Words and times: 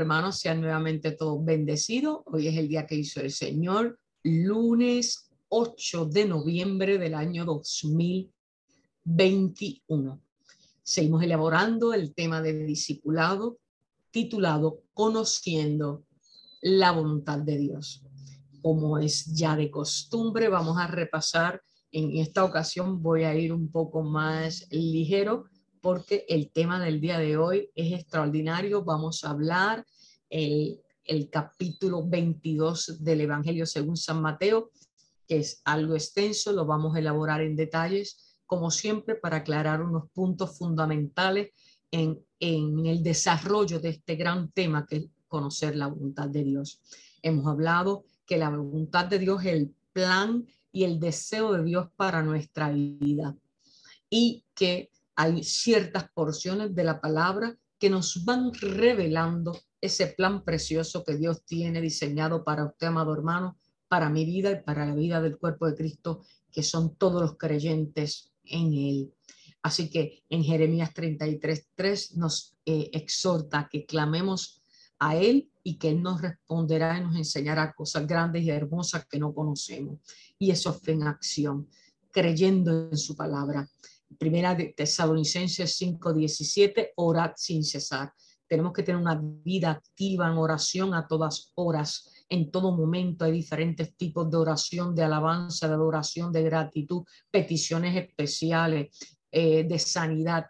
Hermanos, 0.00 0.38
sean 0.38 0.62
nuevamente 0.62 1.12
todos 1.12 1.44
bendecidos. 1.44 2.22
Hoy 2.24 2.48
es 2.48 2.56
el 2.56 2.68
día 2.68 2.86
que 2.86 2.94
hizo 2.94 3.20
el 3.20 3.30
Señor, 3.30 3.98
lunes 4.22 5.30
8 5.50 6.06
de 6.06 6.24
noviembre 6.24 6.96
del 6.96 7.14
año 7.14 7.44
2021. 7.44 10.22
Seguimos 10.82 11.22
elaborando 11.22 11.92
el 11.92 12.14
tema 12.14 12.40
del 12.40 12.66
discipulado 12.66 13.58
titulado 14.10 14.80
Conociendo 14.94 16.04
la 16.62 16.92
voluntad 16.92 17.40
de 17.40 17.58
Dios. 17.58 18.02
Como 18.62 18.96
es 18.96 19.26
ya 19.26 19.54
de 19.54 19.70
costumbre, 19.70 20.48
vamos 20.48 20.78
a 20.78 20.86
repasar. 20.86 21.60
En 21.92 22.16
esta 22.16 22.42
ocasión 22.42 23.02
voy 23.02 23.24
a 23.24 23.34
ir 23.34 23.52
un 23.52 23.70
poco 23.70 24.02
más 24.02 24.66
ligero 24.70 25.44
porque 25.82 26.24
el 26.28 26.50
tema 26.50 26.82
del 26.82 27.02
día 27.02 27.18
de 27.18 27.36
hoy 27.36 27.68
es 27.74 27.92
extraordinario. 27.92 28.82
Vamos 28.82 29.24
a 29.24 29.30
hablar 29.30 29.84
el, 30.30 30.80
capítulo 31.30 32.06
22 32.06 33.02
del 33.02 33.22
Evangelio 33.22 33.66
según 33.66 33.96
San 33.96 34.22
Mateo, 34.22 34.70
que 35.26 35.38
es 35.38 35.60
algo 35.64 35.94
extenso, 35.94 36.52
lo 36.52 36.64
vamos 36.64 36.94
a 36.94 37.00
elaborar 37.00 37.42
en 37.42 37.56
detalles, 37.56 38.38
como 38.46 38.70
siempre, 38.70 39.16
para 39.16 39.38
aclarar 39.38 39.82
unos 39.82 40.10
puntos 40.12 40.56
fundamentales 40.56 41.50
en, 41.90 42.24
en 42.38 42.86
el 42.86 43.02
desarrollo 43.02 43.80
de 43.80 43.90
este 43.90 44.16
gran 44.16 44.50
tema 44.52 44.86
que 44.86 44.96
es 44.96 45.06
conocer 45.28 45.76
la 45.76 45.88
voluntad 45.88 46.28
de 46.28 46.44
Dios. 46.44 46.80
Hemos 47.22 47.46
hablado 47.46 48.04
que 48.26 48.38
la 48.38 48.50
voluntad 48.50 49.06
de 49.06 49.18
Dios 49.18 49.44
es 49.44 49.52
el 49.52 49.74
plan 49.92 50.46
y 50.72 50.84
el 50.84 51.00
deseo 51.00 51.52
de 51.52 51.64
Dios 51.64 51.88
para 51.96 52.22
nuestra 52.22 52.70
vida 52.70 53.36
y 54.08 54.44
que 54.54 54.90
hay 55.14 55.42
ciertas 55.44 56.10
porciones 56.12 56.74
de 56.74 56.84
la 56.84 57.00
palabra 57.00 57.56
que 57.78 57.90
nos 57.90 58.24
van 58.24 58.52
revelando 58.54 59.58
ese 59.80 60.08
plan 60.08 60.44
precioso 60.44 61.04
que 61.04 61.16
Dios 61.16 61.44
tiene 61.44 61.80
diseñado 61.80 62.44
para 62.44 62.66
usted, 62.66 62.88
amado 62.88 63.14
hermano, 63.14 63.58
para 63.88 64.08
mi 64.08 64.24
vida 64.24 64.52
y 64.52 64.62
para 64.62 64.86
la 64.86 64.94
vida 64.94 65.20
del 65.20 65.38
cuerpo 65.38 65.66
de 65.66 65.74
Cristo, 65.74 66.22
que 66.52 66.62
son 66.62 66.94
todos 66.96 67.20
los 67.20 67.36
creyentes 67.36 68.32
en 68.44 68.72
Él. 68.74 69.14
Así 69.62 69.90
que 69.90 70.22
en 70.28 70.42
Jeremías 70.42 70.94
33.3 70.94 72.14
nos 72.14 72.56
eh, 72.64 72.90
exhorta 72.92 73.68
que 73.70 73.84
clamemos 73.84 74.62
a 74.98 75.16
Él 75.16 75.50
y 75.62 75.78
que 75.78 75.90
Él 75.90 76.02
nos 76.02 76.22
responderá 76.22 76.98
y 76.98 77.02
nos 77.02 77.16
enseñará 77.16 77.72
cosas 77.74 78.06
grandes 78.06 78.42
y 78.42 78.50
hermosas 78.50 79.06
que 79.06 79.18
no 79.18 79.34
conocemos. 79.34 79.98
Y 80.38 80.50
eso 80.50 80.72
fue 80.72 80.94
en 80.94 81.02
acción, 81.04 81.68
creyendo 82.10 82.90
en 82.90 82.96
su 82.96 83.14
palabra. 83.14 83.68
Primera 84.18 84.54
de 84.54 84.74
Tesalonicenses 84.76 85.76
5:17, 85.78 86.92
orad 86.96 87.32
sin 87.36 87.64
cesar. 87.64 88.12
Tenemos 88.50 88.72
que 88.72 88.82
tener 88.82 89.00
una 89.00 89.14
vida 89.22 89.70
activa 89.70 90.26
en 90.26 90.36
oración 90.36 90.92
a 90.92 91.06
todas 91.06 91.52
horas. 91.54 92.10
En 92.28 92.50
todo 92.50 92.76
momento 92.76 93.24
hay 93.24 93.30
diferentes 93.30 93.96
tipos 93.96 94.28
de 94.28 94.38
oración, 94.38 94.92
de 94.92 95.04
alabanza, 95.04 95.68
de 95.68 95.74
adoración, 95.74 96.32
de 96.32 96.42
gratitud, 96.42 97.04
peticiones 97.30 97.96
especiales, 97.96 98.88
eh, 99.30 99.62
de 99.62 99.78
sanidad. 99.78 100.46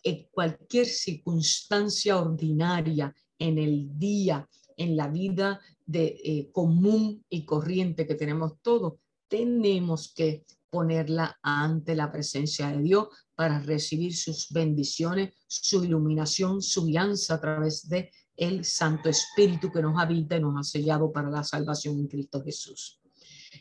En 0.00 0.28
cualquier 0.30 0.86
circunstancia 0.86 2.18
ordinaria 2.18 3.12
en 3.36 3.58
el 3.58 3.98
día, 3.98 4.48
en 4.76 4.96
la 4.96 5.08
vida 5.08 5.60
de, 5.84 6.16
eh, 6.24 6.50
común 6.52 7.24
y 7.28 7.44
corriente 7.44 8.06
que 8.06 8.14
tenemos 8.14 8.60
todos, 8.62 8.92
tenemos 9.26 10.14
que 10.14 10.44
ponerla 10.70 11.36
ante 11.42 11.96
la 11.96 12.12
presencia 12.12 12.68
de 12.68 12.80
Dios 12.80 13.08
para 13.34 13.60
recibir 13.60 14.16
sus 14.16 14.48
bendiciones, 14.50 15.34
su 15.46 15.84
iluminación, 15.84 16.62
su 16.62 16.84
guianza 16.84 17.34
a 17.34 17.40
través 17.40 17.88
de 17.88 18.10
el 18.36 18.64
Santo 18.64 19.08
Espíritu 19.08 19.70
que 19.70 19.82
nos 19.82 20.00
habita 20.00 20.36
y 20.36 20.40
nos 20.40 20.58
ha 20.58 20.62
sellado 20.62 21.12
para 21.12 21.30
la 21.30 21.44
salvación 21.44 21.98
en 21.98 22.08
Cristo 22.08 22.42
Jesús. 22.42 23.00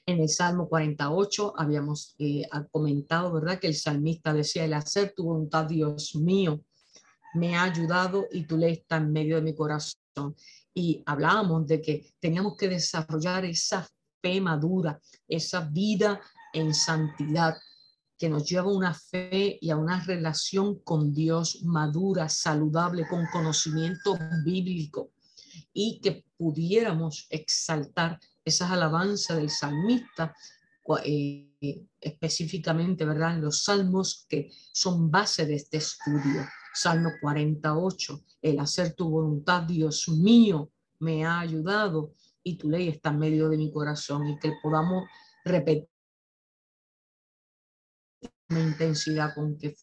En 0.06 0.20
el 0.20 0.30
Salmo 0.30 0.68
48 0.68 1.54
habíamos 1.56 2.16
eh, 2.18 2.44
comentado, 2.72 3.32
¿verdad? 3.32 3.60
Que 3.60 3.68
el 3.68 3.76
salmista 3.76 4.34
decía, 4.34 4.66
el 4.66 4.74
hacer 4.74 5.14
tu 5.16 5.26
voluntad, 5.26 5.66
Dios 5.66 6.16
mío, 6.16 6.64
me 7.36 7.56
ha 7.56 7.64
ayudado 7.64 8.28
y 8.32 8.46
tu 8.46 8.58
ley 8.58 8.74
está 8.74 8.98
en 8.98 9.12
medio 9.12 9.36
de 9.36 9.44
mi 9.44 9.56
corazón. 9.56 10.36
Y 10.74 11.04
hablábamos 11.06 11.68
de 11.68 11.82
que 11.82 12.14
teníamos 12.20 12.58
que 12.58 12.68
desarrollar 12.68 13.46
esa 13.46 13.88
fe 14.22 14.42
madura, 14.42 15.00
esa 15.28 15.62
vida 15.62 16.20
en 16.54 16.74
santidad, 16.74 17.56
que 18.18 18.29
nos 18.29 18.47
lleva 18.47 18.69
a 18.69 18.75
una 18.75 18.94
fe 18.94 19.57
y 19.59 19.69
a 19.69 19.78
una 19.78 20.03
relación 20.03 20.79
con 20.79 21.13
Dios 21.13 21.62
madura, 21.63 22.29
saludable, 22.29 23.07
con 23.07 23.25
conocimiento 23.31 24.18
bíblico, 24.46 25.12
y 25.74 26.00
que 26.00 26.25
pudiéramos 26.38 27.28
exaltar 27.29 28.19
esas 28.46 28.72
alabanzas 28.72 29.38
del 29.38 29.50
salmista, 29.50 30.35
eh, 31.06 31.85
específicamente, 32.00 33.06
¿verdad? 33.06 33.35
En 33.35 33.41
los 33.41 33.63
salmos 33.63 34.25
que 34.28 34.51
son 34.72 35.09
base 35.09 35.45
de 35.45 35.56
este 35.56 35.78
estudio. 35.78 36.45
Salmo 36.74 37.12
48, 37.22 38.24
el 38.41 38.59
hacer 38.59 38.94
tu 38.94 39.09
voluntad, 39.09 39.63
Dios 39.63 40.09
mío, 40.09 40.72
me 41.00 41.25
ha 41.25 41.40
ayudado 41.40 42.13
y 42.41 42.57
tu 42.57 42.69
ley 42.69 42.90
está 42.90 43.09
en 43.09 43.19
medio 43.19 43.47
de 43.47 43.57
mi 43.57 43.72
corazón 43.72 44.28
y 44.28 44.40
que 44.40 44.53
podamos 44.62 45.06
repetir 45.45 45.93
intensidad 48.50 49.34
con 49.34 49.58
que 49.58 49.76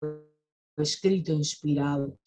fue 0.00 0.84
escrito, 0.84 1.32
inspirado. 1.32 2.18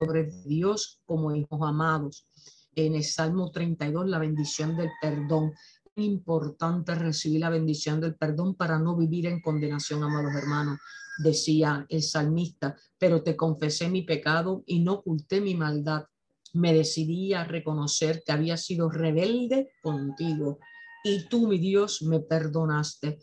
sobre 0.00 0.30
Dios 0.46 1.00
como 1.04 1.34
hijos 1.34 1.60
amados. 1.62 2.26
En 2.74 2.94
el 2.94 3.04
Salmo 3.04 3.50
32, 3.50 4.08
la 4.08 4.18
bendición 4.18 4.76
del 4.76 4.90
perdón. 5.00 5.52
Importante 5.96 6.94
recibir 6.94 7.40
la 7.40 7.50
bendición 7.50 8.00
del 8.00 8.14
perdón 8.14 8.54
para 8.54 8.78
no 8.78 8.96
vivir 8.96 9.26
en 9.26 9.40
condenación, 9.40 10.02
amados 10.02 10.34
hermanos. 10.34 10.78
Decía 11.18 11.86
el 11.88 12.02
salmista, 12.02 12.74
pero 12.98 13.22
te 13.22 13.36
confesé 13.36 13.88
mi 13.88 14.02
pecado 14.02 14.64
y 14.66 14.80
no 14.80 14.94
oculté 14.94 15.40
mi 15.40 15.54
maldad. 15.54 16.06
Me 16.54 16.72
decidí 16.72 17.34
a 17.34 17.44
reconocer 17.44 18.22
que 18.24 18.32
había 18.32 18.56
sido 18.56 18.88
rebelde 18.88 19.72
contigo 19.82 20.58
y 21.04 21.28
tú, 21.28 21.46
mi 21.46 21.58
Dios, 21.58 22.02
me 22.02 22.18
perdonaste. 22.18 23.18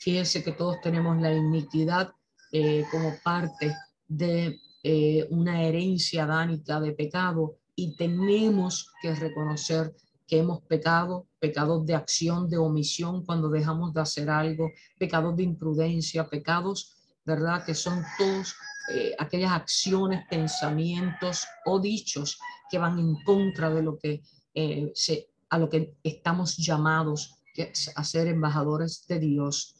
Fíjense 0.00 0.42
que 0.42 0.52
todos 0.52 0.80
tenemos 0.80 1.20
la 1.20 1.32
iniquidad 1.32 2.10
eh, 2.50 2.84
como 2.90 3.14
parte 3.22 3.76
de 4.08 4.58
eh, 4.82 5.26
una 5.30 5.62
herencia 5.62 6.24
dánica 6.26 6.80
de 6.80 6.92
pecado 6.92 7.58
y 7.74 7.94
tenemos 7.94 8.90
que 9.02 9.14
reconocer 9.14 9.94
que 10.26 10.38
hemos 10.38 10.62
pecado, 10.62 11.28
pecados 11.38 11.84
de 11.84 11.94
acción, 11.94 12.48
de 12.48 12.56
omisión 12.56 13.24
cuando 13.24 13.50
dejamos 13.50 13.92
de 13.92 14.00
hacer 14.00 14.30
algo, 14.30 14.72
pecados 14.98 15.36
de 15.36 15.42
imprudencia, 15.42 16.28
pecados, 16.28 16.96
¿verdad? 17.24 17.64
Que 17.66 17.74
son 17.74 18.02
todos 18.16 18.54
eh, 18.94 19.14
aquellas 19.18 19.52
acciones, 19.52 20.24
pensamientos 20.30 21.46
o 21.66 21.78
dichos 21.78 22.38
que 22.70 22.78
van 22.78 22.98
en 22.98 23.14
contra 23.24 23.68
de 23.68 23.82
lo 23.82 23.98
que 23.98 24.22
se 24.94 25.28
a 25.48 25.58
lo 25.58 25.68
que 25.68 25.96
estamos 26.02 26.56
llamados 26.56 27.36
a 27.94 28.04
ser 28.04 28.28
embajadores 28.28 29.06
de 29.06 29.18
Dios, 29.18 29.74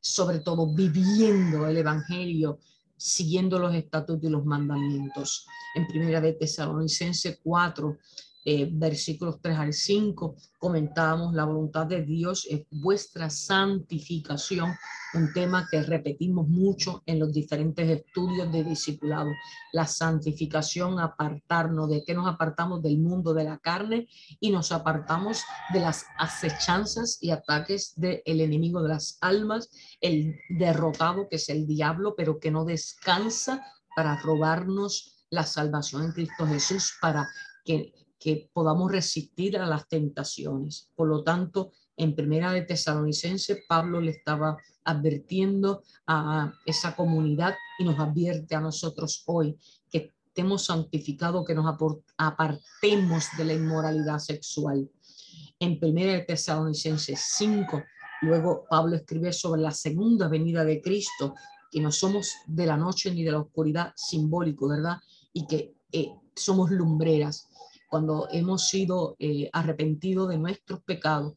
sobre 0.00 0.40
todo 0.40 0.74
viviendo 0.74 1.66
el 1.66 1.76
Evangelio, 1.76 2.58
siguiendo 2.96 3.58
los 3.58 3.74
estatutos 3.74 4.24
y 4.24 4.32
los 4.32 4.44
mandamientos. 4.44 5.46
En 5.74 5.86
primera 5.86 6.20
de 6.20 6.32
Tesalonicense 6.32 7.38
4, 7.42 7.98
eh, 8.46 8.68
versículos 8.70 9.40
3 9.40 9.58
al 9.58 9.72
5, 9.72 10.36
comentábamos 10.58 11.32
la 11.32 11.46
voluntad 11.46 11.86
de 11.86 12.02
Dios 12.02 12.46
es 12.50 12.66
vuestra 12.70 13.30
santificación, 13.30 14.74
un 15.14 15.32
tema 15.32 15.66
que 15.70 15.82
repetimos 15.82 16.46
mucho 16.46 17.02
en 17.06 17.20
los 17.20 17.32
diferentes 17.32 17.88
estudios 17.88 18.52
de 18.52 18.64
discipulado. 18.64 19.30
La 19.72 19.86
santificación, 19.86 21.00
apartarnos, 21.00 21.88
¿de 21.88 22.04
qué 22.04 22.12
nos 22.12 22.26
apartamos? 22.26 22.82
Del 22.82 22.98
mundo 22.98 23.32
de 23.32 23.44
la 23.44 23.58
carne 23.58 24.08
y 24.40 24.50
nos 24.50 24.72
apartamos 24.72 25.42
de 25.72 25.80
las 25.80 26.04
acechanzas 26.18 27.18
y 27.22 27.30
ataques 27.30 27.94
del 27.96 28.20
enemigo 28.26 28.82
de 28.82 28.90
las 28.90 29.16
almas, 29.22 29.70
el 30.02 30.36
derrotado 30.50 31.28
que 31.30 31.36
es 31.36 31.48
el 31.48 31.66
diablo, 31.66 32.14
pero 32.14 32.38
que 32.38 32.50
no 32.50 32.66
descansa 32.66 33.64
para 33.96 34.16
robarnos 34.16 35.24
la 35.30 35.44
salvación 35.44 36.04
en 36.04 36.12
Cristo 36.12 36.46
Jesús, 36.46 36.92
para 37.00 37.28
que 37.64 37.92
que 38.24 38.48
podamos 38.54 38.90
resistir 38.90 39.58
a 39.58 39.66
las 39.66 39.86
tentaciones. 39.86 40.88
Por 40.96 41.08
lo 41.08 41.22
tanto, 41.22 41.72
en 41.94 42.16
primera 42.16 42.52
de 42.52 42.62
Tesalonicense, 42.62 43.64
Pablo 43.68 44.00
le 44.00 44.12
estaba 44.12 44.56
advirtiendo 44.82 45.82
a 46.06 46.54
esa 46.64 46.96
comunidad 46.96 47.54
y 47.78 47.84
nos 47.84 47.98
advierte 47.98 48.54
a 48.54 48.62
nosotros 48.62 49.24
hoy 49.26 49.58
que 49.90 50.14
estemos 50.26 50.64
santificados, 50.64 51.44
que 51.46 51.54
nos 51.54 51.66
apartemos 52.16 53.26
de 53.36 53.44
la 53.44 53.52
inmoralidad 53.52 54.18
sexual. 54.20 54.90
En 55.60 55.78
primera 55.78 56.14
de 56.14 56.22
Tesalonicenses 56.22 57.20
5, 57.36 57.82
luego 58.22 58.64
Pablo 58.70 58.96
escribe 58.96 59.34
sobre 59.34 59.60
la 59.60 59.72
segunda 59.72 60.28
venida 60.28 60.64
de 60.64 60.80
Cristo 60.80 61.34
que 61.70 61.78
no 61.78 61.92
somos 61.92 62.32
de 62.46 62.64
la 62.64 62.78
noche 62.78 63.10
ni 63.10 63.22
de 63.22 63.32
la 63.32 63.40
oscuridad 63.40 63.92
simbólico, 63.96 64.66
¿verdad? 64.66 64.96
Y 65.34 65.46
que 65.46 65.74
eh, 65.92 66.08
somos 66.34 66.70
lumbreras. 66.70 67.50
Cuando 67.94 68.26
hemos 68.32 68.66
sido 68.66 69.14
eh, 69.20 69.48
arrepentidos 69.52 70.28
de 70.28 70.36
nuestros 70.36 70.82
pecados, 70.82 71.34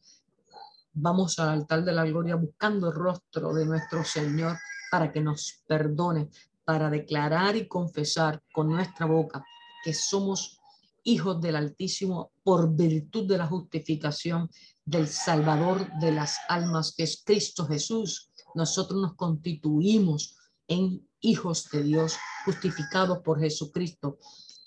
vamos 0.92 1.38
al 1.38 1.50
altar 1.50 1.84
de 1.84 1.92
la 1.92 2.04
gloria 2.04 2.34
buscando 2.34 2.88
el 2.88 2.94
rostro 2.94 3.54
de 3.54 3.64
nuestro 3.64 4.02
Señor 4.02 4.56
para 4.90 5.12
que 5.12 5.20
nos 5.20 5.62
perdone, 5.68 6.30
para 6.64 6.90
declarar 6.90 7.54
y 7.54 7.68
confesar 7.68 8.42
con 8.52 8.70
nuestra 8.70 9.06
boca 9.06 9.44
que 9.84 9.94
somos 9.94 10.58
hijos 11.04 11.40
del 11.40 11.54
Altísimo 11.54 12.32
por 12.42 12.74
virtud 12.74 13.28
de 13.28 13.38
la 13.38 13.46
justificación 13.46 14.50
del 14.84 15.06
Salvador 15.06 15.86
de 16.00 16.10
las 16.10 16.38
almas, 16.48 16.92
que 16.92 17.04
es 17.04 17.22
Cristo 17.24 17.68
Jesús. 17.68 18.32
Nosotros 18.56 19.00
nos 19.00 19.14
constituimos 19.14 20.36
en 20.66 21.06
hijos 21.20 21.70
de 21.70 21.84
Dios, 21.84 22.16
justificados 22.44 23.18
por 23.18 23.38
Jesucristo, 23.38 24.18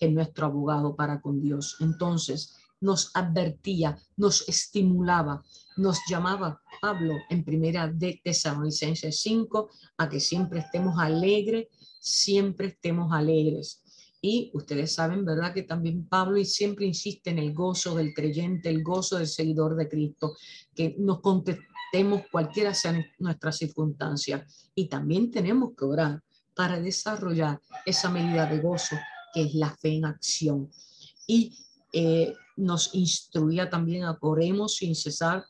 que 0.02 0.08
es 0.08 0.14
nuestro 0.14 0.48
abogado 0.48 0.96
para 0.96 1.22
con 1.22 1.40
Dios. 1.40 1.78
Entonces, 1.80 2.56
nos 2.80 3.12
advertía, 3.14 4.00
nos 4.18 4.50
estimulaba, 4.50 5.44
nos 5.78 6.00
llamaba 6.10 6.60
Pablo 6.82 7.14
en 7.30 7.46
primera 7.46 7.88
de 7.88 8.20
Tesalonicenses 8.24 9.22
5 9.22 9.70
a 9.98 10.10
que 10.10 10.20
siempre 10.20 10.62
estemos 10.62 10.96
alegres, 10.98 11.68
siempre 12.00 12.70
estemos 12.70 13.14
alegres. 13.14 13.84
Y 14.20 14.50
ustedes 14.56 14.92
saben, 14.96 15.24
¿verdad? 15.24 15.54
Que 15.54 15.64
también 15.64 16.08
Pablo 16.08 16.44
siempre 16.44 16.88
insiste 16.88 17.30
en 17.30 17.38
el 17.38 17.54
gozo 17.54 17.94
del 17.94 18.16
creyente, 18.16 18.70
el 18.70 18.84
gozo 18.84 19.20
del 19.20 19.28
seguidor 19.28 19.76
de 19.76 19.88
Cristo, 19.88 20.36
que 20.74 20.96
nos 20.98 21.22
contestemos 21.22 22.24
cualquiera 22.32 22.74
sea 22.74 23.00
nuestra 23.20 23.52
circunstancia. 23.52 24.48
Y 24.74 24.90
también 24.90 25.30
tenemos 25.30 25.74
que 25.78 25.86
orar 25.86 26.24
para 26.56 26.80
desarrollar 26.80 27.62
esa 27.86 28.10
medida 28.10 28.48
de 28.48 28.60
gozo 28.60 28.96
que 29.34 29.44
es 29.44 29.54
la 29.56 29.76
fe 29.76 29.96
en 29.96 30.06
acción. 30.06 30.70
Y 31.28 31.58
eh, 31.94 32.34
nos 32.58 32.94
instruía 32.94 33.70
también 33.70 34.04
a 34.04 34.18
oremos 34.22 34.76
sin 34.76 34.96
cesar, 34.96 35.46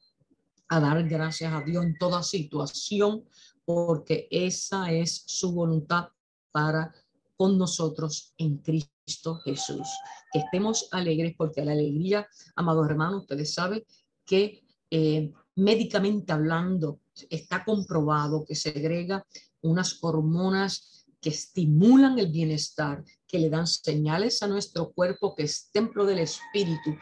a 0.70 0.80
dar 0.80 1.08
gracias 1.08 1.54
a 1.54 1.62
Dios 1.62 1.84
en 1.84 1.98
toda 1.98 2.24
situación, 2.24 3.26
porque 3.66 4.28
esa 4.32 4.92
es 4.92 5.24
su 5.26 5.52
voluntad 5.52 6.10
para 6.52 6.94
con 7.36 7.58
nosotros 7.58 8.34
en 8.38 8.58
Cristo 8.58 9.36
Jesús. 9.44 9.88
Que 10.32 10.40
estemos 10.40 10.88
alegres 10.92 11.34
porque 11.38 11.66
la 11.66 11.72
alegría, 11.72 12.28
amados 12.56 12.88
hermanos, 12.88 13.22
ustedes 13.22 13.54
saben 13.54 13.84
que 14.26 14.64
eh, 14.90 15.32
médicamente 15.56 16.32
hablando 16.32 17.00
está 17.30 17.64
comprobado 17.64 18.46
que 18.46 18.56
segrega 18.56 19.26
unas 19.62 19.98
hormonas 20.02 21.01
que 21.22 21.30
estimulan 21.30 22.18
el 22.18 22.32
bienestar, 22.32 23.04
que 23.28 23.40
le 23.40 23.50
dan 23.50 23.68
señales 23.68 24.42
a 24.42 24.48
nuestro 24.48 24.92
cuerpo 24.92 25.36
que 25.36 25.44
es 25.44 25.70
templo 25.72 26.06
del 26.06 26.20
espíritu, 26.20 26.96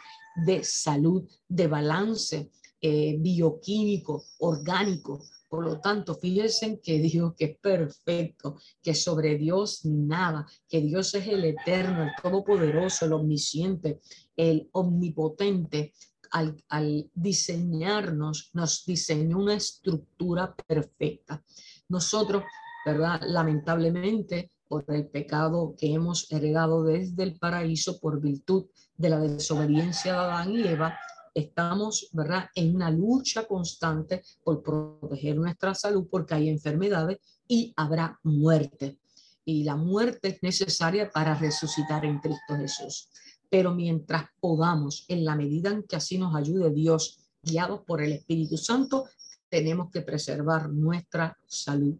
de 0.45 0.63
salud, 0.63 1.23
de 1.47 1.67
balance 1.67 2.51
eh, 2.81 3.15
bioquímico, 3.19 4.23
orgánico. 4.39 5.23
Por 5.47 5.65
lo 5.65 5.79
tanto, 5.79 6.15
fíjense 6.15 6.79
que 6.81 6.99
Dios 6.99 7.33
que 7.35 7.45
es 7.45 7.57
perfecto, 7.57 8.57
que 8.83 8.93
sobre 8.93 9.37
Dios 9.37 9.85
nada, 9.85 10.45
que 10.67 10.81
Dios 10.81 11.13
es 11.15 11.27
el 11.27 11.45
eterno, 11.45 12.03
el 12.03 12.11
todopoderoso, 12.21 13.05
el 13.05 13.13
omnisciente, 13.13 13.99
el 14.35 14.69
omnipotente. 14.73 15.93
Al, 16.31 16.63
al 16.69 17.09
diseñarnos, 17.15 18.51
nos 18.53 18.85
diseñó 18.85 19.39
una 19.39 19.55
estructura 19.55 20.55
perfecta. 20.67 21.43
Nosotros 21.87 22.43
¿verdad? 22.85 23.21
Lamentablemente, 23.25 24.51
por 24.67 24.85
el 24.87 25.07
pecado 25.07 25.75
que 25.77 25.93
hemos 25.93 26.31
heredado 26.31 26.83
desde 26.83 27.23
el 27.23 27.37
paraíso 27.37 27.99
por 27.99 28.21
virtud 28.21 28.67
de 28.95 29.09
la 29.09 29.19
desobediencia 29.19 30.13
de 30.13 30.19
Adán 30.19 30.51
y 30.51 30.61
Eva, 30.61 30.97
estamos, 31.33 32.09
¿verdad?, 32.13 32.45
en 32.53 32.75
una 32.75 32.91
lucha 32.91 33.45
constante 33.45 34.23
por 34.43 34.61
proteger 34.61 35.37
nuestra 35.37 35.73
salud 35.73 36.07
porque 36.09 36.35
hay 36.35 36.49
enfermedades 36.49 37.17
y 37.47 37.73
habrá 37.75 38.19
muerte. 38.23 38.99
Y 39.43 39.63
la 39.63 39.75
muerte 39.75 40.27
es 40.29 40.43
necesaria 40.43 41.09
para 41.09 41.33
resucitar 41.33 42.05
en 42.05 42.19
Cristo 42.19 42.55
Jesús. 42.55 43.09
Pero 43.49 43.73
mientras 43.73 44.25
podamos, 44.39 45.05
en 45.07 45.25
la 45.25 45.35
medida 45.35 45.71
en 45.71 45.83
que 45.83 45.95
así 45.95 46.19
nos 46.19 46.35
ayude 46.35 46.71
Dios, 46.71 47.19
guiados 47.41 47.81
por 47.87 48.01
el 48.03 48.11
Espíritu 48.11 48.57
Santo, 48.57 49.05
tenemos 49.49 49.89
que 49.89 50.01
preservar 50.01 50.69
nuestra 50.69 51.35
salud 51.47 51.97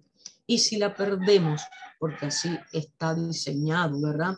y 0.50 0.58
si 0.58 0.78
la 0.78 0.96
perdemos, 0.96 1.62
porque 2.00 2.26
así 2.26 2.50
está 2.72 3.14
diseñado, 3.14 4.02
¿verdad? 4.02 4.36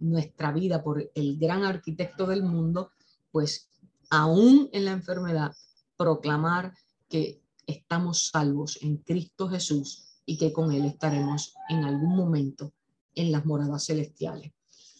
nuestra 0.00 0.50
vida 0.50 0.82
por 0.82 1.08
el 1.14 1.38
gran 1.38 1.62
arquitecto 1.64 2.26
del 2.26 2.42
mundo, 2.42 2.90
pues 3.30 3.68
aún 4.10 4.70
en 4.72 4.86
la 4.86 4.90
enfermedad, 4.90 5.54
proclamar 5.96 6.74
que 7.08 7.40
estamos 7.64 8.28
salvos 8.28 8.78
en 8.82 8.96
Cristo 8.96 9.48
Jesús 9.48 10.18
y 10.26 10.36
que 10.36 10.52
con 10.52 10.72
Él 10.72 10.84
estaremos 10.86 11.54
en 11.68 11.84
algún 11.84 12.16
momento 12.16 12.72
en 13.14 13.30
las 13.30 13.46
moradas 13.46 13.84
celestiales, 13.84 14.50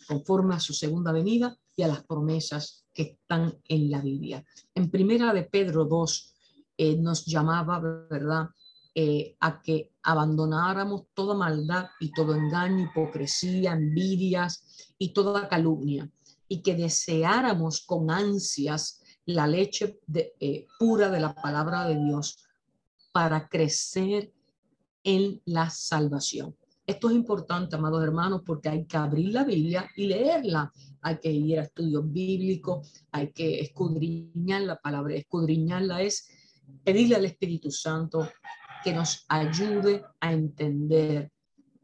conforme 0.07 0.55
a 0.55 0.61
su 0.61 0.75
segunda 0.75 1.11
venida 1.11 1.59
y 1.75 1.83
a 1.83 1.89
las 1.89 2.05
promesas 2.05 2.85
que 2.93 3.03
están 3.03 3.59
en 3.65 3.91
la 3.91 4.01
Biblia. 4.01 4.45
En 4.77 4.91
primera 4.91 5.33
de 5.33 5.43
Pedro 5.43 5.87
2 5.87 6.35
eh, 6.77 6.97
nos 6.99 7.25
llamaba, 7.27 7.81
¿verdad? 7.81 8.51
Eh, 8.97 9.35
a 9.41 9.61
que 9.61 9.91
abandonáramos 10.05 11.07
toda 11.15 11.35
maldad 11.35 11.87
y 11.99 12.13
todo 12.13 12.33
engaño, 12.33 12.85
hipocresía, 12.85 13.73
envidias 13.73 14.93
y 14.99 15.13
toda 15.13 15.49
calumnia, 15.49 16.09
y 16.47 16.63
que 16.63 16.77
deseáramos 16.77 17.81
con 17.81 18.09
ansias 18.09 19.03
la 19.27 19.49
leche 19.49 19.99
eh, 20.15 20.69
pura 20.79 21.11
de 21.11 21.19
la 21.19 21.35
palabra 21.35 21.89
de 21.89 21.97
Dios 22.05 22.39
para 23.11 23.49
crecer 23.49 24.33
en 25.03 25.43
la 25.45 25.71
salvación. 25.71 26.55
Esto 26.87 27.11
es 27.11 27.17
importante, 27.17 27.75
amados 27.75 28.03
hermanos, 28.03 28.43
porque 28.47 28.69
hay 28.69 28.85
que 28.85 28.97
abrir 28.97 29.33
la 29.33 29.43
Biblia 29.43 29.91
y 29.97 30.07
leerla. 30.07 30.71
Hay 31.01 31.19
que 31.19 31.33
ir 31.33 31.59
a 31.59 31.63
estudios 31.63 32.13
bíblicos, 32.13 32.93
hay 33.11 33.33
que 33.33 33.61
escudriñar 33.61 34.63
la 34.63 34.77
palabra. 34.77 35.15
Escudriñarla 35.15 36.03
es 36.03 36.29
pedirle 36.85 37.17
al 37.17 37.25
Espíritu 37.25 37.71
Santo 37.71 38.29
que 38.85 38.93
nos 38.93 39.25
ayude 39.29 40.05
a 40.21 40.33
entender 40.33 41.33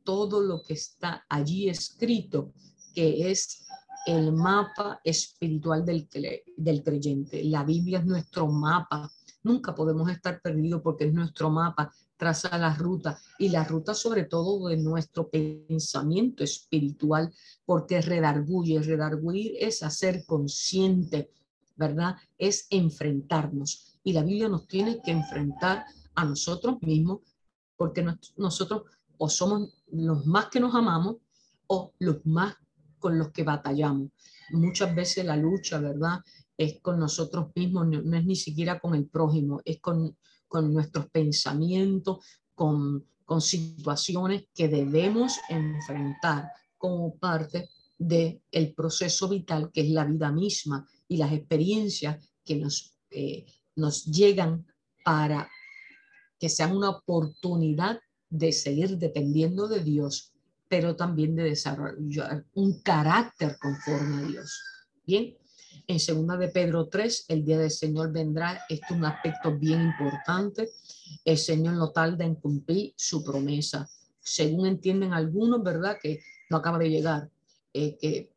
todo 0.04 0.42
lo 0.42 0.62
que 0.62 0.74
está 0.74 1.24
allí 1.30 1.70
escrito, 1.70 2.52
que 2.94 3.30
es 3.30 3.66
el 4.06 4.32
mapa 4.32 5.00
espiritual 5.02 5.84
del, 5.84 6.06
del 6.56 6.82
creyente. 6.82 7.42
La 7.44 7.64
Biblia 7.64 8.00
es 8.00 8.06
nuestro 8.06 8.48
mapa. 8.48 9.10
Nunca 9.42 9.74
podemos 9.74 10.10
estar 10.10 10.42
perdidos 10.42 10.82
porque 10.82 11.06
es 11.06 11.14
nuestro 11.14 11.48
mapa, 11.48 11.90
traza 12.18 12.58
la 12.58 12.74
ruta 12.74 13.18
y 13.38 13.48
la 13.48 13.64
ruta 13.64 13.94
sobre 13.94 14.24
todo 14.24 14.68
de 14.68 14.76
nuestro 14.76 15.30
pensamiento 15.30 16.44
espiritual, 16.44 17.32
porque 17.64 18.02
redarguye, 18.02 18.82
redarguir 18.82 19.54
es 19.58 19.82
hacer 19.82 20.26
consciente, 20.26 21.30
¿verdad? 21.76 22.16
Es 22.36 22.66
enfrentarnos. 22.68 23.96
Y 24.04 24.12
la 24.12 24.22
Biblia 24.22 24.48
nos 24.48 24.66
tiene 24.66 25.00
que 25.02 25.12
enfrentar 25.12 25.86
a 26.14 26.24
nosotros 26.24 26.76
mismos, 26.82 27.20
porque 27.76 28.04
nosotros 28.36 28.82
o 29.18 29.28
somos 29.28 29.70
los 29.88 30.26
más 30.26 30.46
que 30.46 30.60
nos 30.60 30.74
amamos 30.74 31.16
o 31.66 31.92
los 31.98 32.24
más 32.24 32.56
con 32.98 33.18
los 33.18 33.30
que 33.30 33.42
batallamos. 33.42 34.10
Muchas 34.50 34.94
veces 34.94 35.24
la 35.24 35.36
lucha, 35.36 35.78
¿verdad? 35.78 36.20
Es 36.56 36.80
con 36.80 36.98
nosotros 36.98 37.48
mismos, 37.54 37.86
no, 37.86 38.16
es 38.16 38.24
ni 38.24 38.36
siquiera 38.36 38.78
con 38.78 38.94
el 38.94 39.06
prójimo, 39.06 39.60
es 39.64 39.80
con, 39.80 40.16
con 40.48 40.72
nuestros 40.72 41.08
pensamientos, 41.10 42.24
con, 42.54 43.06
con 43.24 43.40
situaciones 43.40 44.44
que 44.54 44.68
debemos 44.68 45.38
enfrentar 45.48 46.50
como 46.76 47.14
parte 47.16 47.68
del 47.98 48.40
el 48.50 48.74
proceso 48.74 49.28
vital 49.28 49.70
que 49.72 49.82
es 49.82 49.90
la 49.90 50.04
vida 50.04 50.32
misma 50.32 50.86
y 51.06 51.18
las 51.18 51.32
experiencias 51.32 52.18
que 52.44 52.56
nos, 52.56 52.96
eh, 53.10 53.46
nos 53.76 54.06
llegan 54.06 54.66
para 55.04 55.48
que 56.40 56.48
sean 56.48 56.74
una 56.74 56.88
oportunidad 56.88 58.00
de 58.30 58.52
seguir 58.52 58.96
dependiendo 58.96 59.68
de 59.68 59.84
Dios, 59.84 60.32
pero 60.68 60.96
también 60.96 61.36
de 61.36 61.44
desarrollar 61.44 62.46
un 62.54 62.80
carácter 62.80 63.58
conforme 63.60 64.22
a 64.22 64.26
Dios. 64.26 64.62
Bien, 65.06 65.36
en 65.86 66.00
segunda 66.00 66.36
de 66.36 66.48
Pedro 66.48 66.88
3, 66.88 67.26
el 67.28 67.44
día 67.44 67.58
del 67.58 67.70
Señor 67.70 68.12
vendrá. 68.12 68.62
Esto 68.68 68.86
es 68.90 68.96
un 68.96 69.04
aspecto 69.04 69.58
bien 69.58 69.82
importante. 69.82 70.70
El 71.24 71.36
Señor 71.36 71.74
no 71.74 71.90
tarda 71.90 72.24
en 72.24 72.36
cumplir 72.36 72.94
su 72.96 73.22
promesa. 73.22 73.88
Según 74.20 74.66
entienden 74.66 75.12
algunos, 75.12 75.62
¿verdad? 75.62 75.98
Que 76.00 76.20
no 76.48 76.56
acaba 76.56 76.78
de 76.78 76.90
llegar. 76.90 77.28
Eh, 77.74 77.98
que 77.98 78.30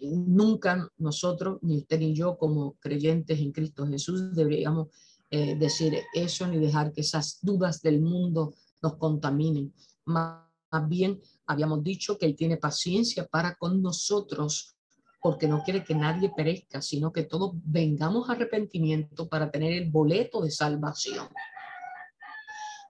nunca 0.00 0.90
nosotros, 0.98 1.58
ni 1.62 1.78
usted 1.78 1.98
ni 1.98 2.14
yo, 2.14 2.36
como 2.38 2.74
creyentes 2.80 3.38
en 3.38 3.52
Cristo 3.52 3.86
Jesús, 3.86 4.34
deberíamos 4.34 4.88
eh, 5.30 5.56
decir 5.56 6.02
eso 6.14 6.46
ni 6.46 6.58
dejar 6.58 6.92
que 6.92 7.00
esas 7.00 7.38
dudas 7.42 7.82
del 7.82 8.00
mundo 8.00 8.54
nos 8.82 8.96
contaminen. 8.96 9.72
Más 10.04 10.44
bien, 10.88 11.20
habíamos 11.46 11.82
dicho 11.82 12.18
que 12.18 12.26
Él 12.26 12.36
tiene 12.36 12.56
paciencia 12.56 13.26
para 13.26 13.54
con 13.54 13.82
nosotros, 13.82 14.76
porque 15.20 15.48
no 15.48 15.62
quiere 15.62 15.82
que 15.84 15.94
nadie 15.94 16.30
perezca, 16.36 16.82
sino 16.82 17.12
que 17.12 17.22
todos 17.22 17.52
vengamos 17.64 18.28
a 18.28 18.32
arrepentimiento 18.32 19.28
para 19.28 19.50
tener 19.50 19.72
el 19.72 19.90
boleto 19.90 20.42
de 20.42 20.50
salvación. 20.50 21.28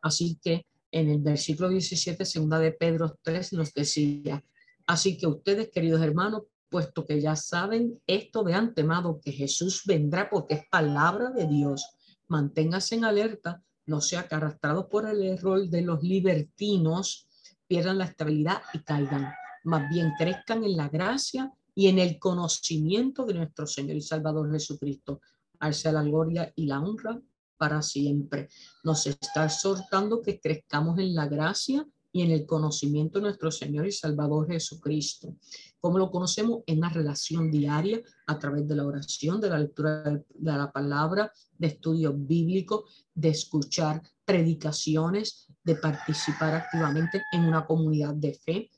Así 0.03 0.39
que 0.43 0.67
en 0.91 1.09
el 1.09 1.21
versículo 1.21 1.69
17, 1.69 2.25
segunda 2.25 2.59
de 2.59 2.73
Pedro 2.73 3.19
3, 3.23 3.53
nos 3.55 3.73
decía, 3.73 4.45
así 4.87 5.17
que 5.17 5.27
ustedes, 5.27 5.71
queridos 5.71 6.03
hermanos, 6.03 6.43
puesto 6.69 7.07
que 7.07 7.21
ya 7.21 7.37
saben 7.37 8.01
esto 8.07 8.43
de 8.43 8.55
antemano, 8.55 9.21
que 9.21 9.33
Jesús 9.33 9.83
vendrá 9.87 10.29
porque 10.29 10.55
es 10.55 10.63
palabra 10.69 11.31
de 11.31 11.47
Dios, 11.47 11.87
manténganse 12.29 12.95
en 12.95 13.05
alerta, 13.05 13.63
no 13.87 14.01
sea 14.01 14.27
que 14.27 14.35
arrastrados 14.35 14.87
por 14.87 15.09
el 15.09 15.23
error 15.23 15.69
de 15.69 15.83
los 15.83 16.03
libertinos, 16.03 17.29
pierdan 17.67 17.99
la 17.99 18.05
estabilidad 18.07 18.63
y 18.73 18.79
caigan. 18.81 19.33
Más 19.65 19.89
bien 19.91 20.13
crezcan 20.19 20.65
en 20.65 20.77
la 20.77 20.89
gracia 20.89 21.53
y 21.75 21.89
en 21.89 21.99
el 21.99 22.19
conocimiento 22.19 23.25
de 23.25 23.35
nuestro 23.35 23.67
Señor 23.67 23.97
y 23.97 24.03
Salvador 24.03 24.51
Jesucristo. 24.53 25.21
Al 25.61 25.75
sea 25.75 25.93
la 25.93 26.03
gloria 26.03 26.53
y 26.57 26.67
la 26.67 26.81
honra 26.81 27.21
para 27.57 27.83
siempre. 27.83 28.49
Nos 28.83 29.07
está 29.07 29.45
exhortando 29.45 30.21
que 30.21 30.41
crezcamos 30.41 30.99
en 30.99 31.15
la 31.15 31.27
gracia 31.27 31.87
y 32.13 32.23
en 32.23 32.31
el 32.31 32.47
conocimiento 32.47 33.19
de 33.19 33.25
nuestro 33.25 33.51
Señor 33.51 33.87
y 33.87 33.93
Salvador 33.93 34.47
Jesucristo. 34.49 35.37
¿Cómo 35.85 35.99
lo 35.99 36.11
conocemos? 36.11 36.63
En 36.67 36.79
una 36.79 36.89
relación 36.89 37.51
diaria 37.51 38.01
a 38.27 38.39
través 38.39 38.67
de 38.67 38.75
la 38.75 38.87
oración, 38.87 39.39
de 39.39 39.51
la 39.51 39.59
lectura 39.59 40.03
de 40.03 40.53
la 40.53 40.73
palabra, 40.73 41.31
de 41.59 41.67
estudios 41.67 42.15
bíblicos, 42.17 43.05
de 43.15 43.29
escuchar 43.29 44.01
predicaciones, 44.25 45.47
de 45.63 45.75
participar 45.77 46.55
activamente 46.55 47.23
en 47.33 47.45
una 47.45 47.67
comunidad 47.67 48.15
de 48.15 48.33
fe. 48.33 48.71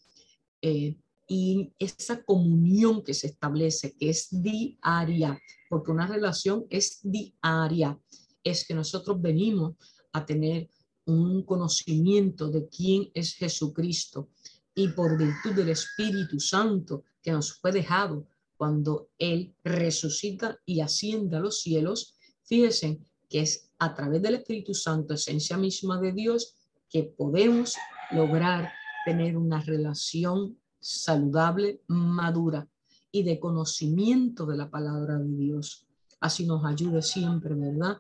Eh, 0.61 0.97
y 1.29 1.73
esa 1.79 2.25
comunión 2.25 3.05
que 3.05 3.15
se 3.15 3.29
establece, 3.29 3.97
que 3.97 4.11
es 4.11 4.27
diaria, 4.33 5.41
porque 5.71 5.93
una 5.93 6.09
relación 6.09 6.67
es 6.71 6.99
diaria, 7.05 7.97
es 8.43 8.67
que 8.67 8.75
nosotros 8.75 9.23
venimos 9.23 9.77
a 10.13 10.27
tener 10.27 10.69
un 11.05 11.45
conocimiento 11.45 12.49
de 12.49 12.69
quién 12.69 13.13
es 13.15 13.35
Jesucristo 13.35 14.29
y 14.77 14.89
por 14.89 15.19
virtud 15.19 15.55
del 15.55 15.71
Espíritu 15.71 16.39
Santo 16.39 17.03
que 17.23 17.33
nos 17.33 17.55
fue 17.55 17.73
dejado 17.73 18.29
cuando 18.57 19.09
Él 19.19 19.57
resucita 19.65 20.61
y 20.65 20.81
asciende 20.81 21.37
a 21.37 21.41
los 21.41 21.61
cielos, 21.61 22.15
fíjense 22.45 23.01
que 23.29 23.41
es 23.41 23.73
a 23.79 23.95
través 23.95 24.23
del 24.23 24.37
Espíritu 24.37 24.75
Santo, 24.75 25.15
esencia 25.15 25.57
misma 25.57 26.01
de 26.01 26.13
Dios, 26.13 26.55
que 26.89 27.03
podemos 27.03 27.75
lograr 28.13 28.71
tener 29.05 29.37
una 29.37 29.61
relación 29.61 30.57
saludable, 30.79 31.83
madura 31.89 32.69
y 33.11 33.25
de 33.25 33.41
conocimiento 33.41 34.47
de 34.47 34.57
la 34.57 34.71
palabra 34.71 35.19
de 35.19 35.37
Dios. 35.37 35.87
Así 36.21 36.47
nos 36.47 36.65
ayude 36.65 37.03
siempre, 37.03 37.55
¿verdad? 37.55 37.99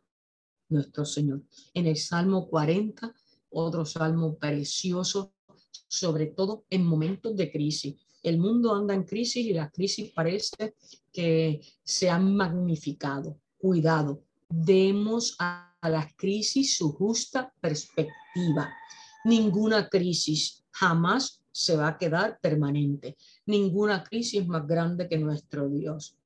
nuestro 0.68 1.04
Señor. 1.04 1.42
En 1.74 1.86
el 1.86 1.96
Salmo 1.96 2.48
40, 2.48 3.14
otro 3.50 3.84
salmo 3.84 4.36
precioso, 4.36 5.32
sobre 5.88 6.26
todo 6.26 6.64
en 6.70 6.84
momentos 6.84 7.36
de 7.36 7.50
crisis. 7.50 7.94
El 8.22 8.38
mundo 8.38 8.74
anda 8.74 8.94
en 8.94 9.04
crisis 9.04 9.46
y 9.46 9.52
la 9.52 9.70
crisis 9.70 10.10
parece 10.12 10.74
que 11.12 11.60
se 11.82 12.10
han 12.10 12.34
magnificado. 12.34 13.38
Cuidado, 13.56 14.22
demos 14.48 15.36
a 15.38 15.74
la 15.82 16.08
crisis 16.16 16.76
su 16.76 16.92
justa 16.92 17.52
perspectiva. 17.60 18.72
Ninguna 19.24 19.88
crisis 19.88 20.64
jamás 20.70 21.42
se 21.52 21.76
va 21.76 21.88
a 21.88 21.98
quedar 21.98 22.38
permanente. 22.40 23.16
Ninguna 23.46 24.04
crisis 24.04 24.42
es 24.42 24.46
más 24.46 24.66
grande 24.66 25.08
que 25.08 25.18
nuestro 25.18 25.68
Dios. 25.68 26.16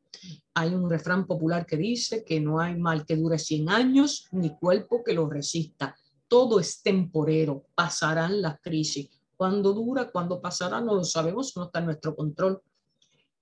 Hay 0.55 0.75
un 0.75 0.91
refrán 0.91 1.27
popular 1.27 1.67
que 1.67 1.77
dice 1.77 2.25
que 2.25 2.41
no 2.41 2.61
hay 2.61 2.77
mal 2.77 3.07
que 3.07 3.17
dure 3.17 3.39
100 3.39 3.69
años 3.69 4.27
ni 4.33 4.57
cuerpo 4.57 5.05
que 5.05 5.13
lo 5.13 5.29
resista. 5.29 5.95
Todo 6.27 6.61
es 6.61 6.83
temporero, 6.83 7.67
pasarán 7.75 8.43
las 8.43 8.61
crisis. 8.61 9.09
Cuando 9.41 9.73
dura, 9.73 10.11
cuando 10.11 10.39
pasará, 10.39 10.83
no 10.83 10.97
lo 10.97 11.03
sabemos, 11.03 11.57
no 11.57 11.65
está 11.65 11.79
en 11.79 11.87
nuestro 11.87 12.15
control. 12.15 12.61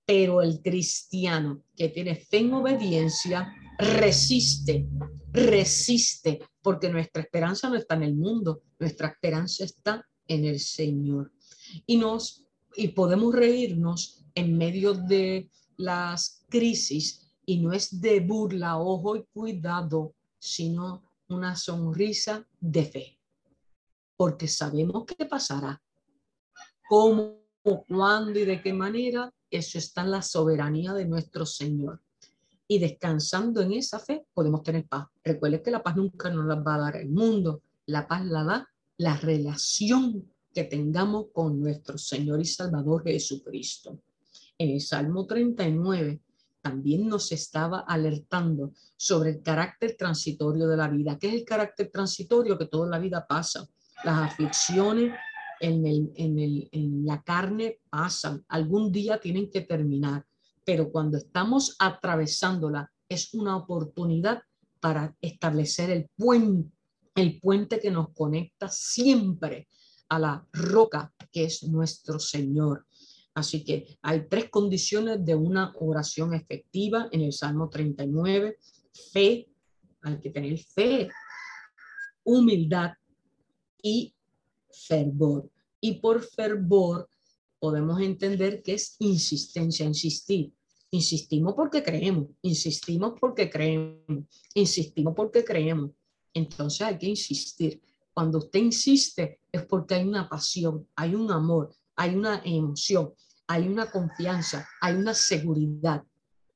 Pero 0.05 0.41
el 0.41 0.61
cristiano 0.61 1.65
que 1.75 1.89
tiene 1.89 2.15
fe 2.15 2.37
en 2.37 2.53
obediencia 2.53 3.53
resiste, 3.77 4.87
resiste, 5.33 6.39
porque 6.61 6.87
nuestra 6.87 7.21
esperanza 7.21 7.67
no 7.67 7.75
está 7.75 7.95
en 7.95 8.03
el 8.03 8.15
mundo, 8.15 8.61
nuestra 8.79 9.09
esperanza 9.09 9.65
está 9.65 10.07
en 10.25 10.45
el 10.45 10.61
Señor. 10.61 11.33
Y 11.85 11.97
nos 11.97 12.45
y 12.77 12.87
podemos 12.87 13.35
reírnos 13.35 14.23
en 14.35 14.57
medio 14.57 14.93
de 14.93 15.51
las 15.75 16.45
crisis 16.47 17.29
y 17.45 17.57
no 17.59 17.73
es 17.73 17.99
de 17.99 18.21
burla, 18.21 18.77
ojo 18.77 19.17
y 19.17 19.25
cuidado, 19.33 20.15
sino 20.39 21.03
una 21.27 21.57
sonrisa 21.57 22.47
de 22.57 22.85
fe, 22.85 23.19
porque 24.15 24.47
sabemos 24.47 25.03
qué 25.05 25.25
pasará, 25.25 25.81
cómo, 26.89 27.37
cuándo 27.87 28.39
y 28.39 28.45
de 28.45 28.61
qué 28.61 28.73
manera, 28.73 29.31
eso 29.49 29.77
está 29.77 30.01
en 30.01 30.11
la 30.11 30.21
soberanía 30.21 30.93
de 30.93 31.05
nuestro 31.05 31.45
Señor. 31.45 32.01
Y 32.67 32.79
descansando 32.79 33.61
en 33.61 33.73
esa 33.73 33.99
fe 33.99 34.25
podemos 34.33 34.63
tener 34.63 34.87
paz. 34.87 35.07
Recuerde 35.23 35.61
que 35.61 35.71
la 35.71 35.81
paz 35.81 35.95
nunca 35.95 36.29
nos 36.29 36.45
la 36.45 36.55
va 36.55 36.75
a 36.75 36.79
dar 36.79 36.95
el 36.97 37.09
mundo, 37.09 37.61
la 37.85 38.07
paz 38.07 38.25
la 38.25 38.43
da 38.43 38.69
la 38.97 39.15
relación 39.15 40.29
que 40.53 40.65
tengamos 40.65 41.27
con 41.31 41.61
nuestro 41.61 41.97
Señor 41.97 42.41
y 42.41 42.45
Salvador 42.45 43.03
Jesucristo 43.03 43.99
en 44.59 44.71
el 44.71 44.81
Salmo 44.81 45.25
39 45.25 46.19
también 46.61 47.07
nos 47.07 47.31
estaba 47.31 47.79
alertando 47.87 48.73
sobre 48.97 49.29
el 49.31 49.41
carácter 49.41 49.95
transitorio 49.97 50.67
de 50.67 50.75
la 50.75 50.89
vida. 50.89 51.17
¿Qué 51.17 51.29
es 51.29 51.33
el 51.35 51.45
carácter 51.45 51.89
transitorio? 51.89 52.57
Que 52.57 52.65
toda 52.65 52.89
la 52.89 52.99
vida 52.99 53.25
pasa. 53.25 53.65
Las 54.03 54.31
aflicciones 54.31 55.13
en, 55.59 55.85
el, 55.85 56.11
en, 56.15 56.39
el, 56.39 56.69
en 56.71 57.05
la 57.05 57.21
carne 57.23 57.79
pasan. 57.89 58.43
Algún 58.47 58.91
día 58.91 59.19
tienen 59.19 59.49
que 59.49 59.61
terminar. 59.61 60.25
Pero 60.63 60.91
cuando 60.91 61.17
estamos 61.17 61.75
atravesándola, 61.79 62.91
es 63.07 63.33
una 63.33 63.57
oportunidad 63.57 64.43
para 64.79 65.15
establecer 65.21 65.89
el 65.89 66.09
puente, 66.15 66.71
el 67.15 67.39
puente 67.39 67.79
que 67.79 67.91
nos 67.91 68.09
conecta 68.13 68.69
siempre 68.69 69.67
a 70.09 70.19
la 70.19 70.47
roca 70.53 71.13
que 71.31 71.45
es 71.45 71.63
nuestro 71.63 72.19
Señor. 72.19 72.85
Así 73.33 73.63
que 73.63 73.97
hay 74.01 74.27
tres 74.27 74.49
condiciones 74.49 75.23
de 75.23 75.35
una 75.35 75.73
oración 75.79 76.33
efectiva 76.33 77.07
en 77.11 77.21
el 77.21 77.33
Salmo 77.33 77.69
39. 77.69 78.57
Fe, 79.13 79.47
hay 80.01 80.19
que 80.19 80.29
tener 80.29 80.57
fe, 80.57 81.09
humildad 82.23 82.91
y 83.81 84.13
fervor. 84.71 85.49
Y 85.81 85.99
por 85.99 86.21
fervor 86.23 87.09
podemos 87.59 88.01
entender 88.01 88.61
que 88.61 88.73
es 88.73 88.95
insistencia, 88.99 89.85
insistir. 89.85 90.53
Insistimos 90.91 91.53
porque 91.53 91.83
creemos, 91.83 92.29
insistimos 92.41 93.13
porque 93.19 93.49
creemos, 93.49 94.25
insistimos 94.55 95.13
porque 95.15 95.43
creemos. 95.43 95.91
Entonces 96.33 96.81
hay 96.81 96.97
que 96.97 97.07
insistir. 97.07 97.81
Cuando 98.13 98.39
usted 98.39 98.59
insiste 98.59 99.39
es 99.51 99.65
porque 99.65 99.95
hay 99.95 100.07
una 100.07 100.27
pasión, 100.27 100.87
hay 100.95 101.13
un 101.13 101.31
amor, 101.31 101.73
hay 101.95 102.15
una 102.15 102.41
emoción, 102.43 103.13
hay 103.47 103.67
una 103.67 103.89
confianza, 103.91 104.67
hay 104.81 104.95
una 104.95 105.13
seguridad. 105.13 106.03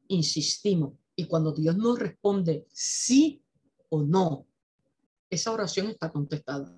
Insistimos. 0.08 0.94
Y 1.16 1.26
cuando 1.26 1.52
Dios 1.52 1.78
nos 1.78 2.00
responde 2.00 2.66
sí 2.72 3.44
o 3.90 4.02
no, 4.02 4.48
esa 5.30 5.52
oración 5.52 5.88
está 5.88 6.12
contestada. 6.12 6.76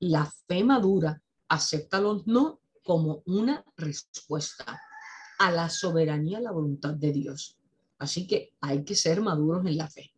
La 0.00 0.30
fe 0.46 0.62
madura 0.62 1.20
acepta 1.48 2.00
los 2.00 2.26
no 2.26 2.60
como 2.82 3.22
una 3.26 3.64
respuesta 3.76 4.80
a 5.38 5.50
la 5.50 5.68
soberanía, 5.68 6.38
a 6.38 6.42
la 6.42 6.52
voluntad 6.52 6.94
de 6.94 7.12
Dios. 7.12 7.56
Así 7.98 8.26
que 8.26 8.54
hay 8.60 8.84
que 8.84 8.94
ser 8.94 9.20
maduros 9.20 9.66
en 9.66 9.76
la 9.76 9.88
fe. 9.88 10.12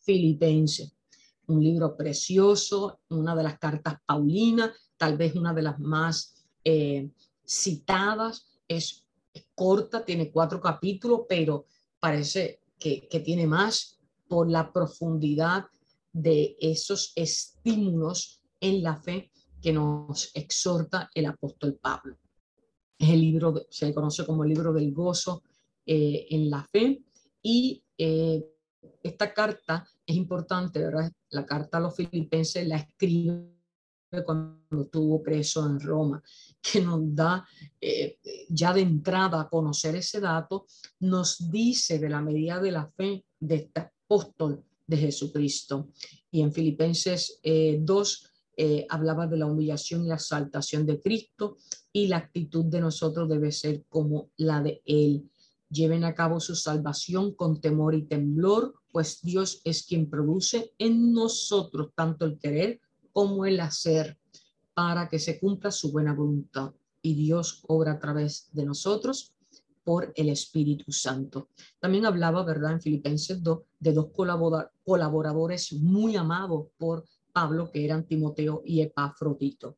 Filipenses, 0.00 0.92
un 1.48 1.62
libro 1.62 1.96
precioso, 1.96 3.00
una 3.10 3.34
de 3.34 3.42
las 3.42 3.58
cartas 3.58 3.96
paulinas, 4.06 4.70
tal 4.96 5.16
vez 5.16 5.34
una 5.34 5.52
de 5.52 5.62
las 5.62 5.78
más 5.78 6.34
eh, 6.64 7.10
citadas, 7.46 8.46
es, 8.66 9.04
corta, 9.54 10.04
tiene 10.04 10.30
cuatro 10.30 10.60
capítulos, 10.60 11.22
pero 11.28 11.66
parece 12.00 12.60
que, 12.78 13.08
que 13.08 13.20
tiene 13.20 13.46
más 13.46 13.98
por 14.28 14.50
la 14.50 14.72
profundidad 14.72 15.66
de 16.12 16.56
esos 16.60 17.12
estímulos 17.14 18.40
en 18.60 18.82
la 18.82 18.96
fe 18.96 19.30
que 19.60 19.72
nos 19.72 20.30
exhorta 20.34 21.10
el 21.14 21.26
apóstol 21.26 21.78
Pablo. 21.80 22.18
Es 22.98 23.10
el 23.10 23.20
libro, 23.20 23.66
se 23.70 23.92
conoce 23.94 24.24
como 24.24 24.44
el 24.44 24.50
libro 24.50 24.72
del 24.72 24.92
gozo 24.92 25.42
eh, 25.86 26.26
en 26.30 26.50
la 26.50 26.64
fe 26.64 27.02
y 27.42 27.82
eh, 27.96 28.44
esta 29.02 29.32
carta 29.32 29.86
es 30.04 30.16
importante, 30.16 30.80
¿verdad? 30.80 31.10
La 31.30 31.46
carta 31.46 31.78
a 31.78 31.80
los 31.80 31.94
filipenses 31.94 32.66
la 32.66 32.76
escribe 32.76 33.54
cuando 34.24 34.82
estuvo 34.82 35.22
preso 35.22 35.66
en 35.66 35.78
Roma, 35.78 36.22
que 36.60 36.80
nos 36.80 37.14
da 37.14 37.46
eh, 37.80 38.18
ya 38.48 38.72
de 38.72 38.80
entrada 38.80 39.42
a 39.42 39.48
conocer 39.48 39.96
ese 39.96 40.18
dato, 40.18 40.66
nos 41.00 41.50
dice 41.50 41.98
de 41.98 42.08
la 42.08 42.22
medida 42.22 42.58
de 42.58 42.72
la 42.72 42.90
fe 42.90 43.24
de 43.38 43.54
este 43.54 43.80
apóstol 43.80 44.64
de 44.86 44.96
Jesucristo. 44.96 45.90
Y 46.30 46.40
en 46.40 46.52
Filipenses 46.52 47.40
2 47.42 48.27
eh, 48.60 48.86
hablaba 48.88 49.28
de 49.28 49.36
la 49.36 49.46
humillación 49.46 50.02
y 50.02 50.08
la 50.08 50.16
exaltación 50.16 50.84
de 50.84 51.00
Cristo 51.00 51.58
y 51.92 52.08
la 52.08 52.16
actitud 52.16 52.64
de 52.64 52.80
nosotros 52.80 53.28
debe 53.28 53.52
ser 53.52 53.84
como 53.88 54.30
la 54.36 54.60
de 54.60 54.82
Él. 54.84 55.30
Lleven 55.70 56.02
a 56.02 56.12
cabo 56.12 56.40
su 56.40 56.56
salvación 56.56 57.34
con 57.34 57.60
temor 57.60 57.94
y 57.94 58.06
temblor, 58.06 58.74
pues 58.90 59.20
Dios 59.22 59.60
es 59.62 59.84
quien 59.84 60.10
produce 60.10 60.72
en 60.76 61.12
nosotros 61.12 61.92
tanto 61.94 62.24
el 62.24 62.36
querer 62.40 62.80
como 63.12 63.46
el 63.46 63.60
hacer 63.60 64.18
para 64.74 65.08
que 65.08 65.20
se 65.20 65.38
cumpla 65.38 65.70
su 65.70 65.92
buena 65.92 66.12
voluntad. 66.12 66.72
Y 67.00 67.14
Dios 67.14 67.62
obra 67.68 67.92
a 67.92 67.98
través 68.00 68.48
de 68.50 68.66
nosotros 68.66 69.36
por 69.84 70.12
el 70.16 70.30
Espíritu 70.30 70.90
Santo. 70.90 71.50
También 71.78 72.06
hablaba, 72.06 72.42
¿verdad?, 72.42 72.72
en 72.72 72.80
Filipenses 72.80 73.40
2, 73.40 73.60
de 73.78 73.92
dos 73.92 74.08
colaboradores 74.84 75.72
muy 75.74 76.16
amados 76.16 76.66
por 76.76 77.04
Pablo, 77.38 77.70
que 77.70 77.84
eran 77.84 78.04
Timoteo 78.04 78.62
y 78.64 78.80
Epafrodito. 78.80 79.76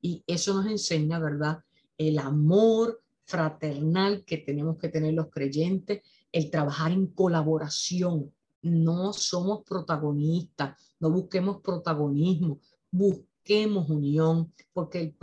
Y 0.00 0.24
eso 0.26 0.54
nos 0.54 0.66
enseña, 0.66 1.18
¿verdad?, 1.18 1.58
el 1.98 2.18
amor 2.18 3.02
fraternal 3.24 4.24
que 4.24 4.38
tenemos 4.38 4.78
que 4.78 4.88
tener 4.88 5.12
los 5.12 5.28
creyentes, 5.28 6.00
el 6.32 6.50
trabajar 6.50 6.90
en 6.90 7.08
colaboración. 7.08 8.32
No 8.62 9.12
somos 9.12 9.62
protagonistas, 9.62 10.74
no 11.00 11.10
busquemos 11.10 11.60
protagonismo, 11.60 12.60
busquemos 12.90 13.90
unión, 13.90 14.50
porque 14.72 15.00
el, 15.02 15.14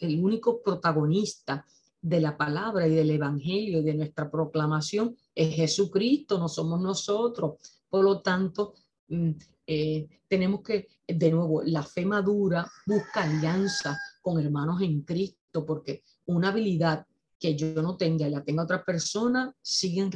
el 0.00 0.24
único 0.24 0.60
protagonista 0.60 1.64
de 2.00 2.20
la 2.20 2.36
palabra 2.36 2.88
y 2.88 2.96
del 2.96 3.10
evangelio 3.10 3.78
y 3.78 3.84
de 3.84 3.94
nuestra 3.94 4.28
proclamación 4.28 5.16
es 5.36 5.54
Jesucristo, 5.54 6.36
no 6.40 6.48
somos 6.48 6.80
nosotros. 6.80 7.58
Por 7.88 8.02
lo 8.02 8.20
tanto, 8.22 8.74
mm, 9.06 9.30
eh, 9.66 10.08
tenemos 10.28 10.62
que, 10.62 10.88
de 11.14 11.30
nuevo, 11.30 11.62
la 11.62 11.82
fe 11.82 12.04
madura 12.04 12.70
busca 12.86 13.22
alianza 13.22 13.98
con 14.20 14.40
hermanos 14.40 14.80
en 14.82 15.02
Cristo, 15.02 15.64
porque 15.66 16.02
una 16.26 16.48
habilidad 16.48 17.06
que 17.38 17.56
yo 17.56 17.82
no 17.82 17.96
tenga 17.96 18.28
y 18.28 18.30
la 18.30 18.44
tenga 18.44 18.62
otra 18.62 18.84
persona 18.84 19.52
sigue 19.60 20.08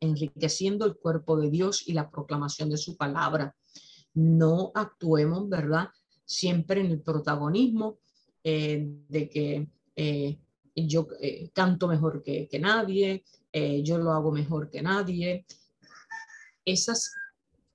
enriqueciendo 0.00 0.86
el 0.86 0.96
cuerpo 0.96 1.36
de 1.38 1.50
Dios 1.50 1.86
y 1.86 1.92
la 1.92 2.10
proclamación 2.10 2.70
de 2.70 2.78
su 2.78 2.96
palabra 2.96 3.54
no 4.14 4.72
actuemos, 4.74 5.48
¿verdad? 5.48 5.88
Siempre 6.24 6.80
en 6.80 6.86
el 6.86 7.02
protagonismo 7.02 7.98
eh, 8.42 8.86
de 9.08 9.28
que 9.28 9.68
eh, 9.96 10.38
yo 10.74 11.06
eh, 11.20 11.50
canto 11.52 11.88
mejor 11.88 12.22
que, 12.22 12.48
que 12.48 12.58
nadie, 12.58 13.24
yo 13.84 13.98
lo 13.98 14.10
hago 14.10 14.32
mejor 14.32 14.68
que 14.68 14.82
nadie. 14.82 15.46
Esas, 16.64 17.12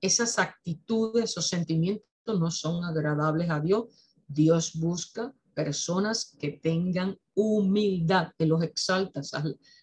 esas 0.02 0.38
actitudes, 0.38 1.30
esos 1.30 1.48
sentimientos 1.48 2.09
no 2.38 2.52
son 2.52 2.84
agradables 2.84 3.50
a 3.50 3.60
Dios. 3.60 3.86
Dios 4.28 4.74
busca 4.76 5.34
personas 5.54 6.36
que 6.40 6.52
tengan 6.52 7.18
humildad, 7.34 8.32
que 8.38 8.46
los 8.46 8.62
exalta 8.64 9.22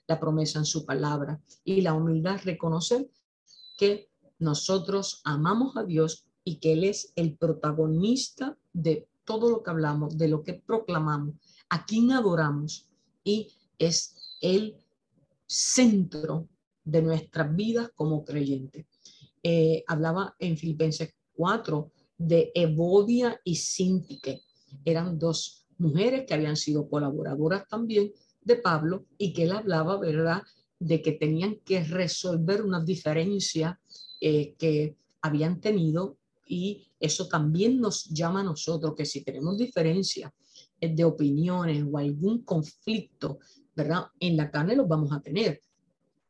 la 0.06 0.20
promesa 0.20 0.58
en 0.58 0.64
su 0.64 0.84
palabra. 0.84 1.40
Y 1.64 1.80
la 1.80 1.94
humildad 1.94 2.40
reconocer 2.44 3.08
que 3.76 4.08
nosotros 4.38 5.20
amamos 5.24 5.76
a 5.76 5.84
Dios 5.84 6.26
y 6.44 6.56
que 6.56 6.74
Él 6.74 6.84
es 6.84 7.12
el 7.16 7.36
protagonista 7.36 8.56
de 8.72 9.08
todo 9.24 9.50
lo 9.50 9.62
que 9.62 9.70
hablamos, 9.70 10.16
de 10.16 10.28
lo 10.28 10.42
que 10.42 10.54
proclamamos, 10.54 11.34
a 11.68 11.84
quien 11.84 12.12
adoramos 12.12 12.88
y 13.24 13.52
es 13.78 14.36
el 14.40 14.76
centro 15.46 16.48
de 16.84 17.02
nuestras 17.02 17.54
vidas 17.54 17.90
como 17.94 18.24
creyentes. 18.24 18.86
Eh, 19.42 19.84
hablaba 19.86 20.34
en 20.38 20.56
Filipenses 20.56 21.14
4 21.34 21.92
de 22.18 22.50
Evodia 22.54 23.40
y 23.44 23.56
Sintique. 23.56 24.42
Eran 24.84 25.18
dos 25.18 25.66
mujeres 25.78 26.24
que 26.26 26.34
habían 26.34 26.56
sido 26.56 26.88
colaboradoras 26.88 27.66
también 27.68 28.12
de 28.42 28.56
Pablo 28.56 29.06
y 29.18 29.32
que 29.32 29.44
él 29.44 29.52
hablaba, 29.52 29.98
¿verdad?, 29.98 30.42
de 30.78 31.00
que 31.02 31.12
tenían 31.12 31.56
que 31.64 31.82
resolver 31.84 32.62
una 32.62 32.84
diferencia 32.84 33.80
eh, 34.20 34.54
que 34.58 34.96
habían 35.22 35.60
tenido 35.60 36.18
y 36.46 36.86
eso 37.00 37.28
también 37.28 37.80
nos 37.80 38.04
llama 38.04 38.40
a 38.40 38.44
nosotros 38.44 38.94
que 38.94 39.04
si 39.04 39.22
tenemos 39.22 39.58
diferencias 39.58 40.32
eh, 40.80 40.94
de 40.94 41.04
opiniones 41.04 41.84
o 41.90 41.98
algún 41.98 42.42
conflicto, 42.42 43.38
¿verdad? 43.74 44.06
En 44.20 44.36
la 44.36 44.50
carne 44.50 44.76
los 44.76 44.88
vamos 44.88 45.12
a 45.12 45.20
tener. 45.20 45.60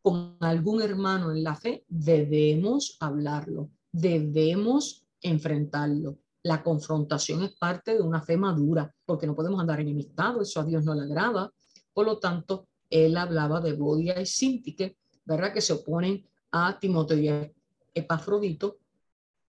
Con 0.01 0.37
algún 0.40 0.81
hermano 0.81 1.33
en 1.33 1.42
la 1.42 1.57
fe 1.57 1.85
debemos 1.88 2.96
hablarlo, 3.01 3.70
debemos 3.92 5.05
enfrentarlo. 5.20 6.18
La 6.42 6.62
confrontación 6.62 7.42
es 7.42 7.52
parte 7.57 7.94
de 7.94 8.02
una 8.02 8.22
fe 8.22 8.37
madura, 8.37 8.94
porque 9.05 9.26
no 9.26 9.35
podemos 9.35 9.61
andar 9.61 9.81
enemistados, 9.81 10.48
eso 10.48 10.61
a 10.61 10.64
Dios 10.64 10.85
no 10.85 10.94
le 10.94 11.02
agrada. 11.02 11.52
Por 11.92 12.07
lo 12.07 12.18
tanto, 12.18 12.68
él 12.88 13.16
hablaba 13.16 13.61
de 13.61 13.72
Bodia 13.72 14.20
y 14.20 14.26
Sintique, 14.26 14.96
¿verdad? 15.24 15.52
Que 15.52 15.61
se 15.61 15.72
oponen 15.72 16.24
a 16.52 16.79
Timoteo 16.79 17.18
y 17.18 17.52
Epafrodito, 17.94 18.79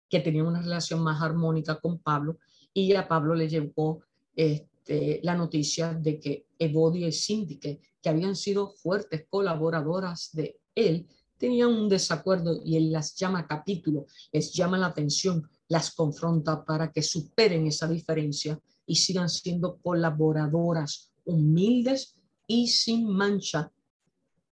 que 0.10 0.20
tenían 0.20 0.46
una 0.46 0.62
relación 0.62 1.02
más 1.02 1.22
armónica 1.22 1.80
con 1.80 1.98
Pablo 2.00 2.38
y 2.74 2.94
a 2.96 3.08
Pablo 3.08 3.36
le 3.36 3.48
llevó 3.48 4.04
este, 4.36 5.20
la 5.24 5.36
noticia 5.36 5.94
de 5.94 6.20
que 6.20 6.48
Evodia 6.58 7.08
y 7.08 7.12
Síndique, 7.12 7.80
que 8.02 8.10
habían 8.10 8.36
sido 8.36 8.70
fuertes 8.70 9.26
colaboradoras 9.30 10.32
de 10.34 10.60
él, 10.76 11.08
tenían 11.44 11.74
un 11.74 11.90
desacuerdo 11.90 12.62
y 12.64 12.78
él 12.78 12.90
las 12.90 13.16
llama 13.16 13.40
a 13.40 13.48
capítulo, 13.48 14.06
les 14.32 14.54
llama 14.54 14.78
la 14.78 14.86
atención, 14.86 15.46
las 15.68 15.94
confronta 15.94 16.64
para 16.64 16.90
que 16.90 17.02
superen 17.02 17.68
esa 17.68 17.86
diferencia 17.86 18.58
y 18.88 18.96
sigan 18.96 19.28
siendo 19.28 19.76
colaboradoras 19.80 21.12
humildes 21.26 22.16
y 22.48 22.70
sin 22.70 23.10
mancha 23.10 23.70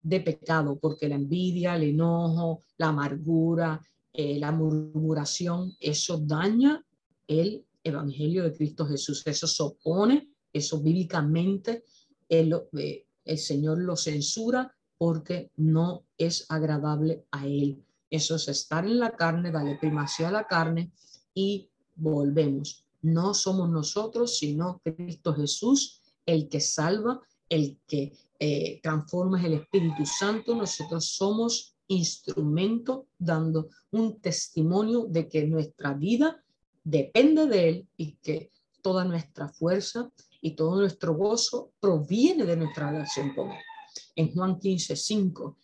de 0.02 0.20
pecado, 0.22 0.80
porque 0.80 1.08
la 1.08 1.14
envidia, 1.14 1.76
el 1.76 1.84
enojo, 1.84 2.64
la 2.80 2.88
amargura, 2.88 3.80
eh, 4.12 4.40
la 4.40 4.52
murmuración, 4.52 5.76
eso 5.80 6.18
daña 6.18 6.84
el 7.28 7.64
Evangelio 7.84 8.46
de 8.46 8.54
Cristo 8.54 8.88
Jesús. 8.88 9.22
Eso 9.28 9.46
se 9.46 9.62
opone, 9.62 10.28
eso 10.52 10.82
bíblicamente 10.82 11.84
eh, 12.30 13.06
el 13.26 13.38
Señor 13.38 13.78
lo 13.78 13.96
censura 13.96 14.76
porque 15.00 15.50
no 15.56 16.04
es 16.18 16.46
agradable 16.50 17.26
a 17.32 17.48
Él. 17.48 17.84
Eso 18.12 18.36
es 18.36 18.50
estar 18.50 18.86
en 18.86 19.00
la 19.00 19.16
carne, 19.16 19.50
darle 19.50 19.78
primacía 19.78 20.28
a 20.28 20.32
la 20.32 20.46
carne 20.46 20.92
y 21.34 21.70
volvemos. 21.96 22.86
No 23.02 23.34
somos 23.34 23.70
nosotros, 23.70 24.38
sino 24.38 24.82
Cristo 24.84 25.34
Jesús, 25.34 26.02
el 26.26 26.50
que 26.50 26.60
salva, 26.60 27.22
el 27.48 27.80
que 27.88 28.12
eh, 28.40 28.82
transforma 28.84 29.40
es 29.40 29.46
el 29.46 29.54
Espíritu 29.54 30.06
Santo. 30.06 30.54
Nosotros 30.54 31.06
somos 31.06 31.78
instrumento 31.88 33.08
dando 33.18 33.70
un 33.92 34.20
testimonio 34.20 35.06
de 35.08 35.30
que 35.30 35.48
nuestra 35.48 35.94
vida 35.94 36.44
depende 36.84 37.48
de 37.48 37.70
Él 37.70 37.88
y 37.96 38.18
que 38.18 38.52
toda 38.82 39.06
nuestra 39.06 39.48
fuerza 39.48 40.12
y 40.42 40.56
todo 40.58 40.76
nuestro 40.76 41.16
gozo 41.16 41.72
proviene 41.80 42.44
de 42.44 42.58
nuestra 42.58 42.92
relación 42.92 43.34
con 43.34 43.52
Él. 43.52 43.69
En 44.16 44.34
Juan 44.34 44.60
15, 44.60 44.96
5, 44.96 45.58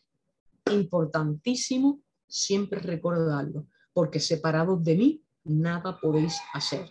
importantísimo 0.72 2.02
siempre 2.28 2.80
recordarlo, 2.80 3.68
porque 3.94 4.20
separados 4.20 4.84
de 4.84 4.96
mí, 4.96 5.24
nada 5.44 6.00
podéis 6.00 6.38
hacer. 6.54 6.90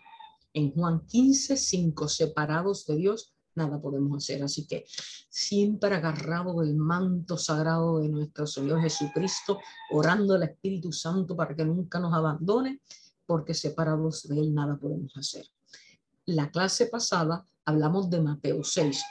En 0.52 0.72
Juan 0.72 1.04
15, 1.06 1.56
5, 1.56 2.08
separados 2.08 2.86
de 2.86 2.96
Dios, 2.96 3.34
nada 3.54 3.80
podemos 3.80 4.16
hacer. 4.16 4.42
Así 4.42 4.66
que 4.66 4.84
siempre 5.28 5.94
agarrado 5.94 6.60
del 6.60 6.74
manto 6.76 7.36
sagrado 7.36 7.98
de 7.98 8.08
nuestro 8.08 8.46
Señor 8.46 8.80
Jesucristo, 8.80 9.58
orando 9.90 10.34
al 10.34 10.44
Espíritu 10.44 10.92
Santo 10.92 11.36
para 11.36 11.54
que 11.54 11.64
nunca 11.64 11.98
nos 11.98 12.14
abandone, 12.14 12.80
porque 13.26 13.54
separados 13.54 14.28
de 14.28 14.38
Él 14.38 14.54
nada 14.54 14.76
podemos 14.76 15.16
hacer. 15.16 15.46
La 16.26 16.50
clase 16.50 16.86
pasada 16.86 17.46
hablamos 17.64 18.08
de 18.10 18.20
Mateo 18.20 18.62
6 18.62 19.02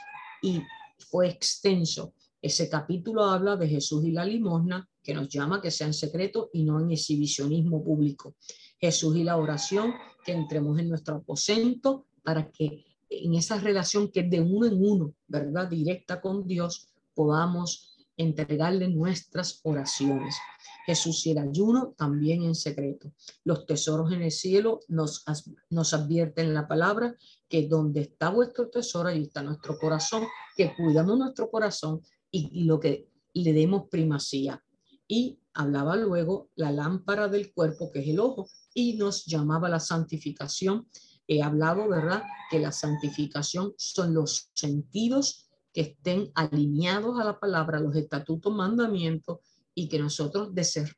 y 0.42 0.62
fue 0.98 1.28
extenso. 1.28 2.14
Ese 2.44 2.68
capítulo 2.68 3.24
habla 3.24 3.56
de 3.56 3.66
Jesús 3.66 4.04
y 4.04 4.10
la 4.12 4.22
limosna, 4.22 4.86
que 5.02 5.14
nos 5.14 5.30
llama 5.30 5.62
que 5.62 5.70
sea 5.70 5.86
en 5.86 5.94
secreto 5.94 6.50
y 6.52 6.62
no 6.62 6.78
en 6.78 6.90
exhibicionismo 6.90 7.82
público. 7.82 8.34
Jesús 8.78 9.16
y 9.16 9.24
la 9.24 9.38
oración, 9.38 9.94
que 10.22 10.32
entremos 10.32 10.78
en 10.78 10.90
nuestro 10.90 11.16
aposento 11.16 12.04
para 12.22 12.50
que 12.50 12.84
en 13.08 13.34
esa 13.34 13.58
relación 13.58 14.10
que 14.12 14.20
es 14.20 14.30
de 14.30 14.42
uno 14.42 14.66
en 14.66 14.74
uno, 14.74 15.14
¿verdad? 15.26 15.70
Directa 15.70 16.20
con 16.20 16.46
Dios, 16.46 16.88
podamos 17.14 17.96
entregarle 18.18 18.88
nuestras 18.88 19.60
oraciones. 19.62 20.36
Jesús 20.84 21.26
y 21.26 21.30
el 21.30 21.38
ayuno 21.38 21.94
también 21.96 22.42
en 22.42 22.54
secreto. 22.54 23.10
Los 23.44 23.64
tesoros 23.64 24.12
en 24.12 24.20
el 24.20 24.30
cielo 24.30 24.80
nos, 24.88 25.24
nos 25.70 25.94
advierten 25.94 26.48
en 26.48 26.54
la 26.54 26.68
palabra 26.68 27.16
que 27.48 27.66
donde 27.66 28.02
está 28.02 28.28
vuestro 28.28 28.68
tesoro, 28.68 29.08
ahí 29.08 29.22
está 29.22 29.42
nuestro 29.42 29.78
corazón, 29.78 30.26
que 30.54 30.74
cuidamos 30.76 31.18
nuestro 31.18 31.50
corazón 31.50 32.02
y, 32.34 32.64
lo 32.64 32.80
que 32.80 33.08
le 33.32 33.52
demos 33.52 33.88
primacía. 33.88 34.62
Y 35.06 35.38
hablaba 35.52 35.96
luego 35.96 36.50
la 36.56 36.72
lámpara 36.72 37.28
del 37.28 37.52
cuerpo, 37.52 37.90
que 37.92 38.00
es 38.00 38.08
el 38.08 38.18
ojo, 38.18 38.48
y 38.74 38.94
nos 38.94 39.24
llamaba 39.26 39.68
la 39.68 39.80
santificación. 39.80 40.88
He 41.28 41.42
hablado, 41.42 41.88
¿verdad?, 41.88 42.24
que 42.50 42.58
la 42.58 42.72
santificación 42.72 43.72
son 43.76 44.14
los 44.14 44.50
sentidos 44.54 45.48
que 45.72 45.82
estén 45.82 46.30
alineados 46.34 47.18
a 47.20 47.24
la 47.24 47.38
palabra, 47.38 47.80
los 47.80 47.94
estatutos, 47.96 48.52
mandamientos, 48.52 49.38
y 49.76 49.88
que 49.88 49.98
nosotros 49.98 50.50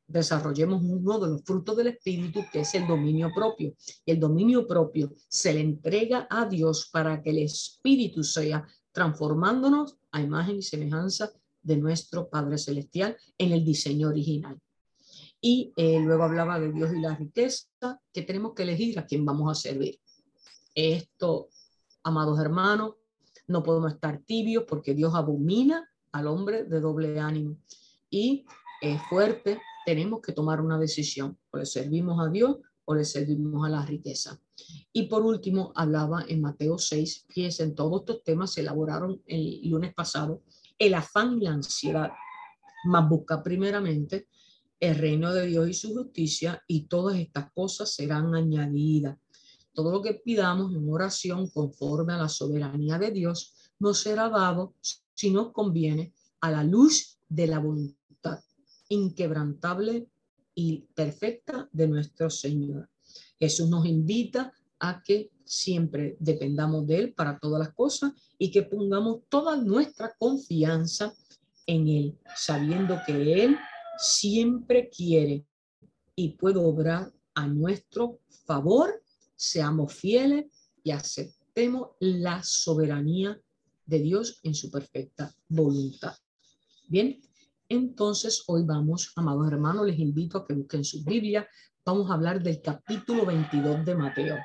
desarrollemos 0.07 0.83
uno 0.83 1.19
de 1.19 1.29
los 1.29 1.43
frutos 1.45 1.77
del 1.79 1.87
Espíritu, 1.89 2.45
que 2.53 2.61
es 2.61 2.75
el 2.75 2.87
dominio 2.87 3.31
propio. 3.35 3.75
El 4.05 4.21
dominio 4.21 4.67
propio 4.67 5.15
se 5.29 5.55
le 5.55 5.61
entrega 5.61 6.27
a 6.29 6.45
Dios 6.45 6.91
para 6.93 7.23
que 7.23 7.31
el 7.31 7.39
Espíritu 7.39 8.23
sea 8.23 8.67
transformándonos 8.97 9.99
a 10.11 10.23
imagen 10.23 10.57
y 10.57 10.63
semejanza 10.63 11.31
de 11.63 11.77
nuestro 11.77 12.31
Padre 12.31 12.57
Celestial 12.57 13.15
en 13.37 13.53
el 13.53 13.63
diseño 13.63 14.09
original. 14.09 14.59
Y 15.39 15.75
eh, 15.77 16.01
luego 16.01 16.23
hablaba 16.23 16.59
de 16.59 16.73
Dios 16.73 16.95
y 16.95 17.03
la 17.03 17.15
riqueza, 17.15 18.01
que 18.11 18.23
tenemos 18.23 18.55
que 18.55 18.63
elegir 18.63 18.99
a 18.99 19.05
quién 19.05 19.23
vamos 19.27 19.51
a 19.51 19.55
servir. 19.55 20.01
Esto, 20.75 21.51
amados 22.05 22.41
hermanos, 22.41 22.95
no 23.47 23.63
podemos 23.63 23.93
estar 23.93 24.21
tibios 24.21 24.65
porque 24.67 24.95
Dios 24.95 25.15
abomina 25.15 25.87
al 26.13 26.27
hombre 26.27 26.65
de 26.65 26.81
doble 26.81 27.21
ánimo. 27.21 27.59
Y 28.09 28.47
es 28.81 28.99
fuerte, 29.11 29.61
tenemos 29.85 30.23
que 30.23 30.33
tomar 30.33 30.63
una 30.63 30.79
decisión. 30.79 31.37
O 31.51 31.59
le 31.59 31.67
servimos 31.67 32.19
a 32.19 32.31
Dios 32.31 32.57
o 32.87 32.95
le 32.95 33.05
servimos 33.05 33.67
a 33.67 33.71
la 33.71 33.85
riqueza. 33.85 34.41
Y 34.93 35.05
por 35.05 35.23
último, 35.23 35.73
hablaba 35.75 36.25
en 36.27 36.41
Mateo 36.41 36.79
6, 36.79 37.27
fíjense, 37.29 37.63
en 37.63 37.75
todos 37.75 38.01
estos 38.01 38.25
temas 38.25 38.53
se 38.53 38.63
elaboraron 38.63 39.23
el 39.27 39.61
lunes 39.69 39.95
pasado, 39.95 40.43
el 40.79 40.95
afán 40.95 41.39
y 41.39 41.45
la 41.45 41.53
ansiedad, 41.53 42.11
más 42.85 43.09
busca 43.09 43.43
primeramente 43.43 44.29
el 44.79 44.95
reino 44.95 45.33
de 45.33 45.47
Dios 45.47 45.69
y 45.69 45.75
su 45.75 45.95
justicia 45.95 46.63
y 46.67 46.83
todas 46.83 47.17
estas 47.17 47.51
cosas 47.53 47.93
serán 47.93 48.35
añadidas. 48.35 49.19
Todo 49.73 49.93
lo 49.93 50.03
que 50.03 50.15
pidamos 50.15 50.75
en 50.75 50.91
oración 50.91 51.49
conforme 51.51 52.15
a 52.15 52.19
la 52.19 52.29
soberanía 52.29 52.99
de 52.99 53.11
Dios 53.11 53.55
nos 53.79 54.01
será 54.01 54.29
dado 54.29 54.75
si 55.15 55.31
nos 55.31 55.53
conviene 55.53 56.15
a 56.41 56.51
la 56.51 56.65
luz 56.65 57.19
de 57.29 57.47
la 57.47 57.59
voluntad 57.59 57.97
inquebrantable 58.89 60.09
y 60.57 60.87
perfecta 60.95 61.69
de 61.71 61.87
nuestro 61.87 62.31
Señor. 62.31 62.89
Jesús 63.39 63.69
nos 63.69 63.87
invita 63.87 64.53
a 64.81 65.03
que 65.03 65.31
siempre 65.45 66.17
dependamos 66.19 66.87
de 66.87 66.99
Él 66.99 67.15
para 67.15 67.39
todas 67.39 67.61
las 67.61 67.75
cosas 67.75 68.13
y 68.39 68.51
que 68.51 68.63
pongamos 68.63 69.21
toda 69.29 69.57
nuestra 69.57 70.15
confianza 70.19 71.15
en 71.67 71.89
Él, 71.89 72.19
sabiendo 72.35 72.99
que 73.07 73.45
Él 73.45 73.57
siempre 73.99 74.89
quiere 74.89 75.45
y 76.15 76.31
puede 76.31 76.59
obrar 76.59 77.13
a 77.35 77.47
nuestro 77.47 78.21
favor, 78.47 79.03
seamos 79.35 79.93
fieles 79.93 80.47
y 80.83 80.91
aceptemos 80.91 81.91
la 82.01 82.43
soberanía 82.43 83.39
de 83.85 83.99
Dios 84.01 84.41
en 84.43 84.55
su 84.55 84.71
perfecta 84.71 85.35
voluntad. 85.49 86.15
Bien, 86.89 87.21
entonces, 87.69 88.45
hoy 88.47 88.63
vamos, 88.65 89.13
amados 89.17 89.51
hermanos, 89.51 89.87
les 89.87 89.99
invito 89.99 90.39
a 90.39 90.47
que 90.47 90.55
busquen 90.55 90.85
su 90.85 91.03
Biblia. 91.03 91.49
Vamos 91.85 92.11
a 92.11 92.15
hablar 92.15 92.41
del 92.41 92.63
capítulo 92.63 93.27
22 93.27 93.85
de 93.85 93.95
Mateo. 93.97 94.37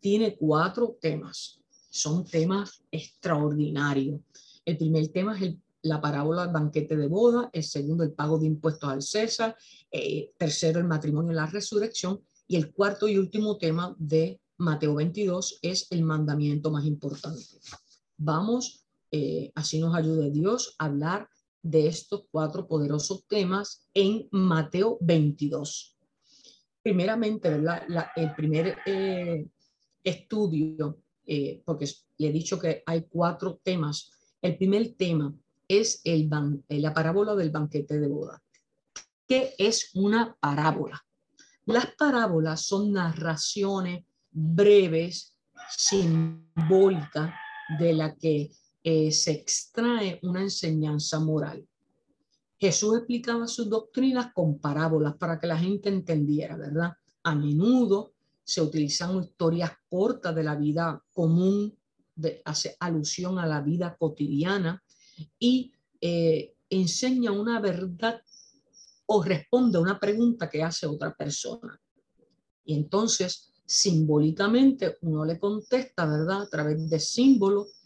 Tiene 0.00 0.36
cuatro 0.36 0.96
temas. 1.00 1.60
Son 1.90 2.24
temas 2.24 2.82
extraordinarios. 2.90 4.20
El 4.64 4.78
primer 4.78 5.08
tema 5.08 5.38
es 5.38 5.56
la 5.82 6.00
parábola 6.00 6.44
del 6.44 6.54
banquete 6.54 6.96
de 6.96 7.06
boda. 7.06 7.50
El 7.52 7.64
segundo, 7.64 8.02
el 8.02 8.12
pago 8.12 8.38
de 8.38 8.46
impuestos 8.46 8.88
al 8.88 9.02
César. 9.02 9.56
Eh, 9.90 10.32
tercero, 10.38 10.80
el 10.80 10.86
matrimonio 10.86 11.32
y 11.32 11.36
la 11.36 11.46
resurrección. 11.46 12.20
Y 12.46 12.56
el 12.56 12.72
cuarto 12.72 13.08
y 13.08 13.18
último 13.18 13.58
tema 13.58 13.94
de 13.98 14.40
Mateo 14.56 14.94
22 14.94 15.58
es 15.60 15.86
el 15.90 16.02
mandamiento 16.02 16.70
más 16.70 16.86
importante. 16.86 17.44
Vamos, 18.16 18.86
eh, 19.10 19.52
así 19.54 19.78
nos 19.80 19.94
ayude 19.94 20.30
Dios, 20.30 20.76
a 20.78 20.86
hablar 20.86 21.28
de 21.64 21.86
estos 21.86 22.26
cuatro 22.30 22.68
poderosos 22.68 23.26
temas 23.26 23.88
en 23.94 24.28
Mateo 24.30 24.98
22. 25.00 25.96
Primeramente, 26.82 27.48
el 27.48 28.34
primer 28.36 28.76
eh, 28.84 29.46
estudio, 30.04 30.98
eh, 31.24 31.62
porque 31.64 31.88
le 32.18 32.28
he 32.28 32.32
dicho 32.32 32.58
que 32.58 32.82
hay 32.84 33.06
cuatro 33.08 33.58
temas. 33.62 34.12
El 34.42 34.58
primer 34.58 34.94
tema 34.94 35.34
es 35.66 36.02
el 36.04 36.28
eh, 36.68 36.80
la 36.80 36.92
parábola 36.92 37.34
del 37.34 37.50
banquete 37.50 37.98
de 37.98 38.08
boda. 38.08 38.42
¿Qué 39.26 39.54
es 39.56 39.90
una 39.94 40.36
parábola? 40.38 41.02
Las 41.64 41.86
parábolas 41.96 42.66
son 42.66 42.92
narraciones 42.92 44.04
breves, 44.30 45.38
simbólicas, 45.70 47.32
de 47.78 47.94
la 47.94 48.14
que 48.14 48.50
eh, 48.86 49.10
se 49.12 49.32
extrae 49.32 50.20
una 50.24 50.42
enseñanza 50.42 51.18
moral. 51.18 51.66
Jesús 52.58 52.98
explicaba 52.98 53.48
sus 53.48 53.70
doctrinas 53.70 54.30
con 54.34 54.58
parábolas 54.58 55.14
para 55.16 55.40
que 55.40 55.46
la 55.46 55.58
gente 55.58 55.88
entendiera, 55.88 56.54
¿verdad? 56.58 56.92
A 57.22 57.34
menudo 57.34 58.12
se 58.44 58.60
utilizan 58.60 59.22
historias 59.22 59.72
cortas 59.88 60.34
de 60.34 60.44
la 60.44 60.54
vida 60.54 61.02
común, 61.14 61.74
de, 62.14 62.42
hace 62.44 62.76
alusión 62.78 63.38
a 63.38 63.46
la 63.46 63.62
vida 63.62 63.96
cotidiana 63.98 64.82
y 65.38 65.72
eh, 65.98 66.54
enseña 66.68 67.32
una 67.32 67.60
verdad 67.60 68.20
o 69.06 69.22
responde 69.22 69.78
a 69.78 69.80
una 69.80 69.98
pregunta 69.98 70.50
que 70.50 70.62
hace 70.62 70.86
otra 70.86 71.14
persona. 71.14 71.80
Y 72.66 72.74
entonces, 72.74 73.50
simbólicamente, 73.64 74.98
uno 75.00 75.24
le 75.24 75.38
contesta, 75.38 76.04
¿verdad? 76.04 76.42
A 76.42 76.48
través 76.50 76.90
de 76.90 77.00
símbolos 77.00 77.83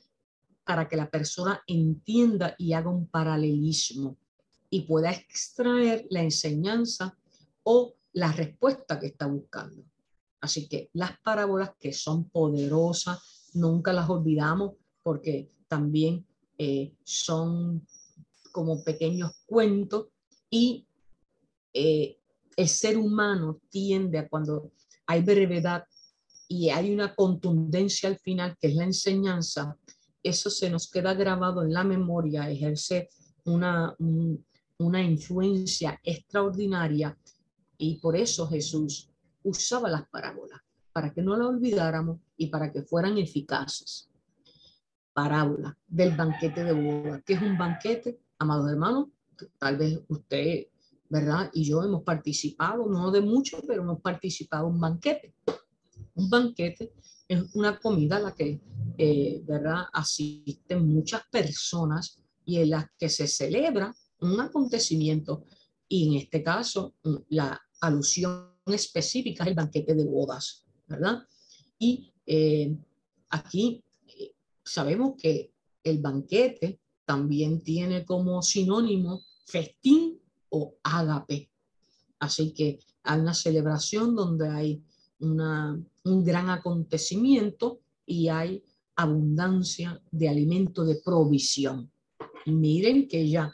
para 0.69 0.87
que 0.87 0.99
la 0.99 1.09
persona 1.09 1.63
entienda 1.67 2.55
y 2.59 2.75
haga 2.75 2.91
un 2.91 3.07
paralelismo 3.07 4.19
y 4.69 4.83
pueda 4.83 5.11
extraer 5.11 6.07
la 6.11 6.23
enseñanza 6.23 7.17
o 7.63 7.95
la 8.13 8.33
respuesta 8.33 9.01
que 9.01 9.07
está 9.07 9.25
buscando. 9.29 9.83
Así 10.43 10.69
que 10.69 10.91
las 10.93 11.19
parábolas 11.21 11.71
que 11.81 11.95
son 11.95 12.29
poderosas, 12.29 13.49
nunca 13.55 13.95
las 13.95 14.11
olvidamos 14.11 14.75
porque 15.03 15.51
también 15.69 16.27
eh, 16.59 16.93
son 17.03 17.87
como 18.53 18.85
pequeños 18.85 19.33
cuentos 19.47 20.09
y 20.51 20.87
eh, 21.73 22.19
el 22.57 22.69
ser 22.69 22.99
humano 22.99 23.59
tiende 23.71 24.19
a 24.19 24.29
cuando 24.29 24.71
hay 25.07 25.23
brevedad 25.23 25.85
y 26.47 26.69
hay 26.69 26.93
una 26.93 27.15
contundencia 27.15 28.11
al 28.11 28.19
final, 28.19 28.55
que 28.61 28.69
es 28.69 28.75
la 28.75 28.85
enseñanza, 28.85 29.79
eso 30.23 30.51
se 30.51 30.71
nos 30.71 30.91
queda 30.91 31.15
grabado 31.15 31.63
en 31.63 31.73
la 31.73 31.85
memoria, 31.85 32.51
ejerce 32.51 33.09
una, 33.45 33.95
una 34.79 35.03
influencia 35.03 35.99
extraordinaria 36.03 37.17
y 37.77 37.97
por 37.97 38.17
eso 38.17 38.47
Jesús 38.49 39.09
usaba 39.43 39.89
las 39.89 40.09
parábolas, 40.09 40.61
para 40.93 41.13
que 41.13 41.23
no 41.23 41.37
la 41.37 41.47
olvidáramos 41.47 42.19
y 42.37 42.49
para 42.49 42.73
que 42.73 42.83
fueran 42.83 43.19
eficaces. 43.19 44.11
Parábola 45.13 45.77
del 45.87 46.17
banquete 46.17 46.65
de 46.65 46.73
boda. 46.73 47.23
¿Qué 47.25 47.35
es 47.35 47.43
un 47.43 47.57
banquete? 47.57 48.21
Amados 48.39 48.71
hermanos, 48.71 49.09
tal 49.59 49.77
vez 49.77 50.01
usted, 50.09 50.67
¿verdad? 51.09 51.51
Y 51.53 51.65
yo 51.65 51.83
hemos 51.83 52.03
participado, 52.03 52.87
no 52.89 53.11
de 53.11 53.21
mucho, 53.21 53.61
pero 53.67 53.83
hemos 53.83 54.01
participado 54.01 54.69
en 54.69 54.75
un 54.75 54.81
banquete. 54.81 55.35
Un 56.15 56.29
banquete 56.29 56.93
es 57.29 57.55
una 57.55 57.79
comida 57.79 58.17
a 58.17 58.21
la 58.21 58.35
que 58.35 58.61
eh, 58.97 59.43
¿verdad? 59.47 59.85
asisten 59.93 60.89
muchas 60.89 61.23
personas 61.31 62.19
y 62.45 62.57
en 62.59 62.71
las 62.71 62.87
que 62.99 63.09
se 63.09 63.29
celebra 63.29 63.95
un 64.21 64.41
acontecimiento 64.41 65.45
y 65.87 66.09
en 66.09 66.23
este 66.23 66.43
caso 66.43 66.95
la 67.29 67.61
alusión 67.81 68.55
específica 68.67 69.45
es 69.45 69.51
el 69.51 69.55
banquete 69.55 69.95
de 69.95 70.05
bodas, 70.05 70.65
¿verdad? 70.87 71.23
Y 71.79 72.13
eh, 72.27 72.77
aquí 73.31 73.83
eh, 74.07 74.33
sabemos 74.65 75.15
que 75.17 75.53
el 75.85 75.99
banquete 75.99 76.81
también 77.05 77.63
tiene 77.63 78.05
como 78.05 78.43
sinónimo 78.43 79.23
festín 79.47 80.21
o 80.51 80.75
ágape. 80.83 81.51
Así 82.19 82.53
que 82.53 82.81
hay 83.05 83.21
una 83.21 83.33
celebración 83.33 84.15
donde 84.15 84.49
hay 84.49 84.83
una, 85.21 85.81
un 86.09 86.25
gran 86.25 86.51
acontecimiento 86.51 87.81
y 88.07 88.29
hay 88.29 88.65
abundancia 88.97 90.03
de 90.11 90.29
alimento 90.29 90.85
de 90.85 90.97
provisión. 91.05 91.91
miren 92.47 93.07
que 93.07 93.29
ya 93.29 93.53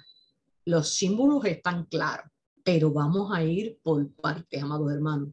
los 0.64 0.94
símbolos 0.94 1.44
están 1.44 1.84
claros, 1.86 2.30
pero 2.62 2.90
vamos 2.92 3.30
a 3.32 3.44
ir 3.44 3.78
por 3.82 4.08
partes, 4.12 4.62
amados 4.62 4.92
hermanos. 4.92 5.30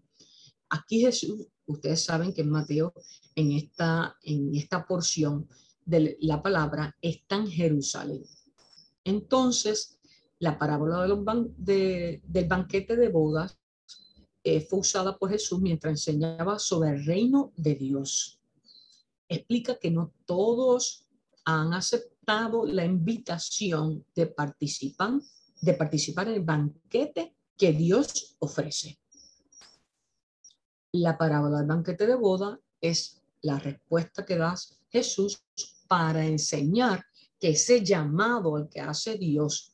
Aquí 0.70 1.02
Jesús, 1.02 1.48
ustedes 1.66 2.04
saben 2.04 2.34
que 2.34 2.42
en 2.42 2.50
Mateo, 2.50 2.94
en 3.36 3.52
esta, 3.54 4.18
en 4.24 4.54
esta 4.56 4.86
porción 4.86 5.48
de 5.86 6.18
la 6.22 6.42
palabra, 6.42 6.96
está 7.02 7.36
en 7.38 7.48
Jerusalén. 7.48 8.24
Entonces, 9.04 10.00
la 10.40 10.58
parábola 10.58 11.08
de 11.58 12.22
del 12.24 12.48
banquete 12.48 12.96
de 12.96 13.10
bodas 13.10 13.61
eh, 14.44 14.62
fue 14.62 14.80
usada 14.80 15.18
por 15.18 15.30
Jesús 15.30 15.60
mientras 15.62 15.92
enseñaba 15.92 16.58
sobre 16.60 16.92
el 16.92 17.06
reino 17.06 17.54
de 17.56 17.76
Dios. 17.76 18.40
Explica 19.28 19.78
que 19.78 19.92
no 19.92 20.14
todos 20.26 21.06
han 21.46 21.74
aceptado 21.74 22.66
la 22.66 22.86
invitación 22.86 24.06
de, 24.16 24.28
participan, 24.28 25.22
de 25.62 25.74
participar 25.74 26.28
en 26.28 26.36
el 26.36 26.42
banquete 26.42 27.36
que 27.58 27.74
Dios 27.74 28.36
ofrece. 28.40 29.00
La 30.94 31.18
parábola 31.18 31.60
del 31.60 31.68
banquete 31.68 32.08
de 32.08 32.16
boda 32.16 32.60
es 32.82 33.22
la 33.42 33.60
respuesta 33.60 34.26
que 34.26 34.38
da 34.38 34.56
Jesús 34.90 35.44
para 35.88 36.26
enseñar 36.26 37.06
que 37.40 37.50
ese 37.50 37.84
llamado 37.84 38.56
al 38.56 38.70
que 38.70 38.82
hace 38.82 39.18
Dios 39.18 39.74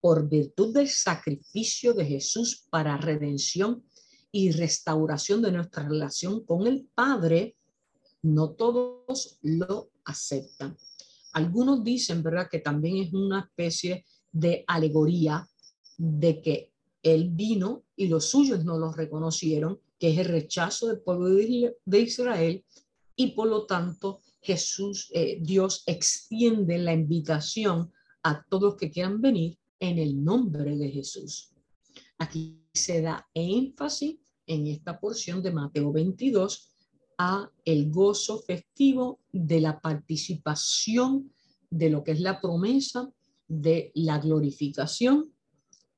por 0.00 0.28
virtud 0.28 0.74
del 0.74 0.88
sacrificio 0.88 1.92
de 1.92 2.06
Jesús 2.06 2.66
para 2.70 2.96
redención 2.96 3.84
y 4.32 4.52
restauración 4.52 5.42
de 5.42 5.52
nuestra 5.52 5.86
relación 5.88 6.44
con 6.44 6.66
el 6.66 6.88
Padre, 6.94 7.56
no 8.22 8.50
todos 8.50 9.38
lo 9.42 9.90
aceptan. 10.04 10.76
Algunos 11.32 11.84
dicen, 11.84 12.22
¿verdad?, 12.22 12.48
que 12.50 12.60
también 12.60 12.96
es 12.98 13.12
una 13.12 13.40
especie 13.40 14.04
de 14.32 14.64
alegoría 14.66 15.48
de 15.96 16.40
que 16.40 16.72
Él 17.02 17.30
vino 17.30 17.84
y 17.96 18.08
los 18.08 18.26
suyos 18.26 18.64
no 18.64 18.78
lo 18.78 18.92
reconocieron, 18.92 19.80
que 19.98 20.12
es 20.12 20.18
el 20.18 20.26
rechazo 20.26 20.88
del 20.88 21.00
pueblo 21.00 21.28
de 21.28 22.00
Israel, 22.00 22.64
y 23.16 23.32
por 23.32 23.48
lo 23.48 23.66
tanto 23.66 24.20
Jesús, 24.40 25.10
eh, 25.12 25.38
Dios 25.42 25.82
extiende 25.86 26.78
la 26.78 26.94
invitación 26.94 27.92
a 28.22 28.42
todos 28.48 28.76
que 28.76 28.90
quieran 28.90 29.20
venir 29.20 29.59
en 29.80 29.98
el 29.98 30.22
nombre 30.22 30.76
de 30.76 30.90
Jesús. 30.90 31.52
Aquí 32.18 32.62
se 32.72 33.00
da 33.00 33.28
énfasis 33.34 34.16
en 34.46 34.66
esta 34.66 35.00
porción 35.00 35.42
de 35.42 35.52
Mateo 35.52 35.90
22 35.90 36.70
a 37.18 37.50
el 37.64 37.90
gozo 37.90 38.40
festivo 38.40 39.20
de 39.32 39.60
la 39.60 39.80
participación 39.80 41.32
de 41.70 41.90
lo 41.90 42.04
que 42.04 42.12
es 42.12 42.20
la 42.20 42.40
promesa 42.40 43.10
de 43.48 43.90
la 43.94 44.18
glorificación 44.18 45.32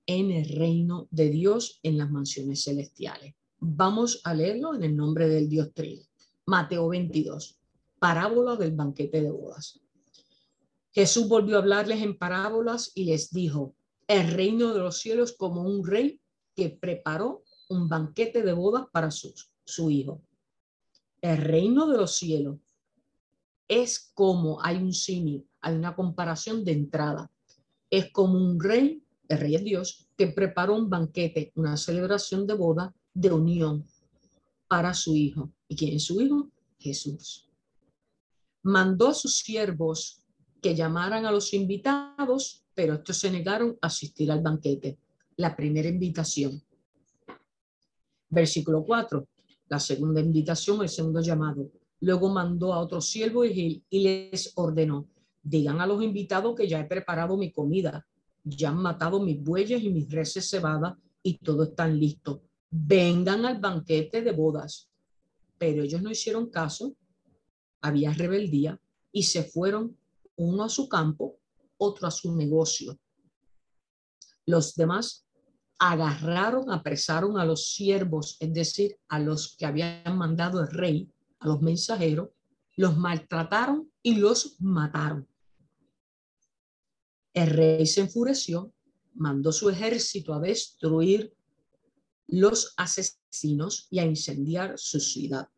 en 0.06 0.30
el 0.30 0.48
reino 0.48 1.08
de 1.10 1.30
Dios 1.30 1.80
en 1.82 1.98
las 1.98 2.10
mansiones 2.10 2.64
celestiales. 2.64 3.34
Vamos 3.58 4.20
a 4.24 4.34
leerlo 4.34 4.74
en 4.74 4.84
el 4.84 4.96
nombre 4.96 5.28
del 5.28 5.48
Dios 5.48 5.72
Trino. 5.74 6.02
Mateo 6.46 6.88
22, 6.88 7.60
parábola 7.98 8.56
del 8.56 8.72
banquete 8.72 9.22
de 9.22 9.30
bodas. 9.30 9.81
Jesús 10.92 11.26
volvió 11.26 11.56
a 11.56 11.60
hablarles 11.60 12.02
en 12.02 12.18
parábolas 12.18 12.92
y 12.94 13.06
les 13.06 13.30
dijo, 13.30 13.74
el 14.06 14.30
reino 14.30 14.74
de 14.74 14.80
los 14.80 14.98
cielos 14.98 15.32
como 15.32 15.62
un 15.62 15.86
rey 15.86 16.20
que 16.54 16.68
preparó 16.68 17.44
un 17.70 17.88
banquete 17.88 18.42
de 18.42 18.52
bodas 18.52 18.86
para 18.92 19.10
su, 19.10 19.32
su 19.64 19.90
hijo. 19.90 20.20
El 21.22 21.38
reino 21.38 21.86
de 21.86 21.96
los 21.96 22.16
cielos 22.16 22.58
es 23.68 24.10
como, 24.14 24.62
hay 24.62 24.76
un 24.76 24.92
símil, 24.92 25.48
hay 25.62 25.74
una 25.76 25.96
comparación 25.96 26.62
de 26.62 26.72
entrada. 26.72 27.30
Es 27.88 28.10
como 28.12 28.36
un 28.36 28.60
rey, 28.60 29.02
el 29.28 29.38
rey 29.38 29.54
es 29.54 29.64
Dios, 29.64 30.08
que 30.16 30.26
preparó 30.26 30.76
un 30.76 30.90
banquete, 30.90 31.52
una 31.54 31.78
celebración 31.78 32.46
de 32.46 32.54
boda 32.54 32.94
de 33.14 33.32
unión 33.32 33.86
para 34.68 34.92
su 34.92 35.16
hijo. 35.16 35.50
¿Y 35.68 35.76
quién 35.76 35.96
es 35.96 36.04
su 36.04 36.20
hijo? 36.20 36.50
Jesús. 36.78 37.48
Mandó 38.62 39.08
a 39.08 39.14
sus 39.14 39.36
siervos 39.38 40.21
que 40.62 40.76
llamaran 40.76 41.26
a 41.26 41.32
los 41.32 41.52
invitados, 41.52 42.64
pero 42.72 42.94
estos 42.94 43.18
se 43.18 43.30
negaron 43.30 43.76
a 43.82 43.88
asistir 43.88 44.30
al 44.30 44.40
banquete. 44.40 44.96
La 45.36 45.56
primera 45.56 45.88
invitación. 45.88 46.62
Versículo 48.30 48.84
4. 48.84 49.26
La 49.68 49.80
segunda 49.80 50.20
invitación, 50.20 50.80
el 50.82 50.88
segundo 50.88 51.20
llamado. 51.20 51.68
Luego 52.00 52.28
mandó 52.30 52.72
a 52.72 52.78
otros 52.78 53.08
siervos 53.08 53.48
y, 53.48 53.82
y 53.90 54.02
les 54.02 54.52
ordenó, 54.54 55.08
digan 55.42 55.80
a 55.80 55.86
los 55.86 56.02
invitados 56.02 56.54
que 56.54 56.68
ya 56.68 56.80
he 56.80 56.84
preparado 56.84 57.36
mi 57.36 57.50
comida, 57.50 58.06
ya 58.44 58.70
han 58.70 58.78
matado 58.78 59.20
mis 59.20 59.42
bueyes 59.42 59.82
y 59.82 59.90
mis 59.90 60.10
reses 60.10 60.48
cebadas 60.48 60.94
y 61.22 61.38
todo 61.38 61.64
están 61.64 61.98
listo. 61.98 62.42
Vengan 62.70 63.44
al 63.46 63.58
banquete 63.58 64.22
de 64.22 64.32
bodas. 64.32 64.88
Pero 65.58 65.82
ellos 65.82 66.02
no 66.02 66.10
hicieron 66.10 66.50
caso, 66.50 66.94
había 67.80 68.12
rebeldía 68.12 68.80
y 69.12 69.24
se 69.24 69.44
fueron 69.44 69.96
uno 70.36 70.64
a 70.64 70.68
su 70.68 70.88
campo, 70.88 71.38
otro 71.76 72.06
a 72.06 72.10
su 72.10 72.34
negocio. 72.34 72.98
Los 74.46 74.74
demás 74.74 75.26
agarraron, 75.78 76.70
apresaron 76.70 77.38
a 77.38 77.44
los 77.44 77.72
siervos, 77.72 78.36
es 78.40 78.52
decir, 78.52 78.98
a 79.08 79.18
los 79.18 79.56
que 79.56 79.66
habían 79.66 80.16
mandado 80.16 80.60
el 80.60 80.68
rey, 80.68 81.10
a 81.40 81.48
los 81.48 81.60
mensajeros, 81.60 82.30
los 82.76 82.96
maltrataron 82.96 83.90
y 84.02 84.14
los 84.16 84.60
mataron. 84.60 85.28
El 87.34 87.48
rey 87.48 87.86
se 87.86 88.02
enfureció, 88.02 88.72
mandó 89.14 89.52
su 89.52 89.70
ejército 89.70 90.34
a 90.34 90.40
destruir 90.40 91.34
los 92.28 92.74
asesinos 92.76 93.88
y 93.90 93.98
a 93.98 94.04
incendiar 94.04 94.78
su 94.78 95.00
ciudad. 95.00 95.48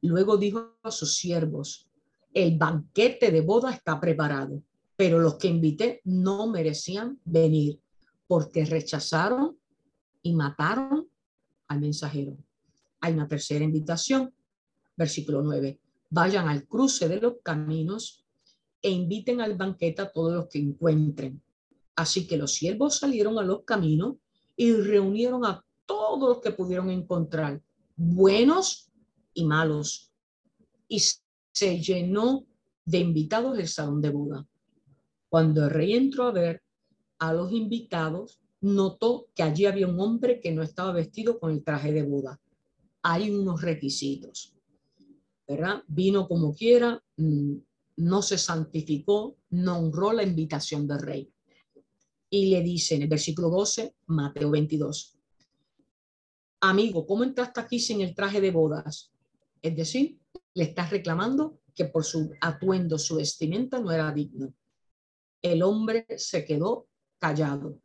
Luego 0.00 0.36
dijo 0.36 0.78
a 0.82 0.90
sus 0.90 1.16
siervos, 1.16 1.88
el 2.34 2.58
banquete 2.58 3.30
de 3.30 3.40
boda 3.40 3.70
está 3.70 4.00
preparado, 4.00 4.60
pero 4.96 5.20
los 5.20 5.36
que 5.36 5.48
invité 5.48 6.00
no 6.04 6.48
merecían 6.48 7.20
venir 7.24 7.80
porque 8.26 8.64
rechazaron 8.64 9.56
y 10.22 10.34
mataron 10.34 11.08
al 11.68 11.80
mensajero. 11.80 12.36
Hay 13.00 13.14
una 13.14 13.28
tercera 13.28 13.64
invitación, 13.64 14.34
versículo 14.96 15.42
9. 15.42 15.78
Vayan 16.10 16.48
al 16.48 16.66
cruce 16.66 17.08
de 17.08 17.20
los 17.20 17.34
caminos 17.42 18.24
e 18.82 18.90
inviten 18.90 19.40
al 19.40 19.56
banquete 19.56 20.02
a 20.02 20.10
todos 20.10 20.34
los 20.34 20.48
que 20.48 20.58
encuentren. 20.58 21.40
Así 21.94 22.26
que 22.26 22.36
los 22.36 22.54
siervos 22.54 22.98
salieron 22.98 23.38
a 23.38 23.42
los 23.42 23.62
caminos 23.64 24.16
y 24.56 24.72
reunieron 24.72 25.44
a 25.44 25.64
todos 25.86 26.28
los 26.28 26.40
que 26.40 26.50
pudieron 26.50 26.90
encontrar, 26.90 27.62
buenos 27.96 28.90
y 29.34 29.44
malos, 29.44 30.10
y 30.88 31.00
se 31.54 31.80
llenó 31.80 32.44
de 32.84 32.98
invitados 32.98 33.58
el 33.58 33.68
salón 33.68 34.02
de 34.02 34.10
boda. 34.10 34.46
Cuando 35.28 35.64
el 35.64 35.70
rey 35.70 35.94
entró 35.94 36.24
a 36.24 36.32
ver 36.32 36.62
a 37.18 37.32
los 37.32 37.52
invitados, 37.52 38.40
notó 38.60 39.28
que 39.34 39.44
allí 39.44 39.64
había 39.64 39.86
un 39.86 40.00
hombre 40.00 40.40
que 40.40 40.52
no 40.52 40.62
estaba 40.62 40.92
vestido 40.92 41.38
con 41.38 41.52
el 41.52 41.62
traje 41.62 41.92
de 41.92 42.02
boda. 42.02 42.40
Hay 43.02 43.30
unos 43.30 43.62
requisitos, 43.62 44.52
¿verdad? 45.46 45.82
Vino 45.86 46.26
como 46.26 46.54
quiera, 46.54 47.00
mm, 47.16 47.54
no 47.98 48.22
se 48.22 48.36
santificó, 48.36 49.36
no 49.50 49.78
honró 49.78 50.12
la 50.12 50.24
invitación 50.24 50.88
del 50.88 50.98
rey. 50.98 51.30
Y 52.30 52.50
le 52.50 52.62
dice 52.62 52.96
en 52.96 53.02
el 53.02 53.08
versículo 53.08 53.48
12, 53.48 53.94
Mateo 54.06 54.50
22, 54.50 55.16
amigo, 56.60 57.06
¿cómo 57.06 57.22
entraste 57.22 57.60
aquí 57.60 57.78
sin 57.78 58.00
el 58.00 58.14
traje 58.14 58.40
de 58.40 58.50
bodas? 58.50 59.12
Es 59.62 59.76
decir, 59.76 60.18
le 60.54 60.64
estás 60.64 60.90
reclamando 60.90 61.60
que 61.74 61.86
por 61.86 62.04
su 62.04 62.32
atuendo, 62.40 62.98
su 62.98 63.16
vestimenta 63.16 63.80
no 63.80 63.90
era 63.90 64.12
digno. 64.12 64.54
El 65.42 65.62
hombre 65.62 66.06
se 66.16 66.44
quedó 66.44 66.88
callado. 67.18 67.80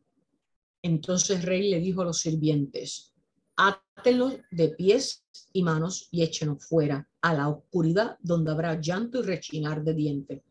Entonces 0.81 1.37
el 1.37 1.43
rey 1.43 1.69
le 1.69 1.79
dijo 1.79 2.01
a 2.01 2.05
los 2.05 2.19
sirvientes, 2.19 3.13
átenlos 3.55 4.35
de 4.51 4.69
pies 4.69 5.25
y 5.51 5.63
manos 5.63 6.07
y 6.11 6.21
échenos 6.21 6.63
fuera 6.65 7.09
a 7.21 7.33
la 7.33 7.49
oscuridad 7.49 8.17
donde 8.21 8.51
habrá 8.51 8.79
llanto 8.79 9.19
y 9.19 9.23
rechinar 9.23 9.83
de 9.83 9.93
dientes, 9.93 10.41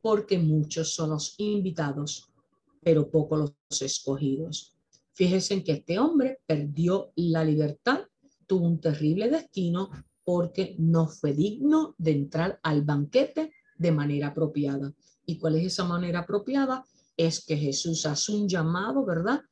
porque 0.00 0.38
muchos 0.38 0.94
son 0.94 1.10
los 1.10 1.34
invitados, 1.38 2.30
pero 2.80 3.10
pocos 3.10 3.52
los 3.70 3.82
escogidos. 3.82 4.74
Fíjense 5.12 5.54
en 5.54 5.64
que 5.64 5.72
este 5.72 5.98
hombre 5.98 6.40
perdió 6.46 7.12
la 7.16 7.44
libertad, 7.44 8.00
tuvo 8.46 8.66
un 8.66 8.80
terrible 8.80 9.28
destino 9.28 9.90
porque 10.24 10.74
no 10.78 11.06
fue 11.06 11.32
digno 11.32 11.94
de 11.98 12.12
entrar 12.12 12.58
al 12.62 12.82
banquete 12.82 13.52
de 13.76 13.92
manera 13.92 14.28
apropiada. 14.28 14.94
¿Y 15.26 15.38
cuál 15.38 15.56
es 15.56 15.66
esa 15.66 15.84
manera 15.84 16.20
apropiada? 16.20 16.84
Es 17.16 17.44
que 17.44 17.56
Jesús 17.56 18.06
hace 18.06 18.32
un 18.32 18.48
llamado, 18.48 19.04
¿verdad? 19.04 19.42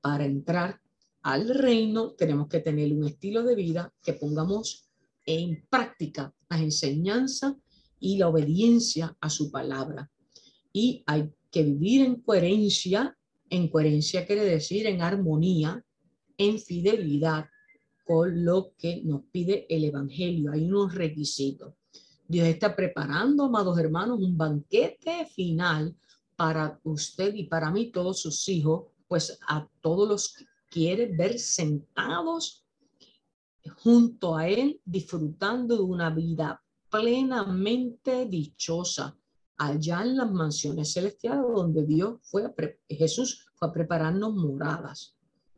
Para 0.00 0.24
entrar 0.24 0.80
al 1.22 1.48
reino 1.48 2.12
tenemos 2.12 2.48
que 2.48 2.60
tener 2.60 2.92
un 2.92 3.04
estilo 3.04 3.42
de 3.44 3.54
vida 3.54 3.92
que 4.02 4.14
pongamos 4.14 4.88
en 5.24 5.64
práctica 5.70 6.34
las 6.48 6.60
enseñanzas 6.60 7.54
y 8.00 8.18
la 8.18 8.28
obediencia 8.28 9.16
a 9.20 9.30
su 9.30 9.50
palabra. 9.50 10.10
Y 10.72 11.04
hay 11.06 11.32
que 11.50 11.62
vivir 11.62 12.02
en 12.02 12.16
coherencia 12.22 13.16
En 13.50 13.68
coherencia 13.68 14.26
quiere 14.26 14.44
decir 14.44 14.86
en 14.86 15.02
armonía, 15.02 15.84
en 16.38 16.58
fidelidad 16.58 17.46
con 18.04 18.44
lo 18.44 18.72
que 18.76 19.02
nos 19.04 19.22
pide 19.30 19.66
el 19.68 19.84
Evangelio. 19.84 20.52
Hay 20.52 20.64
unos 20.64 20.94
requisitos. 20.94 21.74
Dios 22.26 22.46
está 22.46 22.74
preparando, 22.74 23.44
amados 23.44 23.78
hermanos, 23.78 24.20
un 24.20 24.36
banquete 24.36 25.26
final 25.26 25.94
para 26.36 26.80
usted 26.84 27.34
y 27.34 27.44
para 27.44 27.70
mí, 27.70 27.90
todos 27.92 28.20
sus 28.20 28.48
hijos, 28.48 28.86
pues 29.06 29.38
a 29.48 29.68
todos 29.80 30.08
los 30.08 30.34
que 30.34 30.46
quiere 30.68 31.06
ver 31.06 31.38
sentados 31.38 32.64
junto 33.82 34.36
a 34.36 34.48
Él, 34.48 34.80
disfrutando 34.84 35.76
de 35.76 35.82
una 35.82 36.10
vida 36.10 36.62
plenamente 36.90 38.26
dichosa 38.26 39.16
allá 39.56 40.02
en 40.02 40.16
las 40.16 40.30
mansiones 40.30 40.92
celestiales 40.92 41.44
donde 41.54 41.84
Dios 41.86 42.18
fue 42.22 42.44
a 42.44 42.52
Jesús 42.88 43.46
fue 43.54 43.68
a 43.68 43.72
prepararnos 43.72 44.34
moradas. 44.34 45.16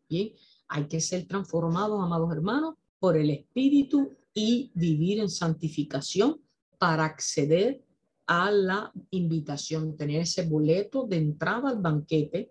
¿Bien? 0.08 0.32
Hay 0.74 0.88
que 0.88 1.00
ser 1.00 1.28
transformados, 1.28 2.02
amados 2.02 2.32
hermanos, 2.32 2.74
por 2.98 3.16
el 3.16 3.30
Espíritu 3.30 4.10
y 4.34 4.72
vivir 4.74 5.20
en 5.20 5.30
santificación 5.30 6.40
para 6.80 7.04
acceder 7.04 7.84
a 8.26 8.50
la 8.50 8.92
invitación, 9.10 9.96
tener 9.96 10.22
ese 10.22 10.48
boleto 10.48 11.06
de 11.06 11.18
entrada 11.18 11.68
al 11.68 11.80
banquete 11.80 12.50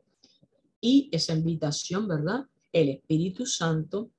y 0.79 1.09
esa 1.11 1.33
invitación, 1.33 2.07
¿verdad? 2.07 2.47
El 2.71 2.91
Espíritu 2.91 3.45
Santo 3.45 4.09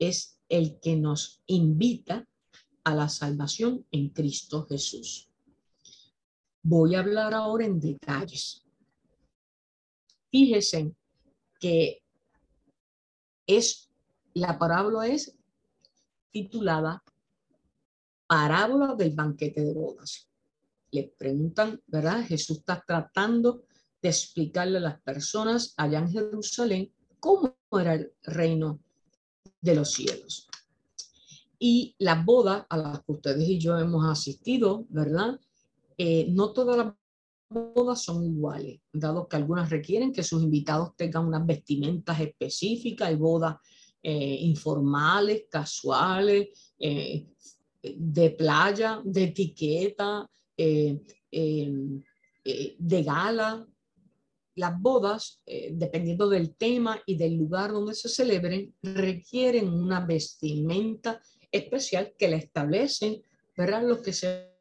es 0.00 0.40
el 0.48 0.80
que 0.80 0.96
nos 0.96 1.44
invita 1.46 2.26
a 2.82 2.94
la 2.96 3.08
salvación 3.08 3.86
en 3.92 4.08
Cristo 4.08 4.66
Jesús. 4.68 5.28
Voy 6.60 6.96
a 6.96 6.98
hablar 6.98 7.34
ahora 7.34 7.66
en 7.66 7.78
detalles. 7.78 8.64
Fíjense 10.28 10.92
que 11.60 12.01
es 13.46 13.90
la 14.34 14.58
parábola 14.58 15.06
es 15.06 15.36
titulada 16.30 17.02
Parábola 18.26 18.94
del 18.94 19.14
banquete 19.14 19.60
de 19.60 19.74
bodas. 19.74 20.26
Le 20.90 21.14
preguntan, 21.18 21.82
¿verdad? 21.86 22.24
Jesús 22.24 22.60
está 22.60 22.82
tratando 22.86 23.64
de 24.00 24.08
explicarle 24.08 24.78
a 24.78 24.80
las 24.80 25.02
personas 25.02 25.74
allá 25.76 25.98
en 25.98 26.10
Jerusalén 26.10 26.92
cómo 27.20 27.54
era 27.72 27.92
el 27.92 28.12
reino 28.22 28.80
de 29.60 29.74
los 29.74 29.92
cielos. 29.92 30.48
Y 31.58 31.94
las 31.98 32.24
bodas 32.24 32.64
a 32.70 32.76
las 32.78 33.00
que 33.00 33.12
ustedes 33.12 33.46
y 33.46 33.58
yo 33.58 33.78
hemos 33.78 34.04
asistido, 34.10 34.86
¿verdad? 34.88 35.38
Eh, 35.98 36.26
no 36.30 36.52
todas 36.52 36.78
las 36.78 36.94
bodas 37.52 38.02
son 38.02 38.24
iguales, 38.24 38.80
dado 38.92 39.28
que 39.28 39.36
algunas 39.36 39.70
requieren 39.70 40.12
que 40.12 40.22
sus 40.22 40.42
invitados 40.42 40.96
tengan 40.96 41.26
unas 41.26 41.46
vestimentas 41.46 42.20
específicas, 42.20 43.08
hay 43.08 43.16
bodas 43.16 43.56
eh, 44.02 44.36
informales, 44.40 45.44
casuales, 45.48 46.72
eh, 46.78 47.26
de 47.82 48.30
playa, 48.30 49.00
de 49.04 49.24
etiqueta, 49.24 50.28
de 50.56 51.02
gala. 53.02 53.66
Las 54.54 54.78
bodas, 54.80 55.40
dependiendo 55.72 56.28
del 56.28 56.54
tema 56.54 57.00
y 57.06 57.16
del 57.16 57.34
lugar 57.34 57.72
donde 57.72 57.94
se 57.94 58.08
celebren, 58.08 58.74
requieren 58.82 59.68
una 59.72 60.04
vestimenta 60.04 61.20
especial 61.50 62.14
que 62.18 62.28
la 62.28 62.36
establecen, 62.36 63.22
¿verdad? 63.56 63.82
Los 63.86 64.02
que 64.02 64.12
se 64.12 64.51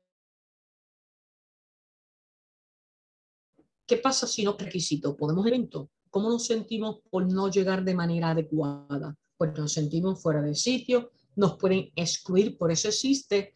¿Qué 3.92 3.98
pasa 3.98 4.26
si 4.26 4.46
no 4.46 4.56
requisito? 4.58 5.18
¿Podemos 5.18 5.46
evento? 5.46 5.90
¿Cómo 6.10 6.30
nos 6.30 6.46
sentimos 6.46 7.02
por 7.10 7.30
no 7.30 7.52
llegar 7.52 7.84
de 7.84 7.94
manera 7.94 8.30
adecuada? 8.30 9.14
Pues 9.36 9.52
nos 9.54 9.74
sentimos 9.74 10.22
fuera 10.22 10.42
de 10.42 10.56
sitio, 10.56 11.12
nos 11.36 11.58
pueden 11.58 11.92
excluir, 11.98 12.58
por 12.58 12.72
eso 12.72 12.88
existe, 12.88 13.54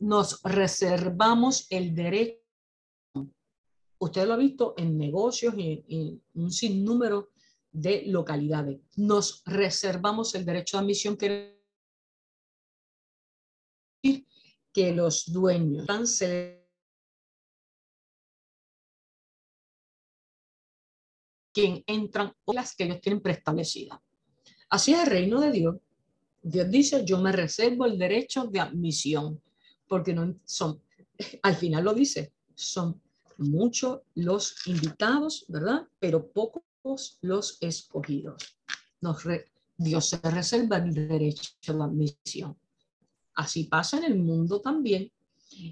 nos 0.00 0.42
reservamos 0.42 1.68
el 1.70 1.94
derecho. 1.94 2.40
Usted 3.98 4.26
lo 4.26 4.34
ha 4.34 4.38
visto 4.38 4.74
en 4.76 4.98
negocios 4.98 5.54
y 5.56 5.84
en 5.88 6.20
un 6.34 6.50
sinnúmero 6.50 7.28
de 7.70 8.06
localidades. 8.06 8.80
Nos 8.96 9.44
reservamos 9.46 10.34
el 10.34 10.44
derecho 10.44 10.78
de 10.78 10.82
admisión 10.82 11.16
que 11.16 11.60
que 14.72 14.92
los 14.92 15.32
dueños 15.32 15.86
quien 21.52 21.82
entran 21.86 22.32
o 22.44 22.52
las 22.52 22.74
que 22.74 22.84
ellos 22.84 23.00
tienen 23.00 23.20
preestablecidas. 23.20 23.98
Así 24.68 24.92
es 24.92 25.00
el 25.00 25.06
reino 25.06 25.40
de 25.40 25.50
Dios. 25.50 25.76
Dios 26.42 26.70
dice, 26.70 27.04
yo 27.04 27.18
me 27.20 27.32
reservo 27.32 27.84
el 27.84 27.98
derecho 27.98 28.46
de 28.46 28.60
admisión, 28.60 29.42
porque 29.88 30.14
no 30.14 30.34
son, 30.44 30.80
al 31.42 31.56
final 31.56 31.84
lo 31.84 31.94
dice, 31.94 32.32
son 32.54 33.00
muchos 33.38 34.00
los 34.14 34.66
invitados, 34.66 35.44
¿verdad? 35.48 35.86
Pero 35.98 36.30
pocos 36.30 37.18
los 37.20 37.58
escogidos. 37.60 38.56
Nos 39.00 39.22
Dios 39.76 40.10
se 40.10 40.18
reserva 40.18 40.76
el 40.76 40.92
derecho 40.92 41.52
de 41.66 41.82
admisión. 41.82 42.56
Así 43.34 43.64
pasa 43.64 43.96
en 43.98 44.04
el 44.04 44.18
mundo 44.18 44.60
también. 44.60 45.10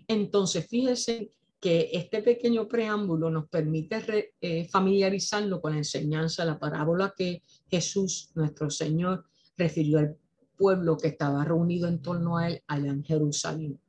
Entonces, 0.06 0.66
fíjese 0.66 1.30
que 1.60 1.90
este 1.92 2.22
pequeño 2.22 2.68
preámbulo 2.68 3.30
nos 3.30 3.48
permite 3.48 4.34
eh, 4.40 4.68
familiarizarlo 4.68 5.60
con 5.60 5.72
la 5.72 5.78
enseñanza, 5.78 6.44
la 6.44 6.58
parábola 6.58 7.12
que 7.16 7.42
Jesús, 7.68 8.30
nuestro 8.34 8.70
Señor, 8.70 9.24
refirió 9.56 9.98
al 9.98 10.16
pueblo 10.56 10.96
que 10.96 11.08
estaba 11.08 11.44
reunido 11.44 11.88
en 11.88 12.00
torno 12.00 12.38
a 12.38 12.48
él 12.48 12.62
allá 12.66 12.90
en 12.90 13.04
Jerusalén. 13.04 13.80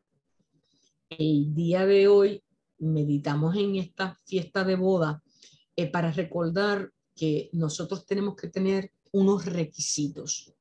El 1.10 1.54
día 1.54 1.86
de 1.86 2.08
hoy 2.08 2.44
meditamos 2.80 3.56
en 3.56 3.76
esta 3.76 4.18
fiesta 4.26 4.64
de 4.64 4.76
boda 4.76 5.22
eh, 5.76 5.88
para 5.88 6.12
recordar 6.12 6.92
que 7.16 7.50
nosotros 7.54 8.06
tenemos 8.06 8.36
que 8.36 8.48
tener 8.48 8.92
unos 9.12 9.46
requisitos. 9.46 10.54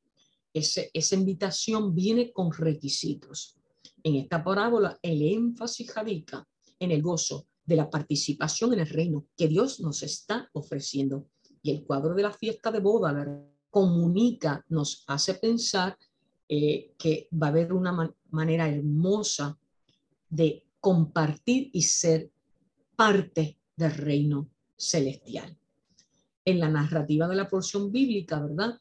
esa 0.52 1.14
invitación 1.14 1.94
viene 1.94 2.32
con 2.32 2.50
requisitos. 2.52 3.56
En 4.02 4.16
esta 4.16 4.42
parábola 4.42 4.98
el 5.02 5.22
énfasis 5.22 5.94
radica 5.94 6.47
en 6.80 6.90
el 6.90 7.02
gozo 7.02 7.46
de 7.64 7.76
la 7.76 7.90
participación 7.90 8.72
en 8.72 8.80
el 8.80 8.88
reino 8.88 9.26
que 9.36 9.46
Dios 9.46 9.80
nos 9.80 10.02
está 10.02 10.48
ofreciendo. 10.54 11.28
Y 11.62 11.70
el 11.70 11.84
cuadro 11.84 12.14
de 12.14 12.22
la 12.22 12.32
fiesta 12.32 12.70
de 12.70 12.80
boda 12.80 13.42
comunica, 13.70 14.64
nos 14.68 15.04
hace 15.06 15.34
pensar 15.34 15.98
eh, 16.48 16.94
que 16.98 17.28
va 17.30 17.48
a 17.48 17.50
haber 17.50 17.74
una 17.74 18.14
manera 18.30 18.68
hermosa 18.68 19.58
de 20.30 20.64
compartir 20.80 21.68
y 21.72 21.82
ser 21.82 22.30
parte 22.96 23.58
del 23.76 23.92
reino 23.92 24.48
celestial. 24.76 25.56
En 26.44 26.60
la 26.60 26.70
narrativa 26.70 27.28
de 27.28 27.36
la 27.36 27.48
porción 27.48 27.92
bíblica, 27.92 28.40
¿verdad? 28.40 28.80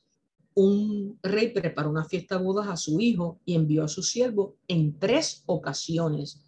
Un 0.53 1.19
rey 1.21 1.49
preparó 1.49 1.89
una 1.89 2.05
fiesta 2.05 2.37
de 2.37 2.43
bodas 2.43 2.69
a 2.69 2.77
su 2.77 3.01
hijo 3.01 3.41
y 3.43 3.55
envió 3.55 3.83
a 3.83 3.89
su 3.89 4.01
siervo 4.01 4.55
en 4.67 4.97
tres 4.97 5.43
ocasiones 5.45 6.46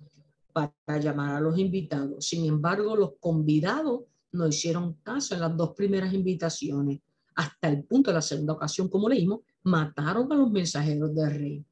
para 0.54 1.00
llamar 1.00 1.36
a 1.36 1.42
los 1.42 1.58
invitados. 1.58 2.26
Sin 2.26 2.46
embargo, 2.46 2.96
los 2.96 3.12
convidados 3.20 4.02
no 4.32 4.48
hicieron 4.48 4.94
caso 5.04 5.34
en 5.34 5.42
las 5.42 5.56
dos 5.56 5.72
primeras 5.76 6.14
invitaciones. 6.14 7.00
Hasta 7.36 7.70
el 7.70 7.84
punto 7.84 8.12
de 8.12 8.16
la 8.16 8.22
segunda 8.22 8.54
ocasión, 8.54 8.90
como 8.90 9.10
leímos, 9.10 9.42
mataron 9.64 10.32
a 10.32 10.36
los 10.36 10.52
mensajeros 10.52 11.16
del 11.16 11.32
rey. 11.32 11.66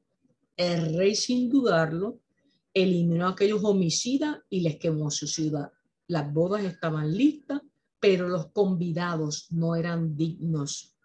El 0.55 0.97
rey, 0.97 1.15
sin 1.15 1.49
dudarlo, 1.49 2.19
eliminó 2.73 3.27
a 3.27 3.31
aquellos 3.31 3.63
homicidas 3.63 4.37
y 4.49 4.61
les 4.61 4.77
quemó 4.77 5.11
su 5.11 5.27
ciudad. 5.27 5.71
Las 6.07 6.31
bodas 6.33 6.63
estaban 6.63 7.11
listas, 7.11 7.61
pero 7.99 8.27
los 8.27 8.47
convidados 8.47 9.47
no 9.51 9.75
eran 9.75 10.15
dignos. 10.15 10.95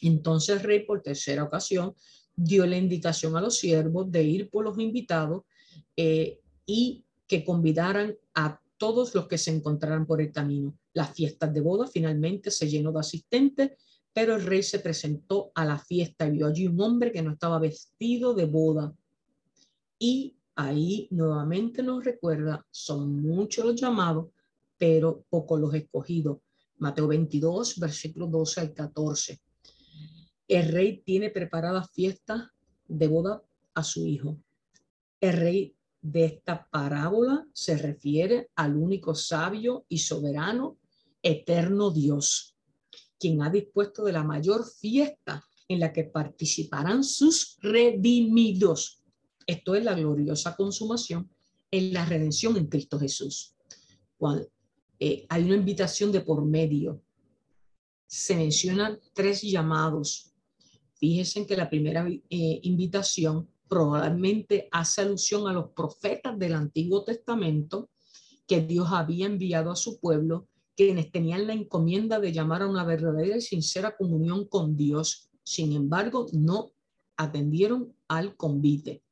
Entonces 0.00 0.56
el 0.56 0.62
rey, 0.62 0.84
por 0.84 1.02
tercera 1.02 1.44
ocasión, 1.44 1.94
dio 2.34 2.66
la 2.66 2.76
indicación 2.76 3.36
a 3.36 3.40
los 3.40 3.58
siervos 3.58 4.10
de 4.10 4.22
ir 4.24 4.50
por 4.50 4.64
los 4.64 4.78
invitados 4.78 5.44
eh, 5.96 6.40
y 6.66 7.04
que 7.26 7.44
convidaran 7.44 8.16
a 8.34 8.60
todos 8.76 9.14
los 9.14 9.28
que 9.28 9.38
se 9.38 9.50
encontraran 9.50 10.06
por 10.06 10.20
el 10.20 10.32
camino. 10.32 10.76
Las 10.92 11.14
fiestas 11.14 11.52
de 11.52 11.60
boda 11.60 11.86
finalmente 11.86 12.50
se 12.50 12.68
llenó 12.68 12.92
de 12.92 13.00
asistentes, 13.00 13.72
pero 14.12 14.36
el 14.36 14.44
rey 14.44 14.62
se 14.62 14.78
presentó 14.78 15.50
a 15.54 15.64
la 15.64 15.78
fiesta 15.78 16.26
y 16.26 16.32
vio 16.32 16.46
allí 16.46 16.66
un 16.66 16.80
hombre 16.80 17.10
que 17.10 17.22
no 17.22 17.32
estaba 17.32 17.58
vestido 17.58 18.34
de 18.34 18.46
boda. 18.46 18.94
Y 19.98 20.36
ahí 20.56 21.08
nuevamente 21.10 21.82
nos 21.82 22.04
recuerda, 22.04 22.64
son 22.70 23.22
muchos 23.22 23.64
los 23.64 23.80
llamados, 23.80 24.28
pero 24.78 25.24
pocos 25.28 25.60
los 25.60 25.74
escogidos. 25.74 26.38
Mateo 26.78 27.08
22, 27.08 27.78
versículo 27.78 28.26
12 28.26 28.60
al 28.60 28.72
14. 28.74 29.40
El 30.46 30.68
rey 30.72 31.02
tiene 31.04 31.30
preparada 31.30 31.84
fiesta 31.84 32.52
de 32.86 33.08
boda 33.08 33.42
a 33.72 33.82
su 33.82 34.06
hijo. 34.06 34.36
El 35.20 35.36
rey 35.38 35.73
de 36.04 36.26
esta 36.26 36.68
parábola 36.70 37.46
se 37.54 37.78
refiere 37.78 38.50
al 38.56 38.76
único 38.76 39.14
sabio 39.14 39.86
y 39.88 39.98
soberano, 39.98 40.76
eterno 41.22 41.90
Dios. 41.90 42.50
quien 43.18 43.40
ha 43.40 43.48
dispuesto 43.48 44.04
de 44.04 44.12
la 44.12 44.22
mayor 44.22 44.66
fiesta 44.66 45.42
en 45.66 45.80
la 45.80 45.94
que 45.94 46.04
participarán 46.04 47.02
sus 47.02 47.56
redimidos. 47.62 49.02
Esto 49.46 49.74
es 49.74 49.82
la 49.82 49.94
gloriosa 49.94 50.54
consumación 50.56 51.30
en 51.70 51.94
la 51.94 52.04
redención 52.04 52.54
en 52.58 52.66
Cristo 52.66 52.98
Jesús. 52.98 53.54
Cuando, 54.18 54.46
eh, 54.98 55.24
hay 55.30 55.44
una 55.44 55.56
invitación 55.56 56.12
de 56.12 56.20
por 56.20 56.44
medio. 56.44 57.00
Se 58.06 58.36
mencionan 58.36 59.00
tres 59.14 59.40
llamados. 59.40 60.34
Fíjense 60.96 61.46
que 61.46 61.56
la 61.56 61.70
primera 61.70 62.06
eh, 62.06 62.60
invitación 62.62 63.48
probablemente 63.74 64.68
hace 64.70 65.00
alusión 65.00 65.48
a 65.48 65.52
los 65.52 65.70
profetas 65.70 66.38
del 66.38 66.54
Antiguo 66.54 67.02
Testamento 67.02 67.90
que 68.46 68.60
Dios 68.60 68.86
había 68.92 69.26
enviado 69.26 69.72
a 69.72 69.74
su 69.74 69.98
pueblo, 69.98 70.46
quienes 70.76 71.10
tenían 71.10 71.48
la 71.48 71.54
encomienda 71.54 72.20
de 72.20 72.32
llamar 72.32 72.62
a 72.62 72.68
una 72.68 72.84
verdadera 72.84 73.36
y 73.36 73.40
sincera 73.40 73.96
comunión 73.96 74.46
con 74.46 74.76
Dios. 74.76 75.28
Sin 75.42 75.72
embargo, 75.72 76.28
no 76.32 76.70
atendieron 77.16 77.92
al 78.06 78.36
convite. 78.36 79.02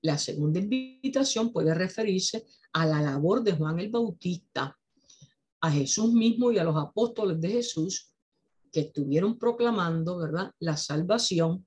La 0.00 0.16
segunda 0.16 0.58
invitación 0.58 1.52
puede 1.52 1.74
referirse 1.74 2.46
a 2.72 2.86
la 2.86 3.02
labor 3.02 3.42
de 3.42 3.52
Juan 3.52 3.78
el 3.78 3.90
Bautista, 3.90 4.74
a 5.60 5.70
Jesús 5.70 6.14
mismo 6.14 6.50
y 6.50 6.56
a 6.56 6.64
los 6.64 6.76
apóstoles 6.78 7.38
de 7.42 7.50
Jesús 7.50 8.10
que 8.72 8.80
estuvieron 8.80 9.38
proclamando, 9.38 10.16
¿verdad?, 10.16 10.52
la 10.60 10.78
salvación 10.78 11.66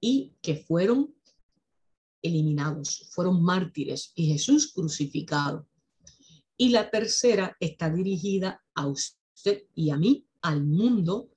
y 0.00 0.34
que 0.42 0.56
fueron 0.56 1.15
eliminados, 2.26 3.08
fueron 3.10 3.42
mártires 3.42 4.12
y 4.14 4.26
Jesús 4.26 4.72
crucificado. 4.72 5.66
Y 6.56 6.70
la 6.70 6.90
tercera 6.90 7.56
está 7.60 7.90
dirigida 7.90 8.62
a 8.74 8.86
usted 8.86 9.64
y 9.74 9.90
a 9.90 9.96
mí, 9.96 10.26
al 10.42 10.64
mundo, 10.64 11.30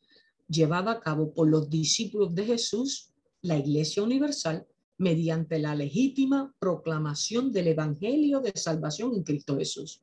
llevada 0.47 0.91
a 0.91 0.99
cabo 0.99 1.33
por 1.33 1.49
los 1.49 1.69
discípulos 1.69 2.33
de 2.33 2.45
Jesús, 2.45 3.11
la 3.41 3.57
Iglesia 3.57 4.03
Universal, 4.03 4.65
mediante 4.97 5.59
la 5.59 5.75
legítima 5.75 6.53
proclamación 6.59 7.51
del 7.51 7.67
Evangelio 7.67 8.41
de 8.41 8.51
salvación 8.55 9.15
en 9.15 9.23
Cristo 9.23 9.57
Jesús. 9.57 10.01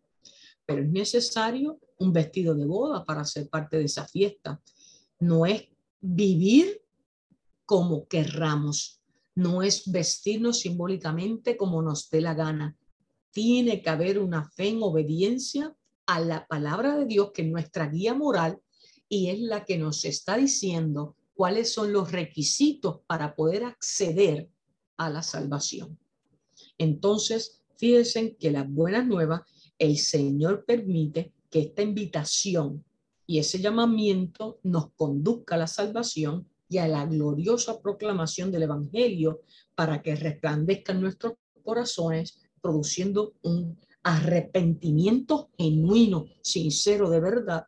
Pero 0.64 0.82
es 0.82 0.88
necesario 0.88 1.78
un 1.98 2.12
vestido 2.12 2.54
de 2.54 2.64
boda 2.64 3.04
para 3.04 3.24
ser 3.24 3.48
parte 3.48 3.78
de 3.78 3.84
esa 3.84 4.06
fiesta. 4.06 4.60
No 5.20 5.46
es 5.46 5.64
vivir 6.00 6.82
como 7.64 8.06
querramos, 8.06 9.00
no 9.36 9.62
es 9.62 9.90
vestirnos 9.90 10.60
simbólicamente 10.60 11.56
como 11.56 11.82
nos 11.82 12.10
dé 12.10 12.20
la 12.20 12.34
gana. 12.34 12.76
Tiene 13.30 13.82
que 13.82 13.90
haber 13.90 14.18
una 14.18 14.48
fe 14.50 14.68
en 14.70 14.82
obediencia 14.82 15.76
a 16.06 16.20
la 16.20 16.46
palabra 16.46 16.96
de 16.96 17.04
Dios, 17.04 17.32
que 17.32 17.42
es 17.42 17.48
nuestra 17.48 17.86
guía 17.86 18.14
moral 18.14 18.58
y 19.08 19.28
es 19.28 19.38
la 19.40 19.64
que 19.64 19.76
nos 19.76 20.04
está 20.04 20.38
diciendo 20.38 21.16
cuáles 21.34 21.70
son 21.70 21.92
los 21.92 22.12
requisitos 22.12 23.00
para 23.06 23.36
poder 23.36 23.64
acceder 23.64 24.48
a 24.96 25.10
la 25.10 25.22
salvación. 25.22 25.98
Entonces, 26.78 27.60
fíjense 27.76 28.36
que 28.36 28.50
las 28.50 28.68
buenas 28.68 29.06
nuevas, 29.06 29.42
el 29.78 29.98
Señor 29.98 30.64
permite 30.64 31.34
que 31.50 31.60
esta 31.60 31.82
invitación 31.82 32.82
y 33.26 33.38
ese 33.38 33.60
llamamiento 33.60 34.60
nos 34.62 34.92
conduzca 34.92 35.56
a 35.56 35.58
la 35.58 35.66
salvación 35.66 36.48
y 36.68 36.78
a 36.78 36.88
la 36.88 37.04
gloriosa 37.06 37.80
proclamación 37.80 38.50
del 38.50 38.64
Evangelio 38.64 39.42
para 39.74 40.02
que 40.02 40.16
resplandezcan 40.16 41.00
nuestros 41.00 41.34
corazones, 41.62 42.40
produciendo 42.60 43.34
un 43.42 43.78
arrepentimiento 44.02 45.50
genuino, 45.58 46.26
sincero 46.42 47.10
de 47.10 47.20
verdad 47.20 47.66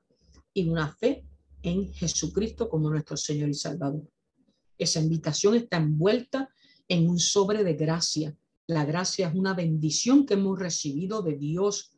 y 0.52 0.68
una 0.68 0.94
fe 0.94 1.24
en 1.62 1.92
Jesucristo 1.92 2.68
como 2.68 2.90
nuestro 2.90 3.16
Señor 3.16 3.48
y 3.48 3.54
Salvador. 3.54 4.02
Esa 4.76 5.00
invitación 5.00 5.56
está 5.56 5.78
envuelta 5.78 6.48
en 6.86 7.08
un 7.08 7.18
sobre 7.18 7.64
de 7.64 7.74
gracia. 7.74 8.36
La 8.66 8.84
gracia 8.84 9.28
es 9.28 9.34
una 9.34 9.54
bendición 9.54 10.26
que 10.26 10.34
hemos 10.34 10.58
recibido 10.58 11.22
de 11.22 11.34
Dios 11.34 11.92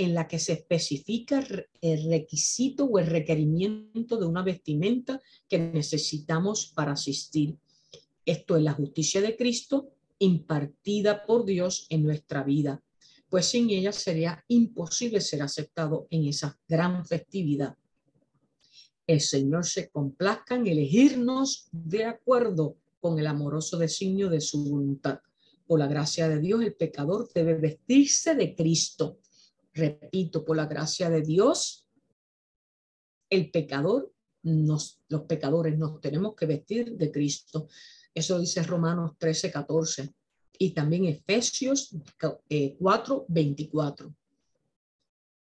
en 0.00 0.14
la 0.14 0.26
que 0.26 0.38
se 0.38 0.54
especifica 0.54 1.44
el 1.82 2.10
requisito 2.10 2.86
o 2.86 2.98
el 2.98 3.06
requerimiento 3.06 4.16
de 4.16 4.24
una 4.24 4.42
vestimenta 4.42 5.20
que 5.46 5.58
necesitamos 5.58 6.72
para 6.74 6.92
asistir. 6.92 7.58
Esto 8.24 8.56
es 8.56 8.62
la 8.62 8.72
justicia 8.72 9.20
de 9.20 9.36
Cristo 9.36 9.90
impartida 10.18 11.26
por 11.26 11.44
Dios 11.44 11.86
en 11.90 12.02
nuestra 12.02 12.42
vida, 12.42 12.82
pues 13.28 13.46
sin 13.46 13.68
ella 13.68 13.92
sería 13.92 14.42
imposible 14.48 15.20
ser 15.20 15.42
aceptado 15.42 16.06
en 16.10 16.26
esa 16.26 16.58
gran 16.66 17.04
festividad. 17.04 17.76
El 19.06 19.20
Señor 19.20 19.66
se 19.66 19.90
complazca 19.90 20.54
en 20.54 20.66
elegirnos 20.66 21.68
de 21.72 22.06
acuerdo 22.06 22.76
con 23.00 23.18
el 23.18 23.26
amoroso 23.26 23.76
designio 23.76 24.30
de 24.30 24.40
su 24.40 24.64
voluntad. 24.64 25.20
Por 25.66 25.78
la 25.78 25.86
gracia 25.86 26.26
de 26.28 26.40
Dios, 26.40 26.62
el 26.62 26.74
pecador 26.74 27.30
debe 27.34 27.54
vestirse 27.54 28.34
de 28.34 28.54
Cristo. 28.54 29.18
Repito, 29.72 30.44
por 30.44 30.56
la 30.56 30.66
gracia 30.66 31.08
de 31.10 31.22
Dios, 31.22 31.86
el 33.28 33.50
pecador, 33.50 34.12
nos, 34.42 35.00
los 35.08 35.22
pecadores 35.22 35.78
nos 35.78 36.00
tenemos 36.00 36.34
que 36.34 36.46
vestir 36.46 36.96
de 36.96 37.10
Cristo. 37.10 37.68
Eso 38.14 38.38
dice 38.38 38.62
Romanos 38.62 39.12
13, 39.18 39.50
14 39.50 40.14
y 40.58 40.70
también 40.70 41.06
Efesios 41.06 41.94
4, 42.78 43.24
24 43.28 44.14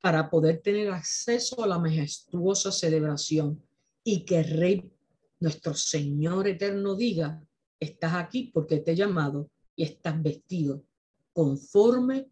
para 0.01 0.31
poder 0.31 0.61
tener 0.61 0.91
acceso 0.91 1.63
a 1.63 1.67
la 1.67 1.79
majestuosa 1.79 2.71
celebración 2.71 3.63
y 4.05 4.25
que 4.25 4.43
Rey 4.43 4.93
nuestro 5.41 5.75
Señor 5.75 6.49
eterno 6.49 6.95
diga, 6.95 7.43
estás 7.79 8.15
aquí 8.15 8.51
porque 8.53 8.79
te 8.79 8.93
he 8.93 8.97
llamado 8.97 9.51
y 9.77 9.85
estás 9.85 10.21
vestido 10.23 10.85
conforme 11.33 12.29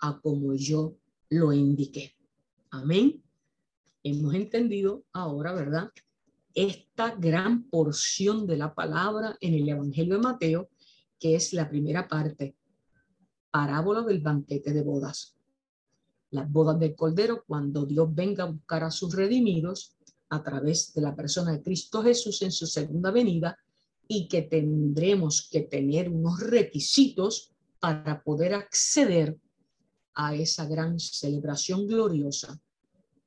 a 0.00 0.20
como 0.20 0.54
yo 0.54 0.96
lo 1.34 1.52
indiqué. 1.52 2.14
Amén. 2.70 3.22
Hemos 4.02 4.34
entendido 4.34 5.04
ahora, 5.12 5.52
¿verdad? 5.52 5.90
Esta 6.54 7.14
gran 7.16 7.64
porción 7.64 8.46
de 8.46 8.56
la 8.56 8.74
palabra 8.74 9.36
en 9.40 9.54
el 9.54 9.68
Evangelio 9.68 10.14
de 10.14 10.20
Mateo, 10.20 10.68
que 11.18 11.34
es 11.34 11.52
la 11.52 11.68
primera 11.68 12.06
parte, 12.06 12.56
parábola 13.50 14.02
del 14.02 14.20
banquete 14.20 14.72
de 14.72 14.82
bodas. 14.82 15.36
Las 16.30 16.50
bodas 16.50 16.78
del 16.78 16.94
Cordero, 16.94 17.44
cuando 17.46 17.84
Dios 17.84 18.14
venga 18.14 18.44
a 18.44 18.50
buscar 18.50 18.84
a 18.84 18.90
sus 18.90 19.14
redimidos, 19.14 19.96
a 20.28 20.42
través 20.42 20.92
de 20.94 21.00
la 21.00 21.14
persona 21.14 21.52
de 21.52 21.62
Cristo 21.62 22.02
Jesús 22.02 22.42
en 22.42 22.52
su 22.52 22.66
segunda 22.66 23.10
venida 23.10 23.58
y 24.06 24.28
que 24.28 24.42
tendremos 24.42 25.48
que 25.50 25.60
tener 25.62 26.08
unos 26.08 26.40
requisitos 26.40 27.52
para 27.78 28.22
poder 28.22 28.54
acceder 28.54 29.38
a 30.14 30.34
esa 30.34 30.66
gran 30.66 30.98
celebración 30.98 31.86
gloriosa 31.86 32.60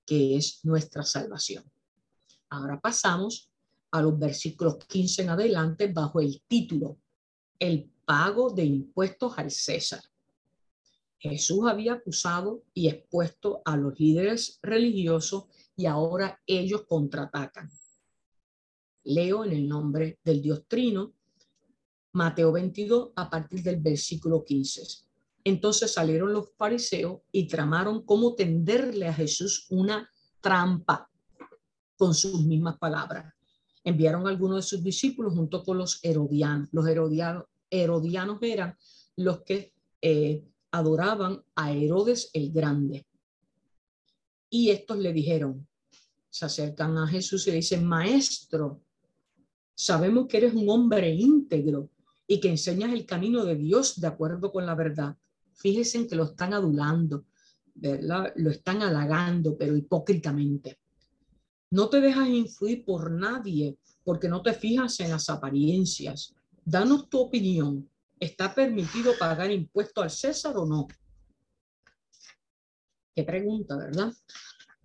que 0.05 0.37
es 0.37 0.63
nuestra 0.63 1.03
salvación. 1.03 1.63
Ahora 2.49 2.79
pasamos 2.79 3.49
a 3.91 4.01
los 4.01 4.17
versículos 4.17 4.77
15 4.87 5.23
en 5.23 5.29
adelante 5.29 5.87
bajo 5.87 6.21
el 6.21 6.41
título 6.47 6.97
El 7.59 7.91
pago 8.05 8.51
de 8.51 8.63
impuestos 8.63 9.37
al 9.37 9.51
César. 9.51 10.01
Jesús 11.19 11.67
había 11.67 11.93
acusado 11.93 12.63
y 12.73 12.87
expuesto 12.87 13.61
a 13.65 13.75
los 13.75 13.99
líderes 13.99 14.59
religiosos 14.61 15.45
y 15.75 15.87
ahora 15.87 16.39
ellos 16.45 16.85
contraatacan. 16.87 17.69
Leo 19.03 19.43
en 19.43 19.51
el 19.53 19.67
nombre 19.67 20.19
del 20.23 20.41
Dios 20.41 20.65
Trino, 20.67 21.13
Mateo 22.13 22.51
22 22.51 23.11
a 23.15 23.29
partir 23.29 23.61
del 23.63 23.77
versículo 23.77 24.43
15. 24.43 25.06
Entonces 25.47 25.93
salieron 25.93 26.33
los 26.33 26.49
fariseos 26.57 27.21
y 27.31 27.47
tramaron 27.47 28.03
cómo 28.03 28.35
tenderle 28.35 29.07
a 29.07 29.13
Jesús 29.13 29.65
una 29.69 30.11
trampa 30.41 31.09
con 31.95 32.13
sus 32.13 32.45
mismas 32.45 32.77
palabras. 32.77 33.33
Enviaron 33.81 34.27
algunos 34.27 34.57
de 34.57 34.61
sus 34.63 34.83
discípulos 34.83 35.33
junto 35.33 35.63
con 35.63 35.77
los 35.77 36.03
herodianos. 36.03 36.67
Los 36.73 36.85
herodianos, 36.85 37.45
herodianos 37.69 38.39
eran 38.41 38.77
los 39.15 39.43
que 39.43 39.73
eh, 40.01 40.43
adoraban 40.71 41.41
a 41.55 41.71
Herodes 41.71 42.29
el 42.33 42.51
Grande. 42.51 43.07
Y 44.49 44.71
estos 44.71 44.97
le 44.97 45.13
dijeron, 45.13 45.65
se 46.29 46.43
acercan 46.43 46.97
a 46.97 47.07
Jesús 47.07 47.47
y 47.47 47.51
le 47.51 47.57
dicen, 47.57 47.85
maestro, 47.85 48.81
sabemos 49.73 50.27
que 50.27 50.39
eres 50.39 50.53
un 50.53 50.69
hombre 50.69 51.09
íntegro 51.09 51.89
y 52.27 52.41
que 52.41 52.49
enseñas 52.49 52.91
el 52.91 53.05
camino 53.05 53.45
de 53.45 53.55
Dios 53.55 54.01
de 54.01 54.07
acuerdo 54.07 54.51
con 54.51 54.65
la 54.65 54.75
verdad. 54.75 55.15
Fíjense 55.57 55.97
en 55.97 56.07
que 56.07 56.15
lo 56.15 56.25
están 56.25 56.53
adulando, 56.53 57.25
¿verdad? 57.73 58.31
Lo 58.35 58.51
están 58.51 58.81
halagando, 58.83 59.57
pero 59.57 59.75
hipócritamente. 59.75 60.79
No 61.71 61.89
te 61.89 61.99
dejas 61.99 62.29
influir 62.29 62.85
por 62.85 63.11
nadie 63.11 63.77
porque 64.03 64.29
no 64.29 64.41
te 64.41 64.53
fijas 64.53 64.99
en 64.99 65.11
las 65.11 65.29
apariencias. 65.29 66.33
Danos 66.63 67.09
tu 67.09 67.19
opinión. 67.19 67.89
¿Está 68.19 68.53
permitido 68.53 69.13
pagar 69.17 69.51
impuesto 69.51 70.01
al 70.01 70.09
César 70.09 70.57
o 70.57 70.65
no? 70.65 70.87
Qué 73.15 73.23
pregunta, 73.23 73.75
¿verdad? 73.75 74.13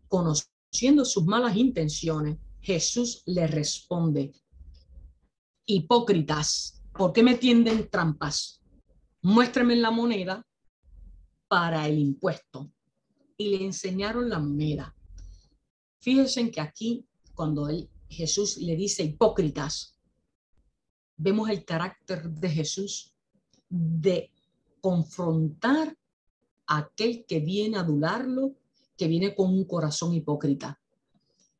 Conociendo 0.08 1.04
sus 1.04 1.24
malas 1.24 1.56
intenciones, 1.56 2.38
Jesús 2.60 3.22
le 3.26 3.46
responde, 3.46 4.32
hipócritas, 5.66 6.82
¿por 6.92 7.12
qué 7.12 7.22
me 7.22 7.36
tienden 7.36 7.88
trampas? 7.90 8.60
Muéstrame 9.22 9.76
la 9.76 9.90
moneda 9.90 10.46
para 11.52 11.86
el 11.86 11.98
impuesto. 11.98 12.72
Y 13.36 13.50
le 13.50 13.66
enseñaron 13.66 14.30
la 14.30 14.38
moneda. 14.38 14.96
Fíjense 15.98 16.50
que 16.50 16.62
aquí, 16.62 17.06
cuando 17.34 17.68
Jesús 18.08 18.56
le 18.56 18.74
dice 18.74 19.02
hipócritas, 19.02 19.94
vemos 21.14 21.50
el 21.50 21.62
carácter 21.66 22.30
de 22.30 22.48
Jesús 22.48 23.12
de 23.68 24.30
confrontar 24.80 25.94
a 26.68 26.78
aquel 26.78 27.26
que 27.26 27.40
viene 27.40 27.76
a 27.76 27.80
adularlo, 27.80 28.54
que 28.96 29.06
viene 29.06 29.34
con 29.34 29.50
un 29.50 29.66
corazón 29.66 30.14
hipócrita. 30.14 30.80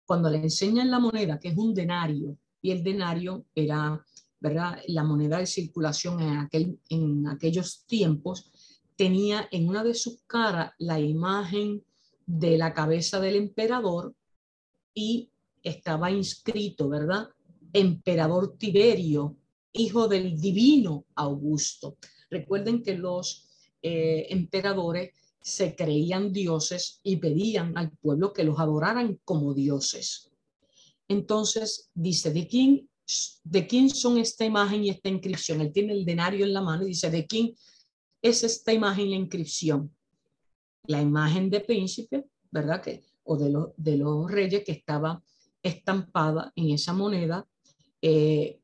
Cuando 0.06 0.30
le 0.30 0.38
enseñan 0.38 0.90
la 0.90 1.00
moneda, 1.00 1.38
que 1.38 1.48
es 1.48 1.58
un 1.58 1.74
denario, 1.74 2.38
y 2.62 2.70
el 2.70 2.82
denario 2.82 3.44
era, 3.54 4.02
¿verdad? 4.40 4.80
La 4.86 5.04
moneda 5.04 5.36
de 5.36 5.46
circulación 5.46 6.18
en, 6.22 6.38
aquel, 6.38 6.80
en 6.88 7.28
aquellos 7.28 7.84
tiempos 7.84 8.50
tenía 8.96 9.48
en 9.50 9.68
una 9.68 9.84
de 9.84 9.94
sus 9.94 10.20
caras 10.26 10.72
la 10.78 11.00
imagen 11.00 11.84
de 12.26 12.56
la 12.56 12.72
cabeza 12.72 13.20
del 13.20 13.36
emperador 13.36 14.14
y 14.94 15.30
estaba 15.62 16.10
inscrito, 16.10 16.88
¿verdad? 16.88 17.28
Emperador 17.72 18.56
Tiberio, 18.58 19.36
hijo 19.72 20.08
del 20.08 20.40
divino 20.40 21.06
Augusto. 21.14 21.96
Recuerden 22.30 22.82
que 22.82 22.96
los 22.96 23.48
eh, 23.82 24.26
emperadores 24.30 25.10
se 25.40 25.74
creían 25.74 26.32
dioses 26.32 27.00
y 27.02 27.16
pedían 27.16 27.76
al 27.76 27.90
pueblo 27.90 28.32
que 28.32 28.44
los 28.44 28.58
adoraran 28.58 29.18
como 29.24 29.54
dioses. 29.54 30.30
Entonces 31.08 31.90
dice, 31.94 32.32
¿de 32.32 32.46
quién, 32.46 32.88
¿de 33.42 33.66
quién 33.66 33.90
son 33.90 34.18
esta 34.18 34.44
imagen 34.44 34.84
y 34.84 34.90
esta 34.90 35.08
inscripción? 35.08 35.60
Él 35.60 35.72
tiene 35.72 35.92
el 35.92 36.04
denario 36.04 36.44
en 36.44 36.52
la 36.52 36.62
mano 36.62 36.84
y 36.84 36.88
dice, 36.88 37.10
¿de 37.10 37.26
quién 37.26 37.54
es 38.22 38.44
esta 38.44 38.72
imagen 38.72 39.10
la 39.10 39.16
inscripción? 39.16 39.94
La 40.84 41.02
imagen 41.02 41.50
de 41.50 41.60
príncipe, 41.60 42.24
¿verdad? 42.50 42.80
Que, 42.80 43.02
o 43.24 43.36
de, 43.36 43.50
los 43.50 43.70
de 43.76 43.96
los 43.96 44.30
reyes 44.30 44.64
que 44.64 44.72
estaba 44.72 45.22
estampada 45.62 46.52
en 46.56 46.70
esa 46.70 46.92
moneda 46.92 47.46
eh, 48.00 48.60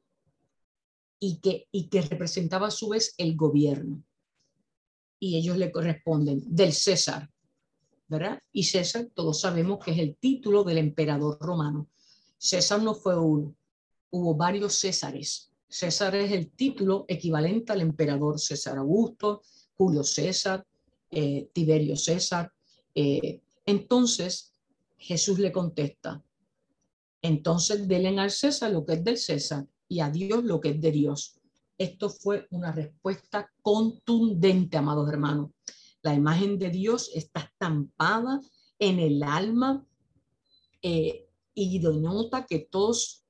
y, 1.21 1.41
que, 1.41 1.69
y 1.71 1.89
que 1.89 2.03
representaba 2.03 2.69
a 2.69 2.73
su 2.73 2.89
vez 2.89 3.15
el 3.19 3.37
gobierno. 3.37 4.03
Y 5.21 5.37
ellos 5.37 5.57
le 5.57 5.73
corresponden 5.73 6.43
del 6.47 6.73
César, 6.73 7.29
¿verdad? 8.07 8.41
Y 8.53 8.65
César, 8.65 9.09
todos 9.15 9.41
sabemos 9.41 9.85
que 9.85 9.91
es 9.91 9.99
el 9.99 10.17
título 10.17 10.63
del 10.65 10.79
emperador 10.79 11.39
romano. 11.41 11.89
César 12.37 12.83
no 12.83 12.95
fue 12.95 13.19
uno, 13.19 13.57
hubo 14.11 14.37
varios 14.37 14.79
Césares. 14.79 15.48
César 15.69 16.15
es 16.17 16.33
el 16.33 16.51
título 16.51 17.05
equivalente 17.09 17.73
al 17.73 17.81
emperador 17.81 18.41
César 18.41 18.79
Augusto, 18.79 19.43
Julio 19.77 20.03
César, 20.03 20.65
eh, 21.11 21.49
Tiberio 21.53 21.97
César. 21.97 22.53
Eh, 22.95 23.41
entonces 23.67 24.55
Jesús 24.97 25.39
le 25.39 25.53
contesta, 25.53 26.23
entonces 27.23 27.87
denle 27.87 28.19
al 28.19 28.31
César 28.31 28.73
lo 28.73 28.85
que 28.85 28.95
es 28.95 29.05
del 29.05 29.19
César 29.19 29.67
y 29.89 30.01
a 30.01 30.11
Dios 30.11 30.45
lo 30.45 30.61
que 30.61 30.71
es 30.71 30.81
de 30.81 30.91
Dios. 30.91 31.39
Esto 31.77 32.11
fue 32.11 32.47
una 32.51 32.73
respuesta 32.73 33.51
contundente, 33.63 34.77
amados 34.77 35.09
hermanos. 35.09 35.51
La 36.03 36.15
imagen 36.15 36.59
de 36.59 36.71
Dios 36.71 37.11
está 37.15 37.41
estampada 37.41 38.41
en 38.79 38.99
el 38.99 39.23
alma 39.23 39.85
eh, 40.83 41.29
y 41.55 41.79
denota 41.79 42.47
que 42.47 42.61
todos, 42.61 43.25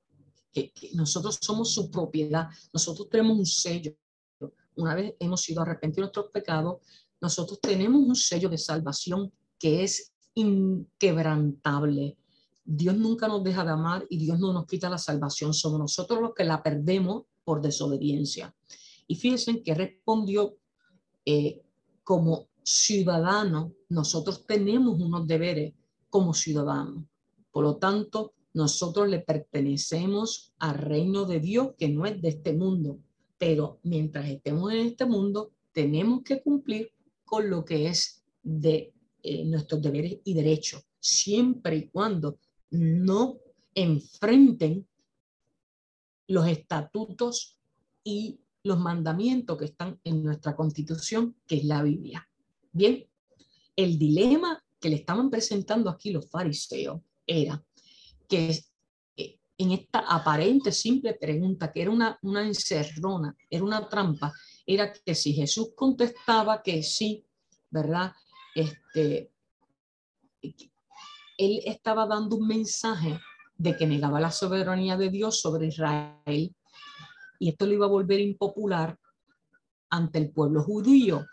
que, 0.51 0.71
nosotros 0.93 1.37
somos 1.41 1.73
su 1.73 1.89
propiedad, 1.89 2.47
nosotros 2.73 3.09
tenemos 3.09 3.37
un 3.37 3.45
sello. 3.45 3.93
Una 4.75 4.95
vez 4.95 5.13
hemos 5.19 5.41
sido 5.41 5.61
arrepentidos 5.61 6.09
de 6.09 6.13
nuestros 6.13 6.31
pecados, 6.31 6.77
nosotros 7.21 7.59
tenemos 7.59 8.01
un 8.01 8.15
sello 8.15 8.49
de 8.49 8.57
salvación 8.57 9.31
que 9.57 9.83
es 9.83 10.13
inquebrantable. 10.35 12.17
Dios 12.63 12.95
nunca 12.95 13.27
nos 13.27 13.43
deja 13.43 13.63
de 13.65 13.71
amar 13.71 14.05
y 14.09 14.17
Dios 14.17 14.39
no 14.39 14.53
nos 14.53 14.65
quita 14.65 14.89
la 14.89 14.97
salvación. 14.97 15.53
Somos 15.53 15.79
nosotros 15.79 16.21
los 16.21 16.33
que 16.33 16.45
la 16.45 16.63
perdemos 16.63 17.23
por 17.43 17.61
desobediencia. 17.61 18.55
Y 19.07 19.15
fíjense 19.15 19.63
que 19.63 19.73
respondió 19.73 20.55
eh, 21.25 21.63
como 22.03 22.47
ciudadano, 22.63 23.73
nosotros 23.89 24.45
tenemos 24.45 24.99
unos 24.99 25.25
deberes 25.25 25.73
como 26.09 26.33
ciudadanos. 26.33 27.03
Por 27.51 27.63
lo 27.63 27.77
tanto, 27.77 28.33
nosotros 28.53 29.07
le 29.07 29.19
pertenecemos 29.19 30.53
al 30.59 30.75
reino 30.75 31.25
de 31.25 31.39
Dios 31.39 31.73
que 31.77 31.89
no 31.89 32.05
es 32.05 32.21
de 32.21 32.29
este 32.29 32.53
mundo, 32.53 32.99
pero 33.37 33.79
mientras 33.83 34.27
estemos 34.27 34.73
en 34.73 34.87
este 34.87 35.05
mundo, 35.05 35.51
tenemos 35.71 36.23
que 36.23 36.41
cumplir 36.41 36.91
con 37.23 37.49
lo 37.49 37.63
que 37.63 37.87
es 37.87 38.23
de 38.41 38.93
eh, 39.21 39.45
nuestros 39.45 39.81
deberes 39.81 40.17
y 40.23 40.33
derechos, 40.33 40.83
siempre 40.99 41.75
y 41.77 41.87
cuando 41.89 42.39
no 42.71 43.37
enfrenten 43.75 44.87
los 46.27 46.47
estatutos 46.47 47.57
y 48.03 48.39
los 48.63 48.79
mandamientos 48.79 49.57
que 49.57 49.65
están 49.65 49.99
en 50.03 50.23
nuestra 50.23 50.55
constitución, 50.55 51.35
que 51.47 51.57
es 51.57 51.63
la 51.65 51.81
Biblia. 51.83 52.27
Bien, 52.71 53.05
el 53.75 53.97
dilema 53.97 54.63
que 54.79 54.89
le 54.89 54.97
estaban 54.97 55.29
presentando 55.29 55.89
aquí 55.89 56.11
los 56.11 56.29
fariseos 56.29 57.01
era 57.25 57.63
que 58.29 58.63
eh, 59.17 59.39
en 59.57 59.71
esta 59.71 59.99
aparente 59.99 60.71
simple 60.71 61.15
pregunta, 61.15 61.71
que 61.71 61.81
era 61.81 61.91
una, 61.91 62.17
una 62.21 62.45
encerrona, 62.45 63.35
era 63.49 63.63
una 63.63 63.89
trampa, 63.89 64.31
era 64.65 64.93
que 64.93 65.15
si 65.15 65.33
Jesús 65.33 65.71
contestaba 65.75 66.61
que 66.61 66.83
sí, 66.83 67.25
¿verdad? 67.69 68.13
Este, 68.55 69.31
él 70.41 71.61
estaba 71.65 72.05
dando 72.05 72.37
un 72.37 72.47
mensaje 72.47 73.19
de 73.57 73.75
que 73.75 73.87
negaba 73.87 74.19
la 74.19 74.31
soberanía 74.31 74.95
de 74.95 75.09
Dios 75.09 75.41
sobre 75.41 75.67
Israel 75.67 76.55
y 77.39 77.49
esto 77.49 77.65
lo 77.65 77.73
iba 77.73 77.85
a 77.85 77.89
volver 77.89 78.19
impopular 78.19 78.97
ante 79.89 80.19
el 80.19 80.31
pueblo 80.31 80.61
judío, 80.63 81.25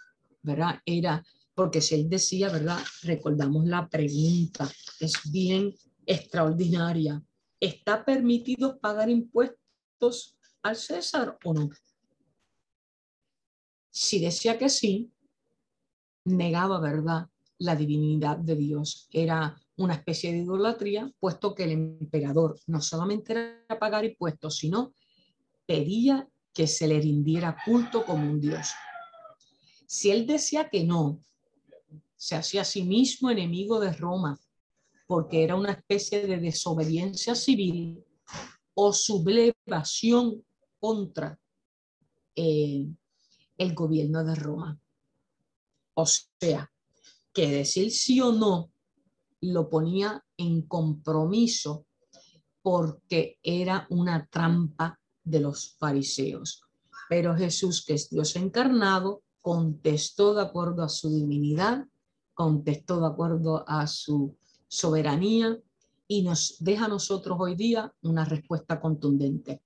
¿verdad? 0.42 0.80
Era 0.86 1.22
porque 1.54 1.80
si 1.80 1.94
él 1.94 2.08
decía, 2.08 2.50
¿verdad? 2.50 2.78
Recordamos 3.02 3.66
la 3.66 3.88
pregunta, 3.88 4.70
es 5.00 5.14
bien 5.30 5.74
extraordinaria. 6.06 7.22
¿Está 7.60 8.04
permitido 8.04 8.78
pagar 8.78 9.10
impuestos 9.10 10.36
al 10.62 10.76
César 10.76 11.36
o 11.44 11.52
no? 11.52 11.68
Si 13.90 14.20
decía 14.20 14.58
que 14.58 14.68
sí, 14.68 15.10
negaba, 16.24 16.80
¿verdad? 16.80 17.28
La 17.58 17.74
divinidad 17.74 18.36
de 18.36 18.56
Dios. 18.56 19.08
Era 19.10 19.60
una 19.76 19.94
especie 19.94 20.32
de 20.32 20.38
idolatría, 20.38 21.12
puesto 21.18 21.54
que 21.54 21.64
el 21.64 21.72
emperador 21.72 22.58
no 22.66 22.80
solamente 22.80 23.32
era 23.32 23.78
pagar 23.78 24.04
impuestos, 24.04 24.58
sino 24.58 24.94
pedía 25.66 26.28
que 26.52 26.66
se 26.66 26.88
le 26.88 27.00
rindiera 27.00 27.56
culto 27.64 28.04
como 28.04 28.30
un 28.30 28.40
dios. 28.40 28.70
Si 29.86 30.10
él 30.10 30.26
decía 30.26 30.68
que 30.68 30.84
no, 30.84 31.20
se 32.16 32.34
hacía 32.34 32.62
a 32.62 32.64
sí 32.64 32.82
mismo 32.82 33.30
enemigo 33.30 33.78
de 33.78 33.92
Roma, 33.92 34.38
porque 35.06 35.44
era 35.44 35.54
una 35.54 35.72
especie 35.72 36.26
de 36.26 36.38
desobediencia 36.38 37.34
civil 37.34 38.04
o 38.74 38.92
sublevación 38.92 40.44
contra 40.78 41.38
eh, 42.34 42.86
el 43.56 43.74
gobierno 43.74 44.24
de 44.24 44.34
Roma. 44.34 44.78
O 45.94 46.04
sea, 46.06 46.70
que 47.32 47.48
decir 47.48 47.90
sí 47.90 48.20
o 48.20 48.32
no 48.32 48.70
lo 49.40 49.68
ponía 49.68 50.24
en 50.36 50.62
compromiso 50.62 51.86
porque 52.62 53.38
era 53.42 53.86
una 53.90 54.26
trampa 54.26 54.98
de 55.22 55.40
los 55.40 55.76
fariseos. 55.78 56.62
Pero 57.08 57.36
Jesús, 57.36 57.84
que 57.84 57.94
es 57.94 58.10
Dios 58.10 58.34
encarnado, 58.36 59.22
contestó 59.40 60.34
de 60.34 60.42
acuerdo 60.42 60.82
a 60.82 60.88
su 60.88 61.08
divinidad, 61.08 61.86
contestó 62.34 63.00
de 63.00 63.06
acuerdo 63.06 63.64
a 63.68 63.86
su 63.86 64.36
soberanía 64.68 65.58
y 66.08 66.22
nos 66.22 66.56
deja 66.60 66.86
a 66.86 66.88
nosotros 66.88 67.36
hoy 67.40 67.56
día 67.56 67.92
una 68.02 68.24
respuesta 68.24 68.80
contundente. 68.80 69.62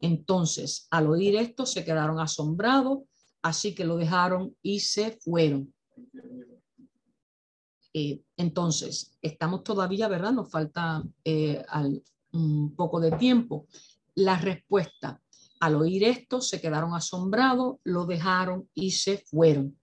Entonces, 0.00 0.86
al 0.90 1.08
oír 1.08 1.36
esto, 1.36 1.66
se 1.66 1.84
quedaron 1.84 2.20
asombrados, 2.20 3.00
así 3.42 3.74
que 3.74 3.84
lo 3.84 3.96
dejaron 3.96 4.56
y 4.62 4.80
se 4.80 5.18
fueron. 5.20 5.72
Eh, 7.94 8.22
entonces, 8.36 9.18
estamos 9.22 9.64
todavía, 9.64 10.08
¿verdad? 10.08 10.32
Nos 10.32 10.50
falta 10.50 11.02
eh, 11.24 11.64
un 12.32 12.74
poco 12.76 13.00
de 13.00 13.12
tiempo. 13.12 13.66
La 14.14 14.38
respuesta, 14.38 15.20
al 15.60 15.76
oír 15.76 16.04
esto, 16.04 16.40
se 16.40 16.60
quedaron 16.60 16.94
asombrados, 16.94 17.76
lo 17.84 18.04
dejaron 18.06 18.68
y 18.74 18.92
se 18.92 19.18
fueron. 19.18 19.76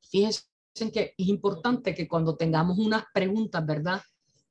Fíjense 0.00 0.49
que 0.72 1.14
es 1.16 1.28
importante 1.28 1.94
que 1.94 2.08
cuando 2.08 2.36
tengamos 2.36 2.78
unas 2.78 3.04
preguntas, 3.12 3.64
¿verdad? 3.66 4.00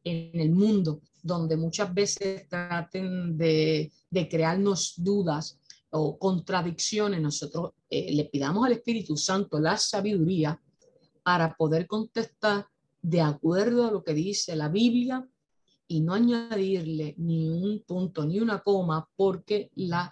en 0.04 0.40
el 0.40 0.52
mundo, 0.52 1.02
donde 1.22 1.58
muchas 1.58 1.94
veces 1.94 2.48
traten 2.48 3.38
de, 3.38 3.92
de 4.10 4.30
crearnos 4.30 4.94
dudas 4.98 5.60
o 5.92 6.18
contradicciones, 6.18 7.22
nosotros 7.22 7.72
eh, 7.90 8.14
le 8.14 8.26
pidamos 8.26 8.66
al 8.66 8.74
Espíritu 8.74 9.18
Santo 9.18 9.60
la 9.60 9.78
sabiduría 9.78 10.60
para 11.24 11.56
poder 11.56 11.88
contestar 11.88 12.68
de 13.02 13.22
acuerdo 13.22 13.88
a 13.88 13.92
lo 13.92 14.04
que 14.04 14.14
dice 14.14 14.56
la 14.56 14.70
Biblia 14.70 15.28
y 15.88 16.02
no 16.02 16.14
añadirle 16.14 17.16
ni 17.18 17.50
un 17.50 17.84
punto 17.86 18.26
ni 18.26 18.40
una 18.40 18.62
coma 18.62 19.10
porque 19.16 19.72
la 19.76 20.12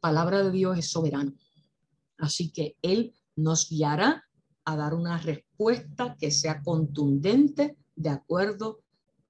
palabra 0.00 0.42
de 0.42 0.50
Dios 0.50 0.78
es 0.78 0.90
soberana. 0.90 1.32
Así 2.16 2.50
que 2.50 2.76
Él 2.82 3.14
nos 3.36 3.68
guiará 3.68 4.24
a 4.72 4.76
dar 4.76 4.94
una 4.94 5.18
respuesta 5.18 6.16
que 6.18 6.30
sea 6.30 6.62
contundente 6.62 7.76
de 7.96 8.10
acuerdo 8.10 8.80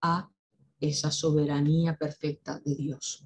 a 0.01 0.29
esa 0.81 1.11
soberanía 1.11 1.97
perfecta 1.97 2.61
de 2.65 2.75
Dios. 2.75 3.25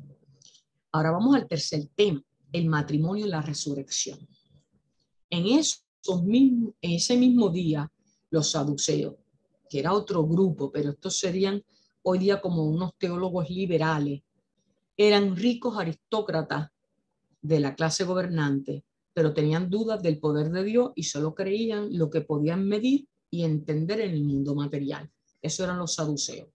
Ahora 0.93 1.11
vamos 1.11 1.35
al 1.37 1.49
tercer 1.49 1.87
tema, 1.95 2.23
el 2.53 2.67
matrimonio 2.67 3.27
y 3.27 3.29
la 3.29 3.43
resurrección. 3.43 4.19
En, 5.31 5.47
esos 5.59 5.85
en 6.07 6.75
ese 6.81 7.17
mismo 7.17 7.49
día, 7.49 7.91
los 8.31 8.51
saduceos, 8.51 9.15
que 9.69 9.81
era 9.81 9.93
otro 9.93 10.25
grupo, 10.27 10.71
pero 10.71 10.91
estos 10.91 11.19
serían 11.19 11.65
hoy 12.03 12.19
día 12.19 12.41
como 12.41 12.65
unos 12.65 12.95
teólogos 12.99 13.51
liberales, 13.51 14.23
eran 14.97 15.35
ricos 15.35 15.77
aristócratas 15.77 16.71
de 17.43 17.61
la 17.61 17.75
clase 17.75 18.05
gobernante, 18.05 18.85
pero 19.15 19.33
tenían 19.33 19.71
dudas 19.71 20.03
del 20.03 20.19
poder 20.19 20.51
de 20.51 20.65
Dios 20.65 20.91
y 20.97 21.05
solo 21.05 21.35
creían 21.35 21.97
lo 21.97 22.11
que 22.11 22.21
podían 22.21 22.67
medir 22.67 23.07
y 23.31 23.45
entender 23.45 24.01
en 24.01 24.11
el 24.11 24.25
mundo 24.25 24.55
material. 24.55 25.09
Eso 25.41 25.65
eran 25.65 25.79
los 25.79 25.95
saduceos, 25.95 26.49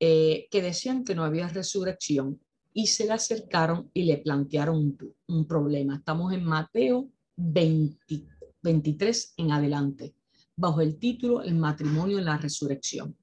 eh, 0.00 0.48
que 0.50 0.60
decían 0.60 1.04
que 1.04 1.14
no 1.14 1.24
había 1.24 1.48
resurrección 1.48 2.40
y 2.74 2.88
se 2.88 3.06
le 3.06 3.12
acercaron 3.12 3.90
y 3.94 4.04
le 4.04 4.18
plantearon 4.18 4.76
un, 4.76 5.14
un 5.28 5.46
problema. 5.46 5.96
Estamos 5.96 6.32
en 6.32 6.44
Mateo 6.44 7.08
20, 7.36 8.26
23 8.62 9.34
en 9.36 9.52
adelante, 9.52 10.14
bajo 10.56 10.80
el 10.80 10.98
título 10.98 11.42
El 11.42 11.54
matrimonio 11.54 12.18
en 12.18 12.24
la 12.24 12.38
resurrección. 12.38 13.16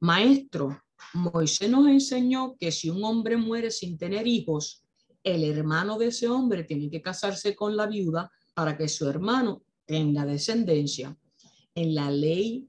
Maestro, 0.00 0.80
Moisés 1.14 1.70
nos 1.70 1.88
enseñó 1.88 2.56
que 2.58 2.70
si 2.70 2.90
un 2.90 3.02
hombre 3.02 3.36
muere 3.36 3.70
sin 3.70 3.96
tener 3.96 4.26
hijos, 4.26 4.85
el 5.26 5.42
hermano 5.42 5.98
de 5.98 6.06
ese 6.06 6.28
hombre 6.28 6.62
tiene 6.62 6.88
que 6.88 7.02
casarse 7.02 7.56
con 7.56 7.76
la 7.76 7.88
viuda 7.88 8.30
para 8.54 8.76
que 8.76 8.88
su 8.88 9.08
hermano 9.08 9.64
tenga 9.84 10.24
descendencia. 10.24 11.18
En 11.74 11.96
la 11.96 12.12
ley 12.12 12.68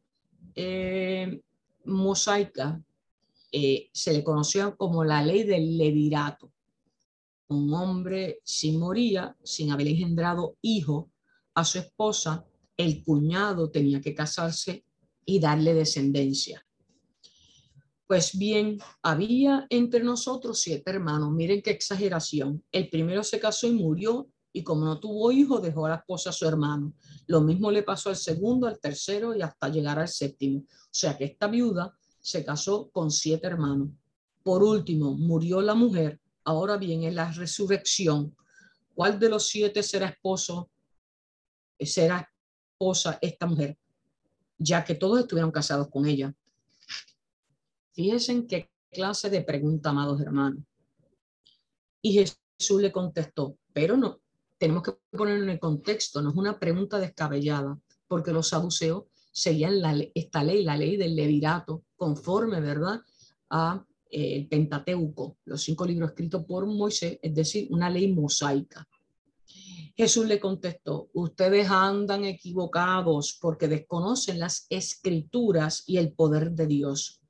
eh, 0.56 1.40
mosaica 1.86 2.82
eh, 3.52 3.92
se 3.94 4.12
le 4.12 4.24
conocía 4.24 4.76
como 4.76 5.04
la 5.04 5.24
ley 5.24 5.44
del 5.44 5.78
levirato. 5.78 6.52
Un 7.50 7.72
hombre 7.76 8.40
si 8.44 8.76
moría 8.76 9.38
sin 9.44 9.72
haber 9.72 9.90
engendrado 9.90 10.58
hijo 10.64 11.12
a 11.54 11.64
su 11.64 11.78
esposa, 11.78 12.44
el 12.76 13.04
cuñado 13.04 13.70
tenía 13.70 14.02
que 14.02 14.16
casarse 14.16 14.84
y 15.26 15.40
darle 15.40 15.76
descendencia. 15.76 16.67
Pues 18.08 18.38
bien, 18.38 18.80
había 19.02 19.68
entre 19.70 20.02
nosotros 20.02 20.62
siete 20.62 20.92
hermanos. 20.92 21.32
Miren 21.32 21.62
qué 21.62 21.72
exageración. 21.72 22.64
El 22.72 22.90
primero 22.90 23.24
se 23.24 23.40
casó 23.40 23.68
y 23.68 23.74
murió 23.74 24.30
y 24.54 24.64
como 24.64 24.86
no 24.86 25.00
tuvo 25.00 25.32
hijo, 25.32 25.60
dejó 25.60 25.86
a 25.86 25.90
la 25.90 25.96
esposa 25.98 26.30
a 26.30 26.34
su 26.34 26.48
hermano. 26.48 26.94
Lo 27.28 27.42
mismo 27.42 27.70
le 27.70 27.84
pasó 27.84 28.10
al 28.10 28.16
segundo, 28.16 28.66
al 28.66 28.80
tercero 28.80 29.36
y 29.36 29.42
hasta 29.42 29.70
llegar 29.70 30.00
al 30.00 30.08
séptimo. 30.08 30.60
O 30.60 30.90
sea 30.90 31.18
que 31.18 31.26
esta 31.26 31.48
viuda 31.48 31.94
se 32.20 32.44
casó 32.44 32.90
con 32.90 33.12
siete 33.12 33.46
hermanos. 33.46 33.90
Por 34.42 34.64
último, 34.64 35.14
murió 35.14 35.62
la 35.62 35.76
mujer. 35.76 36.20
Ahora 36.46 36.78
bien, 36.78 37.04
en 37.04 37.16
la 37.16 37.32
resurrección, 37.32 38.36
¿cuál 38.96 39.20
de 39.20 39.30
los 39.30 39.48
siete 39.48 39.84
será 39.84 40.08
esposo 40.08 40.70
será 41.86 42.28
esposa 42.72 43.20
esta 43.22 43.46
mujer, 43.46 43.78
ya 44.58 44.84
que 44.84 44.96
todos 44.96 45.20
estuvieron 45.20 45.52
casados 45.52 45.90
con 45.90 46.06
ella. 46.06 46.34
Fíjense 47.98 48.32
en 48.32 48.46
qué 48.46 48.70
clase 48.92 49.28
de 49.32 49.42
pregunta, 49.42 49.90
amados 49.90 50.22
hermanos. 50.22 50.64
Y 52.00 52.14
Jesús 52.14 52.80
le 52.80 52.92
contestó, 52.92 53.58
pero 53.74 53.98
no, 53.98 54.20
tenemos 54.60 54.84
que 54.84 54.94
ponerlo 55.10 55.46
en 55.46 55.50
el 55.50 55.60
contexto, 55.60 56.22
no 56.22 56.30
es 56.30 56.36
una 56.36 56.60
pregunta 56.60 57.00
descabellada, 57.00 57.76
porque 58.08 58.32
los 58.32 58.50
saduceos 58.50 59.06
seguían 59.32 59.82
la, 59.82 60.00
esta 60.14 60.44
ley, 60.44 60.64
la 60.64 60.78
ley 60.78 60.96
del 60.96 61.16
levirato, 61.16 61.86
conforme, 61.96 62.62
¿verdad?, 62.62 63.02
a 63.50 63.84
eh, 64.12 64.36
el 64.36 64.48
Pentateuco, 64.48 65.40
los 65.46 65.64
cinco 65.64 65.84
libros 65.84 66.12
escritos 66.12 66.46
por 66.46 66.68
Moisés, 66.68 67.18
es 67.20 67.34
decir, 67.34 67.68
una 67.72 67.90
ley 67.90 68.14
mosaica. 68.14 68.88
Jesús 69.96 70.28
le 70.28 70.40
contestó, 70.40 71.10
ustedes 71.14 71.68
andan 71.72 72.26
equivocados 72.26 73.40
porque 73.42 73.68
desconocen 73.68 74.38
las 74.38 74.68
escrituras 74.70 75.84
y 75.88 75.98
el 75.98 76.14
poder 76.14 76.52
de 76.52 76.68
Dios. 76.68 77.24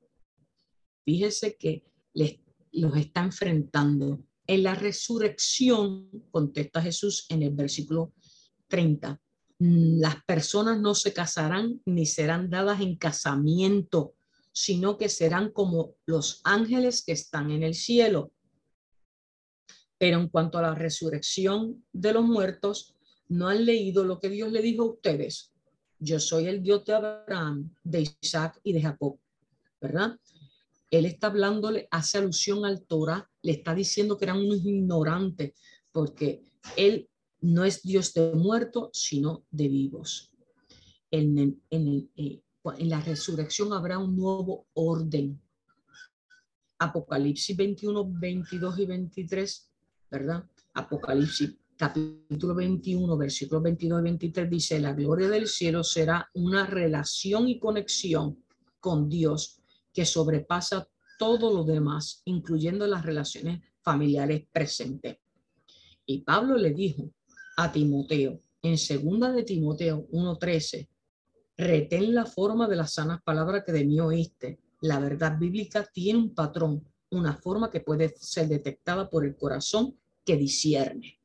Fíjese 1.08 1.56
que 1.56 1.82
les, 2.12 2.38
los 2.70 2.94
está 2.94 3.24
enfrentando. 3.24 4.22
En 4.46 4.62
la 4.62 4.74
resurrección, 4.74 6.10
contesta 6.30 6.82
Jesús 6.82 7.24
en 7.30 7.42
el 7.44 7.54
versículo 7.54 8.12
30, 8.66 9.18
las 9.58 10.22
personas 10.26 10.78
no 10.78 10.94
se 10.94 11.14
casarán 11.14 11.80
ni 11.86 12.04
serán 12.04 12.50
dadas 12.50 12.82
en 12.82 12.96
casamiento, 12.96 14.16
sino 14.52 14.98
que 14.98 15.08
serán 15.08 15.50
como 15.50 15.94
los 16.04 16.42
ángeles 16.44 17.02
que 17.02 17.12
están 17.12 17.52
en 17.52 17.62
el 17.62 17.74
cielo. 17.74 18.30
Pero 19.96 20.20
en 20.20 20.28
cuanto 20.28 20.58
a 20.58 20.62
la 20.62 20.74
resurrección 20.74 21.86
de 21.90 22.12
los 22.12 22.24
muertos, 22.26 22.94
no 23.28 23.48
han 23.48 23.64
leído 23.64 24.04
lo 24.04 24.20
que 24.20 24.28
Dios 24.28 24.52
le 24.52 24.60
dijo 24.60 24.82
a 24.82 24.90
ustedes. 24.90 25.54
Yo 25.98 26.20
soy 26.20 26.48
el 26.48 26.62
Dios 26.62 26.84
de 26.84 26.92
Abraham, 26.92 27.74
de 27.82 28.14
Isaac 28.20 28.60
y 28.62 28.74
de 28.74 28.82
Jacob, 28.82 29.18
¿verdad? 29.80 30.18
Él 30.90 31.04
está 31.04 31.28
hablándole, 31.28 31.88
hace 31.90 32.18
alusión 32.18 32.64
al 32.64 32.82
Torah, 32.84 33.30
le 33.42 33.52
está 33.52 33.74
diciendo 33.74 34.16
que 34.16 34.24
eran 34.24 34.38
unos 34.38 34.64
ignorantes, 34.64 35.54
porque 35.92 36.44
él 36.76 37.08
no 37.40 37.64
es 37.64 37.82
Dios 37.82 38.14
de 38.14 38.34
muertos, 38.34 38.90
sino 38.92 39.44
de 39.50 39.68
vivos. 39.68 40.32
En, 41.10 41.60
eh, 41.70 42.42
en 42.78 42.88
la 42.88 43.00
resurrección 43.00 43.72
habrá 43.72 43.98
un 43.98 44.16
nuevo 44.16 44.66
orden. 44.74 45.40
Apocalipsis 46.78 47.56
21, 47.56 48.08
22 48.08 48.78
y 48.78 48.86
23 48.86 49.68
¿verdad? 50.10 50.44
Apocalipsis 50.74 51.56
capítulo 51.76 52.54
21, 52.54 53.16
versículos 53.16 53.62
22 53.62 54.00
y 54.00 54.02
23 54.02 54.50
dice, 54.50 54.80
la 54.80 54.92
gloria 54.92 55.28
del 55.28 55.46
cielo 55.46 55.84
será 55.84 56.28
una 56.34 56.66
relación 56.66 57.48
y 57.48 57.58
conexión 57.58 58.42
con 58.80 59.08
Dios 59.08 59.57
que 59.98 60.06
sobrepasa 60.06 60.88
todo 61.18 61.52
lo 61.52 61.64
demás, 61.64 62.22
incluyendo 62.24 62.86
las 62.86 63.04
relaciones 63.04 63.62
familiares 63.82 64.46
presentes. 64.52 65.16
Y 66.06 66.18
Pablo 66.18 66.56
le 66.56 66.70
dijo 66.70 67.10
a 67.56 67.72
Timoteo, 67.72 68.40
en 68.62 68.78
segunda 68.78 69.32
de 69.32 69.42
Timoteo 69.42 70.06
1.13, 70.12 70.88
retén 71.56 72.14
la 72.14 72.26
forma 72.26 72.68
de 72.68 72.76
las 72.76 72.92
sanas 72.92 73.20
palabras 73.24 73.64
que 73.66 73.72
de 73.72 73.84
mí 73.84 73.98
oíste. 73.98 74.60
La 74.82 75.00
verdad 75.00 75.36
bíblica 75.36 75.84
tiene 75.92 76.20
un 76.20 76.32
patrón 76.32 76.86
una 77.10 77.34
forma 77.34 77.72
que 77.72 77.80
puede 77.80 78.14
ser 78.20 78.46
detectada 78.46 79.10
por 79.10 79.26
el 79.26 79.34
corazón 79.34 79.98
que 80.24 80.36
discierne. 80.36 81.18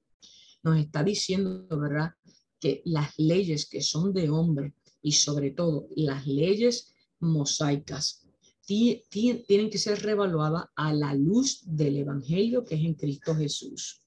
Nos 0.64 0.80
está 0.80 1.04
diciendo, 1.04 1.68
¿verdad?, 1.78 2.16
que 2.60 2.82
las 2.86 3.14
leyes 3.20 3.70
que 3.70 3.82
son 3.82 4.14
de 4.14 4.32
hombre 4.32 4.74
y 5.04 5.12
sobre 5.12 5.52
todo 5.52 5.90
las 5.96 6.26
leyes 6.26 6.92
mosaicas 7.20 8.23
tienen 8.66 9.70
que 9.70 9.78
ser 9.78 10.02
revaluadas 10.02 10.66
a 10.76 10.94
la 10.94 11.14
luz 11.14 11.62
del 11.66 11.98
Evangelio 11.98 12.64
que 12.64 12.76
es 12.76 12.82
en 12.82 12.94
Cristo 12.94 13.36
Jesús. 13.36 14.02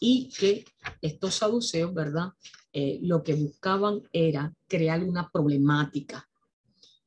Y 0.00 0.28
que 0.28 0.64
estos 1.00 1.36
saduceos, 1.36 1.94
¿verdad? 1.94 2.28
Eh, 2.72 2.98
lo 3.02 3.22
que 3.22 3.34
buscaban 3.34 4.02
era 4.12 4.52
crear 4.66 5.02
una 5.04 5.30
problemática. 5.30 6.28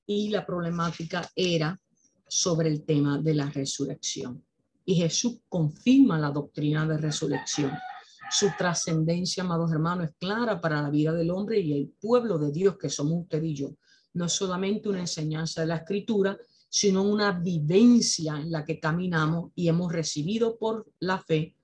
Y 0.05 0.29
la 0.29 0.45
problemática 0.45 1.29
era 1.35 1.79
sobre 2.27 2.69
el 2.69 2.83
tema 2.83 3.19
de 3.19 3.33
la 3.33 3.49
resurrección. 3.49 4.43
Y 4.85 4.95
Jesús 4.95 5.39
confirma 5.49 6.17
la 6.17 6.31
doctrina 6.31 6.87
de 6.87 6.97
resurrección. 6.97 7.71
Su 8.29 8.49
trascendencia, 8.57 9.43
amados 9.43 9.71
hermanos, 9.71 10.09
es 10.09 10.15
clara 10.17 10.59
para 10.59 10.81
la 10.81 10.89
vida 10.89 11.13
del 11.13 11.31
hombre 11.31 11.59
y 11.59 11.73
el 11.73 11.89
pueblo 11.99 12.37
de 12.37 12.51
Dios 12.51 12.77
que 12.77 12.89
somos 12.89 13.23
usted 13.23 13.41
y 13.43 13.53
yo. 13.53 13.75
No 14.13 14.25
es 14.25 14.33
solamente 14.33 14.89
una 14.89 15.01
enseñanza 15.01 15.61
de 15.61 15.67
la 15.67 15.77
escritura, 15.77 16.37
sino 16.69 17.03
una 17.03 17.31
vivencia 17.31 18.39
en 18.39 18.51
la 18.51 18.65
que 18.65 18.79
caminamos 18.79 19.51
y 19.55 19.67
hemos 19.67 19.91
recibido 19.91 20.57
por 20.57 20.85
la 20.99 21.19
fe 21.19 21.55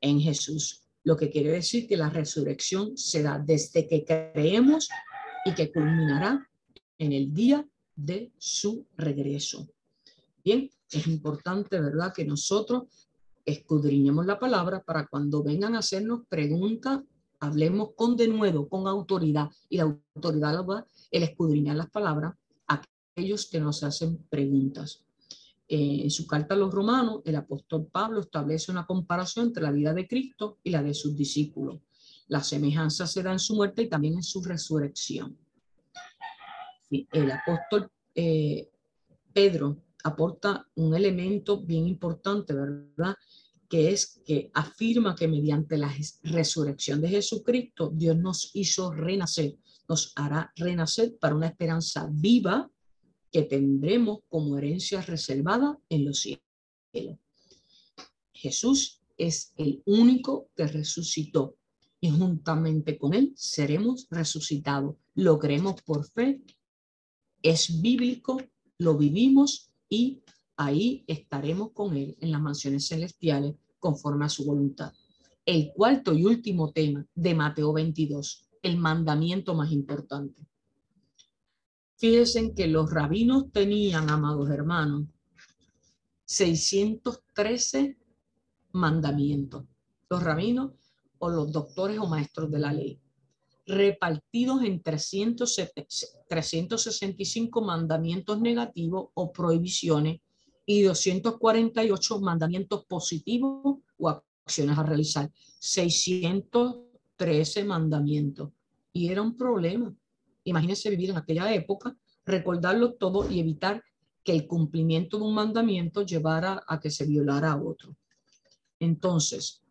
en 0.00 0.20
Jesús. 0.20 0.82
Lo 1.04 1.16
que 1.16 1.30
quiere 1.30 1.50
decir 1.50 1.86
que 1.86 1.96
la 1.96 2.10
resurrección 2.10 2.96
se 2.96 3.22
da 3.22 3.38
desde 3.38 3.86
que 3.86 4.04
creemos 4.04 4.88
y 5.44 5.54
que 5.54 5.70
culminará 5.70 6.48
en 6.98 7.12
el 7.12 7.32
día 7.32 7.66
de 7.94 8.32
su 8.38 8.86
regreso. 8.96 9.68
Bien, 10.44 10.70
es 10.90 11.06
importante, 11.06 11.80
¿verdad?, 11.80 12.12
que 12.14 12.24
nosotros 12.24 12.84
escudriñemos 13.44 14.26
la 14.26 14.38
palabra 14.38 14.82
para 14.82 15.06
cuando 15.06 15.42
vengan 15.42 15.74
a 15.76 15.78
hacernos 15.78 16.22
preguntas, 16.28 17.00
hablemos 17.38 17.90
con 17.94 18.16
de 18.16 18.28
nuevo, 18.28 18.68
con 18.68 18.88
autoridad. 18.88 19.48
Y 19.68 19.76
la 19.76 19.84
autoridad 20.14 20.54
la 20.54 20.62
va 20.62 20.86
el 21.10 21.22
escudriñar 21.22 21.76
las 21.76 21.90
palabras 21.90 22.34
aquellos 23.16 23.46
que 23.46 23.60
nos 23.60 23.82
hacen 23.82 24.18
preguntas. 24.28 25.02
Eh, 25.68 26.02
en 26.02 26.10
su 26.10 26.26
carta 26.26 26.54
a 26.54 26.58
los 26.58 26.72
romanos, 26.72 27.22
el 27.24 27.36
apóstol 27.36 27.86
Pablo 27.90 28.20
establece 28.20 28.70
una 28.70 28.86
comparación 28.86 29.46
entre 29.46 29.62
la 29.62 29.72
vida 29.72 29.94
de 29.94 30.06
Cristo 30.06 30.58
y 30.62 30.68
la 30.68 30.82
de 30.82 30.92
sus 30.92 31.16
discípulos. 31.16 31.80
La 32.28 32.44
semejanza 32.44 33.06
se 33.06 33.22
da 33.22 33.32
en 33.32 33.38
su 33.38 33.54
muerte 33.54 33.82
y 33.82 33.88
también 33.88 34.14
en 34.14 34.22
su 34.22 34.42
resurrección. 34.42 35.34
el 36.90 37.30
apóstol 37.30 37.90
eh, 38.14 38.68
Pedro 39.32 39.78
aporta 40.04 40.68
un 40.74 40.94
elemento 40.94 41.62
bien 41.62 41.86
importante, 41.86 42.52
¿verdad? 42.52 43.16
Que 43.66 43.92
es 43.92 44.20
que 44.26 44.50
afirma 44.52 45.16
que 45.16 45.26
mediante 45.26 45.78
la 45.78 45.92
resurrección 46.22 47.00
de 47.00 47.08
Jesucristo, 47.08 47.90
Dios 47.92 48.16
nos 48.16 48.50
hizo 48.54 48.92
renacer, 48.92 49.56
nos 49.88 50.12
hará 50.16 50.52
renacer 50.54 51.16
para 51.18 51.34
una 51.34 51.46
esperanza 51.46 52.06
viva 52.10 52.70
que 53.36 53.42
tendremos 53.42 54.20
como 54.30 54.56
herencia 54.56 55.02
reservada 55.02 55.78
en 55.90 56.06
los 56.06 56.20
cielos. 56.20 57.18
Jesús 58.32 59.02
es 59.18 59.52
el 59.58 59.82
único 59.84 60.48
que 60.56 60.66
resucitó 60.66 61.58
y 62.00 62.08
juntamente 62.08 62.96
con 62.96 63.12
él 63.12 63.34
seremos 63.36 64.06
resucitados. 64.08 64.96
Lo 65.14 65.38
creemos 65.38 65.82
por 65.82 66.06
fe, 66.08 66.40
es 67.42 67.82
bíblico, 67.82 68.40
lo 68.78 68.96
vivimos 68.96 69.70
y 69.90 70.22
ahí 70.56 71.04
estaremos 71.06 71.72
con 71.72 71.94
él 71.94 72.16
en 72.22 72.30
las 72.30 72.40
mansiones 72.40 72.88
celestiales 72.88 73.54
conforme 73.78 74.24
a 74.24 74.30
su 74.30 74.46
voluntad. 74.46 74.94
El 75.44 75.72
cuarto 75.74 76.14
y 76.14 76.24
último 76.24 76.72
tema 76.72 77.06
de 77.14 77.34
Mateo 77.34 77.74
22, 77.74 78.48
el 78.62 78.78
mandamiento 78.78 79.54
más 79.54 79.70
importante. 79.72 80.40
Fíjense 81.98 82.54
que 82.54 82.66
los 82.66 82.90
rabinos 82.90 83.50
tenían, 83.52 84.10
amados 84.10 84.50
hermanos, 84.50 85.06
613 86.26 87.96
mandamientos. 88.72 89.64
Los 90.10 90.22
rabinos 90.22 90.72
o 91.18 91.30
los 91.30 91.50
doctores 91.50 91.98
o 91.98 92.06
maestros 92.06 92.50
de 92.50 92.58
la 92.58 92.74
ley, 92.74 93.00
repartidos 93.66 94.62
en 94.62 94.82
365 94.82 97.62
mandamientos 97.62 98.42
negativos 98.42 99.08
o 99.14 99.32
prohibiciones 99.32 100.20
y 100.66 100.82
248 100.82 102.20
mandamientos 102.20 102.84
positivos 102.84 103.78
o 103.96 104.08
acciones 104.10 104.76
a 104.76 104.82
realizar. 104.82 105.32
613 105.60 107.64
mandamientos. 107.64 108.50
Y 108.92 109.08
era 109.08 109.22
un 109.22 109.34
problema 109.34 109.96
Imagínense 110.46 110.90
vivir 110.90 111.10
en 111.10 111.18
aquella 111.18 111.52
época, 111.52 111.96
recordarlo 112.24 112.94
todo 112.94 113.28
y 113.30 113.40
evitar 113.40 113.82
que 114.22 114.32
el 114.32 114.46
cumplimiento 114.46 115.18
de 115.18 115.24
un 115.24 115.34
mandamiento 115.34 116.02
llevara 116.02 116.62
a 116.66 116.80
que 116.80 116.90
se 116.90 117.04
violara 117.04 117.52
a 117.52 117.62
otro. 117.62 117.96
Entonces, 118.78 119.62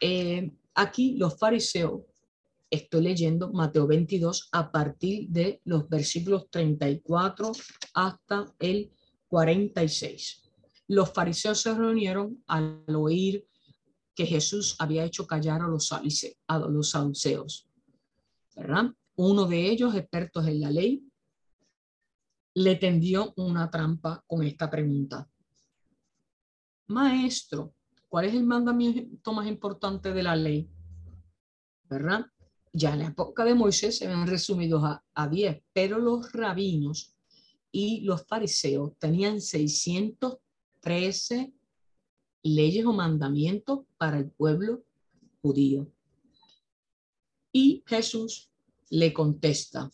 eh, 0.00 0.50
aquí 0.74 1.16
los 1.16 1.36
fariseos, 1.38 2.02
estoy 2.70 3.02
leyendo 3.02 3.52
Mateo 3.52 3.86
22 3.86 4.48
a 4.52 4.70
partir 4.70 5.28
de 5.28 5.60
los 5.64 5.88
versículos 5.88 6.48
34 6.50 7.50
hasta 7.94 8.54
el 8.60 8.92
46. 9.26 10.42
Los 10.86 11.12
fariseos 11.12 11.60
se 11.60 11.74
reunieron 11.74 12.42
al 12.46 12.84
oír 12.94 13.46
que 14.14 14.26
Jesús 14.26 14.76
había 14.78 15.04
hecho 15.04 15.26
callar 15.26 15.62
a 15.62 15.68
los, 15.68 15.90
a 15.92 16.02
saduceos, 16.82 17.68
¿verdad? 18.54 18.92
Uno 19.22 19.44
de 19.44 19.70
ellos, 19.70 19.94
expertos 19.94 20.46
en 20.46 20.62
la 20.62 20.70
ley, 20.70 21.06
le 22.54 22.76
tendió 22.76 23.34
una 23.36 23.70
trampa 23.70 24.24
con 24.26 24.42
esta 24.42 24.70
pregunta. 24.70 25.28
Maestro, 26.86 27.74
¿cuál 28.08 28.24
es 28.24 28.34
el 28.34 28.44
mandamiento 28.44 29.34
más 29.34 29.46
importante 29.46 30.14
de 30.14 30.22
la 30.22 30.34
ley? 30.34 30.70
¿Verdad? 31.84 32.24
Ya 32.72 32.94
en 32.94 33.00
la 33.00 33.08
época 33.08 33.44
de 33.44 33.54
Moisés 33.54 33.98
se 33.98 34.08
ven 34.08 34.26
resumidos 34.26 34.82
a, 34.84 35.04
a 35.12 35.28
10, 35.28 35.64
pero 35.74 35.98
los 35.98 36.32
rabinos 36.32 37.14
y 37.70 38.00
los 38.00 38.26
fariseos 38.26 38.96
tenían 38.96 39.42
613 39.42 41.52
leyes 42.42 42.86
o 42.86 42.94
mandamientos 42.94 43.80
para 43.98 44.16
el 44.16 44.30
pueblo 44.30 44.82
judío. 45.42 45.92
Y 47.52 47.84
Jesús 47.86 48.49
le 48.90 49.12
contesta 49.12 49.90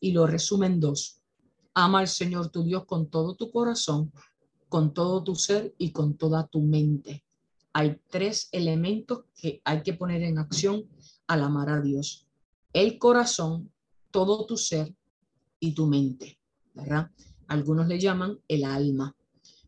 y 0.00 0.12
lo 0.12 0.26
resume 0.26 0.66
en 0.66 0.80
dos. 0.80 1.20
Ama 1.74 2.00
al 2.00 2.08
Señor 2.08 2.50
tu 2.50 2.64
Dios 2.64 2.84
con 2.84 3.08
todo 3.08 3.34
tu 3.34 3.50
corazón, 3.50 4.12
con 4.68 4.92
todo 4.92 5.22
tu 5.22 5.34
ser 5.34 5.74
y 5.78 5.92
con 5.92 6.16
toda 6.16 6.46
tu 6.46 6.60
mente. 6.60 7.24
Hay 7.72 8.00
tres 8.08 8.48
elementos 8.52 9.24
que 9.34 9.62
hay 9.64 9.82
que 9.82 9.94
poner 9.94 10.22
en 10.22 10.38
acción 10.38 10.88
al 11.28 11.42
amar 11.42 11.70
a 11.70 11.80
Dios. 11.80 12.26
El 12.72 12.98
corazón, 12.98 13.72
todo 14.10 14.44
tu 14.46 14.56
ser 14.56 14.94
y 15.60 15.72
tu 15.72 15.86
mente. 15.86 16.38
Algunos 17.46 17.86
le 17.86 17.98
llaman 17.98 18.38
el 18.48 18.64
alma, 18.64 19.14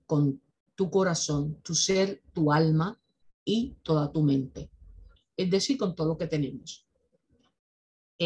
con 0.06 0.40
tu 0.74 0.90
corazón, 0.90 1.60
tu 1.62 1.74
ser, 1.74 2.22
tu 2.32 2.52
alma 2.52 2.98
y 3.44 3.76
toda 3.82 4.10
tu 4.10 4.22
mente. 4.22 4.70
Es 5.36 5.50
decir, 5.50 5.78
con 5.78 5.94
todo 5.94 6.08
lo 6.08 6.18
que 6.18 6.26
tenemos. 6.26 6.86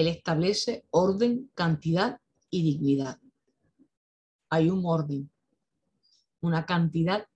Él 0.00 0.08
establece 0.08 0.84
orden, 0.90 1.50
cantidad 1.54 2.20
y 2.50 2.62
dignidad. 2.62 3.18
Hay 4.50 4.68
un 4.68 4.82
orden, 4.84 5.30
una 6.42 6.66
cantidad 6.66 7.26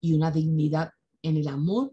y 0.00 0.14
una 0.14 0.30
dignidad 0.30 0.92
en 1.20 1.36
el 1.36 1.46
amor 1.46 1.92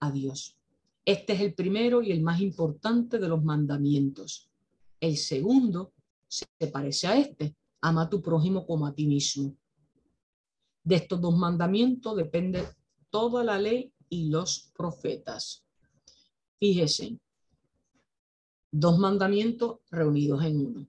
a 0.00 0.10
Dios. 0.10 0.56
Este 1.04 1.34
es 1.34 1.40
el 1.40 1.54
primero 1.54 2.02
y 2.02 2.10
el 2.10 2.20
más 2.20 2.40
importante 2.40 3.20
de 3.20 3.28
los 3.28 3.44
mandamientos. 3.44 4.50
El 4.98 5.16
segundo 5.16 5.92
se 6.26 6.46
parece 6.72 7.06
a 7.06 7.16
este, 7.16 7.54
ama 7.80 8.02
a 8.02 8.10
tu 8.10 8.20
prójimo 8.20 8.66
como 8.66 8.86
a 8.86 8.92
ti 8.92 9.06
mismo. 9.06 9.56
De 10.82 10.96
estos 10.96 11.20
dos 11.20 11.36
mandamientos 11.36 12.16
depende 12.16 12.66
toda 13.08 13.44
la 13.44 13.56
ley 13.56 13.92
y 14.08 14.30
los 14.30 14.72
profetas. 14.74 15.64
Fíjese, 16.58 17.20
dos 18.72 18.98
mandamientos 18.98 19.80
reunidos 19.90 20.42
en 20.44 20.66
uno. 20.66 20.88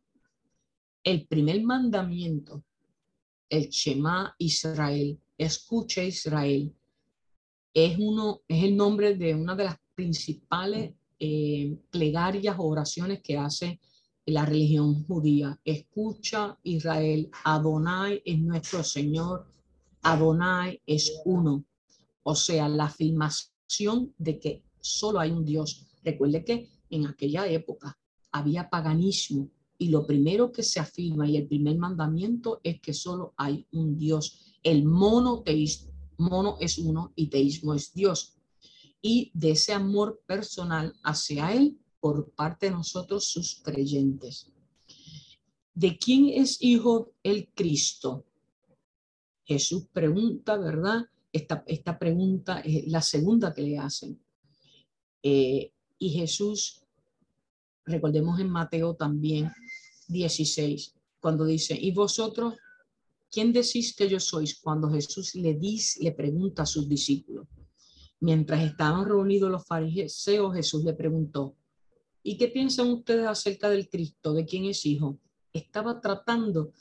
El 1.03 1.27
primer 1.27 1.61
mandamiento, 1.63 2.63
el 3.49 3.69
Shema 3.69 4.34
Israel, 4.39 5.19
escucha 5.38 6.01
Israel, 6.01 6.73
es, 7.73 7.97
uno, 7.99 8.41
es 8.47 8.63
el 8.63 8.77
nombre 8.77 9.15
de 9.15 9.36
una 9.36 9.55
de 9.55 9.65
las 9.65 9.77
principales 9.93 10.93
eh, 11.19 11.77
plegarias 11.89 12.55
o 12.57 12.63
oraciones 12.63 13.21
que 13.21 13.38
hace 13.38 13.79
la 14.25 14.45
religión 14.45 15.03
judía. 15.05 15.59
Escucha 15.65 16.57
Israel, 16.63 17.29
Adonai 17.43 18.21
es 18.23 18.39
nuestro 18.39 18.81
Señor, 18.84 19.45
Adonai 20.03 20.81
es 20.86 21.21
uno. 21.25 21.65
O 22.23 22.36
sea, 22.36 22.69
la 22.69 22.86
afirmación 22.86 24.13
de 24.17 24.39
que 24.39 24.63
solo 24.79 25.19
hay 25.19 25.31
un 25.31 25.43
Dios. 25.43 25.86
Recuerde 26.03 26.45
que 26.45 26.69
en 26.95 27.07
aquella 27.07 27.47
época 27.47 27.97
había 28.31 28.69
paganismo 28.69 29.49
y 29.77 29.89
lo 29.89 30.05
primero 30.05 30.51
que 30.51 30.63
se 30.63 30.79
afirma 30.79 31.27
y 31.27 31.37
el 31.37 31.47
primer 31.47 31.77
mandamiento 31.77 32.61
es 32.63 32.79
que 32.79 32.93
solo 32.93 33.33
hay 33.37 33.65
un 33.71 33.97
Dios. 33.97 34.57
El 34.63 34.85
monoteísmo, 34.85 35.91
mono 36.17 36.57
es 36.59 36.77
uno 36.77 37.11
y 37.15 37.27
teísmo 37.27 37.73
es 37.73 37.93
Dios. 37.93 38.37
Y 39.01 39.31
de 39.33 39.51
ese 39.51 39.73
amor 39.73 40.21
personal 40.25 40.93
hacia 41.03 41.53
Él 41.53 41.77
por 41.99 42.31
parte 42.31 42.67
de 42.67 42.73
nosotros, 42.73 43.25
sus 43.25 43.55
creyentes. 43.61 44.51
¿De 45.73 45.97
quién 45.97 46.29
es 46.29 46.61
hijo 46.61 47.11
el 47.23 47.49
Cristo? 47.53 48.25
Jesús 49.43 49.87
pregunta, 49.91 50.57
¿verdad? 50.57 51.09
Esta, 51.31 51.97
pregunta 51.97 52.59
es 52.59 52.87
la 52.87 53.01
segunda 53.01 53.53
que 53.53 53.63
le 53.63 53.77
hacen. 53.77 54.21
Eh, 55.23 55.73
y 55.97 56.09
Jesús 56.11 56.82
recordemos 57.86 58.39
en 58.39 58.49
Mateo 58.49 58.95
también 58.95 59.51
16, 60.07 60.95
cuando 61.19 61.45
dice, 61.45 61.77
¿y 61.79 61.91
vosotros 61.91 62.55
quién 63.31 63.53
decís 63.53 63.95
que 63.95 64.09
yo 64.09 64.19
sois? 64.19 64.59
Cuando 64.59 64.89
Jesús 64.91 65.36
le 65.36 65.53
dice, 65.53 66.03
le 66.03 66.11
pregunta 66.11 66.63
a 66.63 66.65
sus 66.65 66.88
discípulos. 66.88 67.47
Mientras 68.19 68.63
estaban 68.63 69.05
reunidos 69.05 69.51
los 69.51 69.65
fariseos, 69.65 70.55
Jesús 70.55 70.84
le 70.84 70.93
preguntó, 70.93 71.55
¿y 72.21 72.38
qué 72.38 72.47
piensan 72.47 72.89
ustedes 72.89 73.27
acerca 73.27 73.69
del 73.69 73.89
Cristo? 73.89 74.34
¿De 74.34 74.45
quién 74.45 74.65
es 74.65 74.86
hijo? 74.86 75.19
Estaba 75.51 75.99
tratando 75.99 76.71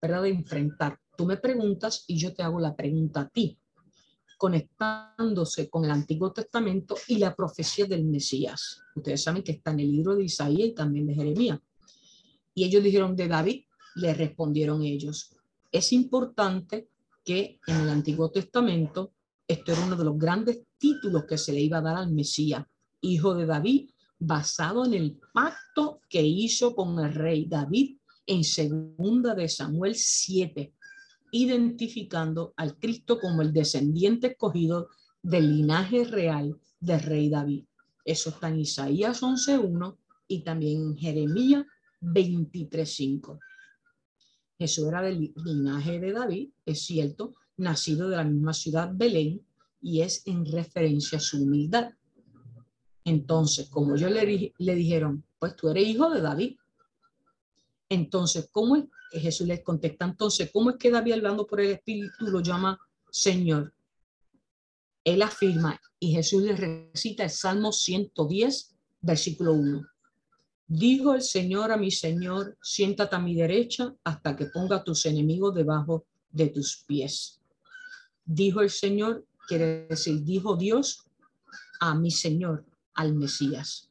¿verdad? 0.00 0.22
De 0.22 0.30
enfrentar. 0.30 0.98
Tú 1.16 1.26
me 1.26 1.36
preguntas 1.36 2.04
y 2.06 2.16
yo 2.16 2.34
te 2.34 2.42
hago 2.42 2.60
la 2.60 2.76
pregunta 2.76 3.22
a 3.22 3.28
ti, 3.28 3.58
conectándose 4.38 5.68
con 5.68 5.84
el 5.84 5.90
Antiguo 5.90 6.32
Testamento 6.32 6.96
y 7.08 7.18
la 7.18 7.34
profecía 7.34 7.84
del 7.86 8.04
Mesías. 8.04 8.80
Ustedes 8.94 9.22
saben 9.22 9.42
que 9.42 9.52
está 9.52 9.72
en 9.72 9.80
el 9.80 9.90
libro 9.90 10.14
de 10.14 10.24
Isaías 10.24 10.68
y 10.68 10.74
también 10.74 11.06
de 11.06 11.14
Jeremías. 11.14 11.58
Y 12.54 12.64
ellos 12.64 12.82
dijeron 12.82 13.14
de 13.16 13.28
David, 13.28 13.64
le 13.96 14.14
respondieron 14.14 14.82
ellos. 14.82 15.30
Es 15.70 15.92
importante 15.92 16.88
que 17.24 17.58
en 17.66 17.76
el 17.76 17.88
Antiguo 17.90 18.30
Testamento 18.30 19.12
esto 19.46 19.72
era 19.72 19.84
uno 19.84 19.96
de 19.96 20.04
los 20.04 20.18
grandes 20.18 20.62
títulos 20.78 21.24
que 21.24 21.38
se 21.38 21.52
le 21.52 21.60
iba 21.60 21.78
a 21.78 21.82
dar 21.82 21.96
al 21.96 22.12
Mesías, 22.12 22.64
hijo 23.00 23.34
de 23.34 23.46
David, 23.46 23.90
basado 24.18 24.84
en 24.84 24.94
el 24.94 25.18
pacto 25.32 26.00
que 26.08 26.22
hizo 26.22 26.74
con 26.74 26.98
el 27.04 27.12
rey 27.12 27.46
David 27.46 27.96
en 28.26 28.44
segunda 28.44 29.34
de 29.34 29.48
Samuel 29.48 29.94
7, 29.94 30.74
identificando 31.30 32.54
al 32.56 32.78
Cristo 32.78 33.18
como 33.18 33.42
el 33.42 33.52
descendiente 33.52 34.28
escogido 34.28 34.88
del 35.22 35.56
linaje 35.56 36.04
real 36.04 36.58
del 36.80 37.00
rey 37.00 37.28
David. 37.28 37.64
Eso 38.04 38.30
está 38.30 38.48
en 38.48 38.60
Isaías 38.60 39.22
11.1 39.22 39.96
y 40.28 40.42
también 40.42 40.82
en 40.82 40.96
Jeremías 40.96 41.64
23.5. 42.00 43.38
Jesús 44.58 44.88
era 44.88 45.02
del 45.02 45.32
linaje 45.36 46.00
de 46.00 46.12
David, 46.12 46.50
es 46.64 46.82
cierto, 46.82 47.34
nacido 47.56 48.08
de 48.08 48.16
la 48.16 48.24
misma 48.24 48.52
ciudad 48.52 48.90
Belén, 48.92 49.42
y 49.80 50.00
es 50.00 50.26
en 50.26 50.44
referencia 50.44 51.18
a 51.18 51.20
su 51.20 51.42
humildad. 51.42 51.90
Entonces, 53.04 53.68
como 53.68 53.96
yo 53.96 54.10
le, 54.10 54.52
le 54.56 54.74
dijeron, 54.74 55.24
pues 55.38 55.54
tú 55.56 55.68
eres 55.68 55.86
hijo 55.86 56.10
de 56.10 56.20
David. 56.20 56.56
Entonces, 57.88 58.48
¿cómo 58.50 58.76
es 58.76 58.84
Jesús 59.12 59.46
les 59.46 59.62
contesta? 59.62 60.04
Entonces, 60.04 60.50
¿cómo 60.52 60.70
es 60.70 60.76
que 60.76 60.90
David 60.90 61.14
hablando 61.14 61.46
por 61.46 61.60
el 61.60 61.70
Espíritu 61.70 62.26
lo 62.26 62.40
llama 62.40 62.78
Señor? 63.10 63.72
Él 65.04 65.22
afirma 65.22 65.80
y 65.98 66.12
Jesús 66.12 66.42
le 66.42 66.54
recita 66.54 67.24
el 67.24 67.30
Salmo 67.30 67.72
110, 67.72 68.74
versículo 69.00 69.54
1. 69.54 69.86
Dijo 70.66 71.14
el 71.14 71.22
Señor 71.22 71.72
a 71.72 71.78
mi 71.78 71.90
Señor, 71.90 72.58
siéntate 72.62 73.16
a 73.16 73.18
mi 73.18 73.34
derecha 73.34 73.94
hasta 74.04 74.36
que 74.36 74.46
ponga 74.46 74.76
a 74.76 74.84
tus 74.84 75.06
enemigos 75.06 75.54
debajo 75.54 76.04
de 76.30 76.48
tus 76.48 76.84
pies. 76.86 77.40
Dijo 78.24 78.60
el 78.60 78.68
Señor, 78.68 79.24
quiere 79.46 79.86
decir, 79.88 80.22
dijo 80.22 80.56
Dios 80.56 81.04
a 81.80 81.94
mi 81.94 82.10
Señor, 82.10 82.66
al 82.94 83.14
Mesías. 83.14 83.90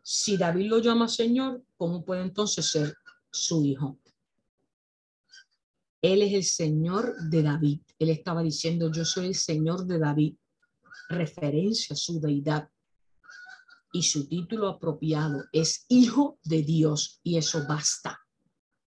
Si 0.00 0.38
David 0.38 0.70
lo 0.70 0.78
llama 0.78 1.08
Señor, 1.08 1.62
¿cómo 1.76 2.02
puede 2.02 2.22
entonces 2.22 2.70
ser 2.70 2.96
su 3.36 3.64
hijo? 3.64 3.98
Él 6.02 6.22
es 6.22 6.32
el 6.34 6.44
Señor 6.44 7.16
de 7.30 7.42
David. 7.42 7.80
Él 7.98 8.10
estaba 8.10 8.42
diciendo, 8.42 8.90
yo 8.92 9.04
soy 9.04 9.26
el 9.26 9.34
Señor 9.34 9.86
de 9.86 9.98
David, 9.98 10.36
referencia 11.08 11.94
a 11.94 11.96
su 11.96 12.20
deidad 12.20 12.68
y 13.92 14.02
su 14.02 14.28
título 14.28 14.68
apropiado 14.68 15.44
es 15.52 15.86
Hijo 15.88 16.38
de 16.44 16.62
Dios 16.62 17.20
y 17.22 17.38
eso 17.38 17.64
basta. 17.66 18.20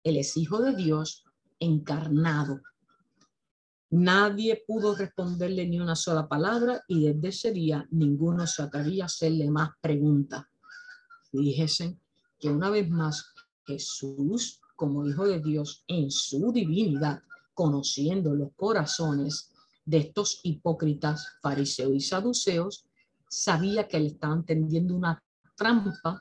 Él 0.04 0.18
es 0.18 0.36
Hijo 0.36 0.60
de 0.60 0.74
Dios 0.76 1.24
encarnado. 1.58 2.60
Nadie 3.90 4.62
pudo 4.66 4.94
responderle 4.94 5.66
ni 5.66 5.80
una 5.80 5.96
sola 5.96 6.28
palabra 6.28 6.84
y 6.86 7.06
desde 7.06 7.28
ese 7.28 7.52
día 7.52 7.86
ninguno 7.90 8.46
se 8.46 8.62
atrevía 8.62 9.04
a 9.04 9.06
hacerle 9.06 9.50
más 9.50 9.70
preguntas. 9.80 10.44
Fíjese 11.30 11.98
que 12.38 12.50
una 12.50 12.70
vez 12.70 12.88
más 12.88 13.34
Jesús, 13.66 14.60
como 14.76 15.06
Hijo 15.06 15.26
de 15.26 15.40
Dios 15.40 15.84
en 15.86 16.10
su 16.10 16.52
divinidad, 16.52 17.22
conociendo 17.54 18.34
los 18.34 18.52
corazones 18.56 19.50
de 19.84 19.98
estos 19.98 20.40
hipócritas 20.42 21.26
fariseos 21.42 21.92
y 21.94 22.00
saduceos, 22.00 22.84
sabía 23.28 23.86
que 23.86 24.00
le 24.00 24.08
estaban 24.08 24.44
tendiendo 24.44 24.94
una 24.94 25.22
trampa 25.56 26.20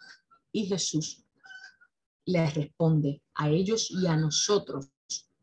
y 0.52 0.66
Jesús 0.66 1.24
les 2.26 2.54
responde 2.54 3.22
a 3.36 3.50
ellos 3.50 3.90
y 3.90 4.06
a 4.08 4.16
nosotros 4.16 4.90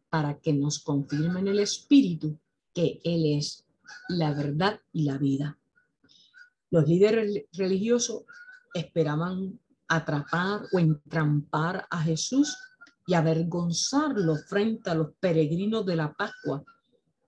para 0.09 0.39
que 0.39 0.53
nos 0.53 0.79
confirmen 0.79 1.49
el 1.49 1.59
Espíritu 1.59 2.39
que 2.73 3.01
Él 3.05 3.39
es 3.39 3.65
la 4.09 4.33
verdad 4.33 4.81
y 4.93 5.03
la 5.05 5.19
vida. 5.19 5.59
Los 6.71 6.87
líderes 6.87 7.45
religiosos 7.53 8.25
esperaban 8.75 9.59
atrapar 9.89 10.63
o 10.73 10.79
entrampar 10.79 11.87
a 11.91 12.03
Jesús 12.03 12.57
y 13.07 13.15
avergonzarlo 13.15 14.37
frente 14.37 14.91
a 14.91 14.95
los 14.95 15.13
peregrinos 15.21 15.87
de 15.87 15.97
la 15.97 16.13
Pascua 16.13 16.65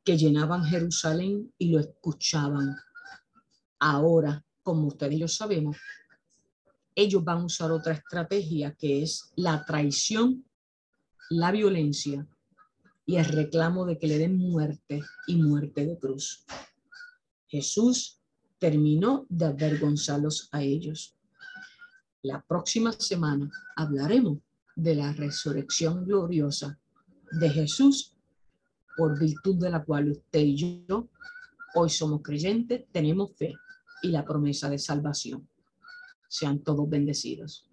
que 0.05 0.17
llenaban 0.17 0.65
Jerusalén 0.65 1.53
y 1.59 1.71
lo 1.71 1.81
escuchaban. 1.81 2.77
Ahora, 3.79 4.45
como 4.63 4.89
ustedes 4.89 5.15
y 5.15 5.19
yo 5.21 5.29
sabemos, 5.29 5.77
ellos 6.95 7.23
van 7.23 7.39
a 7.39 7.45
usar 7.45 7.71
otra 7.71 7.93
estrategia 7.93 8.75
que 8.75 9.03
es 9.03 9.31
la 9.37 9.65
traición, 9.65 10.45
la 11.31 11.53
violencia 11.53 12.27
y 13.07 13.17
el 13.17 13.25
reclamo 13.27 13.87
de 13.87 13.99
que 13.99 14.09
le 14.09 14.19
den 14.19 14.37
muerte 14.37 15.01
y 15.27 15.37
muerte 15.37 15.87
de 15.87 15.99
cruz. 15.99 16.45
Jesús 17.47 18.21
terminó 18.59 19.27
de 19.29 19.47
avergonzarlos 19.47 20.49
a 20.53 20.63
ellos. 20.63 21.18
La 22.23 22.41
próxima 22.41 22.91
semana 22.93 23.49
hablaremos 23.77 24.39
de 24.75 24.97
la 24.97 25.13
resurrección 25.13 26.05
gloriosa 26.05 26.79
de 27.31 27.49
Jesús, 27.49 28.17
por 28.97 29.19
virtud 29.19 29.57
de 29.61 29.71
la 29.71 29.85
cual 29.85 30.11
usted 30.11 30.41
y 30.41 30.57
yo 30.57 31.09
hoy 31.77 31.89
somos 31.89 32.23
creyentes, 32.23 32.87
tenemos 32.91 33.37
fe 33.37 33.55
y 34.03 34.09
la 34.09 34.25
promesa 34.25 34.69
de 34.69 34.79
salvación. 34.79 35.49
Sean 36.29 36.59
todos 36.59 36.89
bendecidos. 36.89 37.71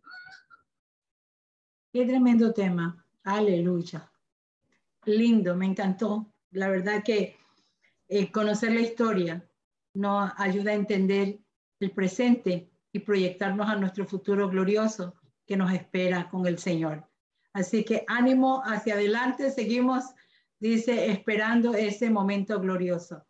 Qué 1.92 2.06
tremendo 2.06 2.54
tema. 2.54 3.04
Aleluya. 3.24 4.12
Lindo, 5.06 5.56
me 5.56 5.66
encantó. 5.66 6.32
La 6.52 6.70
verdad 6.70 7.04
que 7.04 7.38
eh, 8.08 8.32
conocer 8.32 8.74
la 8.74 8.82
historia 8.82 9.50
nos 9.96 10.32
ayuda 10.38 10.72
a 10.72 10.76
entender 10.76 11.40
el 11.80 11.92
presente 11.92 12.70
y 12.96 13.00
proyectarnos 13.00 13.68
a 13.68 13.76
nuestro 13.76 14.06
futuro 14.06 14.48
glorioso 14.48 15.16
que 15.46 15.58
nos 15.58 15.70
espera 15.74 16.30
con 16.30 16.48
el 16.48 16.58
Señor. 16.58 17.06
Así 17.52 17.84
que 17.84 18.06
ánimo 18.08 18.62
hacia 18.64 18.94
adelante, 18.94 19.52
seguimos, 19.52 20.06
dice, 20.62 21.12
esperando 21.12 21.74
ese 21.74 22.10
momento 22.10 22.58
glorioso. 22.58 23.22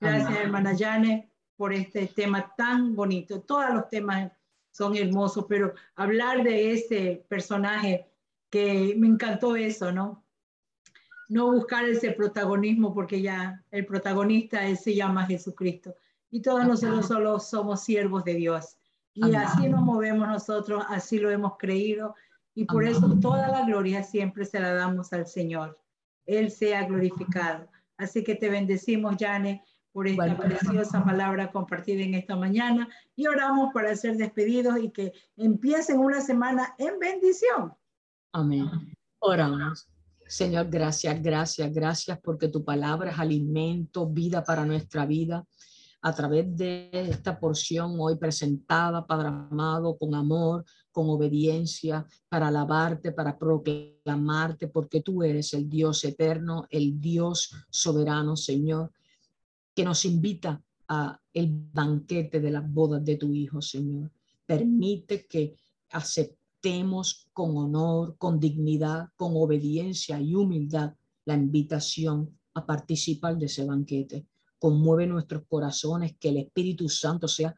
Gracias, 0.00 0.34
hermana 0.38 0.72
Yane, 0.72 1.30
por 1.54 1.74
este 1.74 2.06
tema 2.06 2.54
tan 2.56 2.94
bonito. 2.96 3.42
Todos 3.42 3.74
los 3.74 3.88
temas 3.90 4.32
son 4.70 4.96
hermosos, 4.96 5.44
pero 5.46 5.74
hablar 5.96 6.42
de 6.42 6.72
ese 6.72 7.22
personaje 7.28 8.10
que 8.48 8.94
me 8.96 9.06
encantó 9.06 9.54
eso, 9.54 9.92
¿no? 9.92 10.24
No 11.28 11.52
buscar 11.52 11.84
ese 11.84 12.12
protagonismo 12.12 12.94
porque 12.94 13.20
ya 13.20 13.62
el 13.70 13.84
protagonista 13.84 14.66
él 14.66 14.78
se 14.78 14.94
llama 14.94 15.26
Jesucristo 15.26 15.94
y 16.30 16.40
todos 16.40 16.66
nosotros 16.66 17.06
solo 17.06 17.38
somos 17.38 17.84
siervos 17.84 18.24
de 18.24 18.34
Dios. 18.36 18.79
Y 19.14 19.34
así 19.34 19.68
nos 19.68 19.82
movemos 19.82 20.28
nosotros, 20.28 20.84
así 20.88 21.18
lo 21.18 21.30
hemos 21.30 21.56
creído 21.58 22.14
y 22.54 22.64
por 22.64 22.84
eso 22.84 23.18
toda 23.20 23.48
la 23.48 23.64
gloria 23.64 24.02
siempre 24.02 24.44
se 24.44 24.60
la 24.60 24.74
damos 24.74 25.12
al 25.12 25.26
Señor. 25.26 25.78
Él 26.26 26.50
sea 26.50 26.84
glorificado. 26.84 27.68
Así 27.96 28.24
que 28.24 28.34
te 28.34 28.48
bendecimos, 28.48 29.16
Jane, 29.18 29.64
por 29.92 30.06
esta 30.06 30.36
preciosa 30.36 31.04
palabra 31.04 31.50
compartida 31.50 32.02
en 32.02 32.14
esta 32.14 32.36
mañana 32.36 32.88
y 33.16 33.26
oramos 33.26 33.72
para 33.74 33.94
ser 33.96 34.16
despedidos 34.16 34.78
y 34.78 34.90
que 34.90 35.12
empiecen 35.36 35.98
una 35.98 36.20
semana 36.20 36.74
en 36.78 36.98
bendición. 36.98 37.72
Amén. 38.32 38.68
Oramos. 39.18 39.88
Señor, 40.26 40.68
gracias, 40.70 41.20
gracias, 41.20 41.72
gracias 41.72 42.18
porque 42.20 42.48
tu 42.48 42.64
palabra 42.64 43.10
es 43.10 43.18
alimento, 43.18 44.06
vida 44.06 44.44
para 44.44 44.64
nuestra 44.64 45.04
vida. 45.04 45.44
A 46.02 46.14
través 46.14 46.56
de 46.56 46.88
esta 46.92 47.38
porción 47.38 47.96
hoy 47.98 48.16
presentada, 48.16 49.06
Padre 49.06 49.28
amado, 49.28 49.98
con 49.98 50.14
amor, 50.14 50.64
con 50.90 51.10
obediencia, 51.10 52.06
para 52.28 52.48
alabarte, 52.48 53.12
para 53.12 53.38
proclamarte, 53.38 54.68
porque 54.68 55.02
tú 55.02 55.22
eres 55.22 55.52
el 55.52 55.68
Dios 55.68 56.02
eterno, 56.04 56.66
el 56.70 57.00
Dios 57.00 57.54
soberano, 57.68 58.36
Señor 58.36 58.90
que 59.74 59.84
nos 59.84 60.04
invita 60.04 60.62
a 60.88 61.18
el 61.32 61.48
banquete 61.72 62.40
de 62.40 62.50
las 62.50 62.70
bodas 62.70 63.04
de 63.04 63.16
tu 63.16 63.32
Hijo, 63.32 63.62
Señor. 63.62 64.10
Permite 64.44 65.26
que 65.26 65.56
aceptemos 65.90 67.28
con 67.32 67.56
honor, 67.56 68.16
con 68.18 68.40
dignidad, 68.40 69.08
con 69.16 69.32
obediencia 69.36 70.20
y 70.20 70.34
humildad 70.34 70.94
la 71.24 71.34
invitación 71.34 72.36
a 72.54 72.66
participar 72.66 73.38
de 73.38 73.46
ese 73.46 73.64
banquete. 73.64 74.26
Conmueve 74.60 75.08
nuestros 75.08 75.42
corazones, 75.48 76.16
que 76.20 76.28
el 76.28 76.36
Espíritu 76.36 76.88
Santo 76.88 77.26
sea 77.26 77.56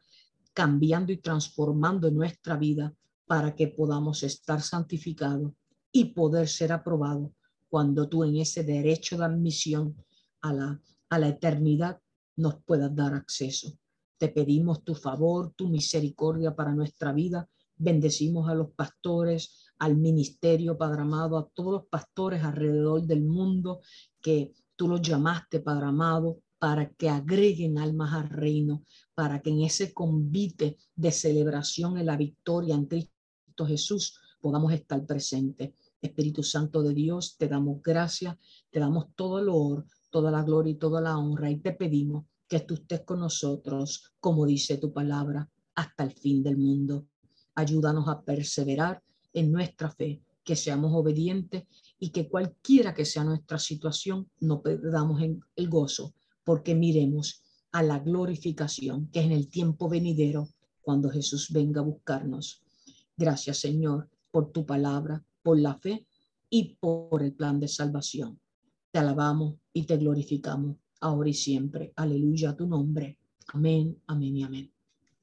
cambiando 0.53 1.11
y 1.11 1.17
transformando 1.17 2.09
nuestra 2.09 2.57
vida 2.57 2.95
para 3.27 3.55
que 3.55 3.67
podamos 3.67 4.23
estar 4.23 4.61
santificados 4.61 5.51
y 5.91 6.05
poder 6.05 6.47
ser 6.47 6.71
aprobados 6.71 7.31
cuando 7.69 8.07
tú 8.07 8.23
en 8.23 8.37
ese 8.37 8.63
derecho 8.63 9.17
de 9.17 9.25
admisión 9.25 9.95
a 10.41 10.53
la, 10.53 10.81
a 11.09 11.19
la 11.19 11.27
eternidad 11.27 11.99
nos 12.35 12.63
puedas 12.63 12.95
dar 12.95 13.13
acceso. 13.13 13.77
Te 14.17 14.29
pedimos 14.29 14.83
tu 14.83 14.95
favor, 14.95 15.53
tu 15.55 15.67
misericordia 15.67 16.55
para 16.55 16.73
nuestra 16.73 17.11
vida. 17.11 17.49
Bendecimos 17.75 18.47
a 18.47 18.53
los 18.53 18.71
pastores, 18.71 19.65
al 19.79 19.97
ministerio, 19.97 20.77
Padre 20.77 21.01
amado, 21.01 21.37
a 21.37 21.49
todos 21.53 21.73
los 21.73 21.85
pastores 21.87 22.43
alrededor 22.43 23.01
del 23.01 23.23
mundo 23.23 23.81
que 24.21 24.53
tú 24.75 24.87
los 24.87 25.01
llamaste, 25.01 25.59
Padre 25.59 25.87
amado, 25.87 26.39
para 26.63 26.89
que 26.93 27.09
agreguen 27.09 27.77
almas 27.77 28.13
al 28.13 28.29
reino, 28.29 28.85
para 29.13 29.41
que 29.41 29.49
en 29.49 29.63
ese 29.63 29.93
convite 29.93 30.77
de 30.95 31.11
celebración 31.11 31.97
en 31.97 32.05
la 32.05 32.15
victoria 32.15 32.73
en 32.73 32.85
Cristo 32.85 33.65
Jesús 33.67 34.17
podamos 34.39 34.71
estar 34.71 35.05
presentes. 35.05 35.73
Espíritu 36.01 36.41
Santo 36.41 36.81
de 36.81 36.93
Dios, 36.93 37.35
te 37.37 37.49
damos 37.49 37.81
gracias, 37.81 38.37
te 38.71 38.79
damos 38.79 39.07
todo 39.13 39.39
el 39.39 39.49
honor, 39.49 39.85
toda 40.09 40.31
la 40.31 40.41
gloria 40.41 40.71
y 40.71 40.77
toda 40.77 41.01
la 41.01 41.17
honra 41.17 41.51
y 41.51 41.57
te 41.57 41.73
pedimos 41.73 42.27
que 42.47 42.61
tú 42.61 42.75
estés 42.75 43.01
con 43.01 43.19
nosotros, 43.19 44.13
como 44.21 44.45
dice 44.45 44.77
tu 44.77 44.93
palabra, 44.93 45.49
hasta 45.75 46.05
el 46.05 46.13
fin 46.13 46.41
del 46.41 46.55
mundo. 46.55 47.07
Ayúdanos 47.55 48.07
a 48.07 48.21
perseverar 48.21 49.03
en 49.33 49.51
nuestra 49.51 49.91
fe, 49.91 50.21
que 50.45 50.55
seamos 50.55 50.93
obedientes 50.93 51.65
y 51.99 52.11
que 52.11 52.29
cualquiera 52.29 52.93
que 52.93 53.03
sea 53.03 53.25
nuestra 53.25 53.59
situación, 53.59 54.29
no 54.39 54.61
perdamos 54.61 55.21
el 55.21 55.69
gozo 55.69 56.13
porque 56.43 56.75
miremos 56.75 57.43
a 57.71 57.83
la 57.83 57.99
glorificación 57.99 59.09
que 59.11 59.19
es 59.19 59.25
en 59.25 59.31
el 59.31 59.49
tiempo 59.49 59.89
venidero 59.89 60.47
cuando 60.81 61.09
Jesús 61.09 61.49
venga 61.51 61.81
a 61.81 61.85
buscarnos. 61.85 62.63
Gracias 63.17 63.59
Señor 63.59 64.09
por 64.31 64.51
tu 64.51 64.65
palabra, 64.65 65.23
por 65.41 65.59
la 65.59 65.75
fe 65.75 66.05
y 66.49 66.75
por 66.79 67.23
el 67.23 67.33
plan 67.33 67.59
de 67.59 67.67
salvación. 67.67 68.39
Te 68.91 68.99
alabamos 68.99 69.55
y 69.73 69.83
te 69.85 69.97
glorificamos 69.97 70.77
ahora 71.01 71.29
y 71.29 71.33
siempre. 71.33 71.93
Aleluya 71.95 72.51
a 72.51 72.55
tu 72.55 72.67
nombre. 72.67 73.17
Amén, 73.53 73.99
amén 74.07 74.37
y 74.37 74.43
amén. 74.43 74.71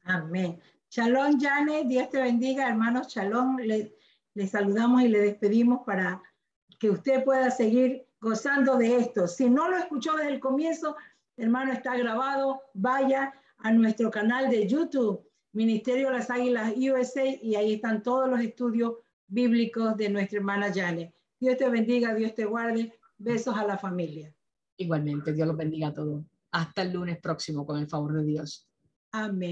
Amén. 0.05 0.59
Shalom, 0.91 1.41
Jane. 1.41 1.85
Dios 1.85 2.11
te 2.11 2.21
bendiga, 2.21 2.69
hermanos. 2.69 3.09
Shalom. 3.09 3.59
Le, 3.59 3.95
le 4.35 4.47
saludamos 4.47 5.03
y 5.03 5.09
le 5.09 5.21
despedimos 5.21 5.83
para 5.87 6.23
que 6.79 6.91
usted 6.91 7.25
pueda 7.25 7.51
seguir 7.51 8.07
gozando 8.21 8.77
de 8.77 8.97
esto. 8.97 9.27
Si 9.27 9.49
no 9.49 9.69
lo 9.69 9.77
escuchó 9.77 10.17
desde 10.17 10.35
el 10.35 10.41
comienzo, 10.41 10.97
hermano, 11.41 11.73
está 11.73 11.97
grabado. 11.97 12.61
Vaya 12.75 13.33
a 13.59 13.73
nuestro 13.73 14.11
canal 14.11 14.51
de 14.51 14.67
YouTube, 14.67 15.27
Ministerio 15.53 16.09
de 16.09 16.19
las 16.19 16.31
Águilas 16.31 16.73
USA, 16.77 17.25
y 17.43 17.57
ahí 17.57 17.75
están 17.75 18.03
todos 18.03 18.29
los 18.29 18.41
estudios 18.41 18.95
bíblicos 19.27 19.97
de 19.97 20.09
nuestra 20.11 20.39
hermana 20.39 20.73
Jane. 20.73 21.15
Dios 21.39 21.57
te 21.57 21.69
bendiga, 21.69 22.15
Dios 22.15 22.35
te 22.35 22.45
guarde. 22.45 22.93
Besos 23.19 23.57
a 23.57 23.65
la 23.65 23.77
familia. 23.77 24.35
Igualmente, 24.77 25.33
Dios 25.33 25.47
los 25.47 25.57
bendiga 25.57 25.89
a 25.89 25.95
todos. 25.95 26.25
Hasta 26.53 26.83
el 26.83 26.93
lunes 26.93 27.19
próximo, 27.19 27.67
con 27.67 27.79
el 27.79 27.89
favor 27.89 28.15
de 28.15 28.25
Dios. 28.25 28.69
Amén. 29.13 29.49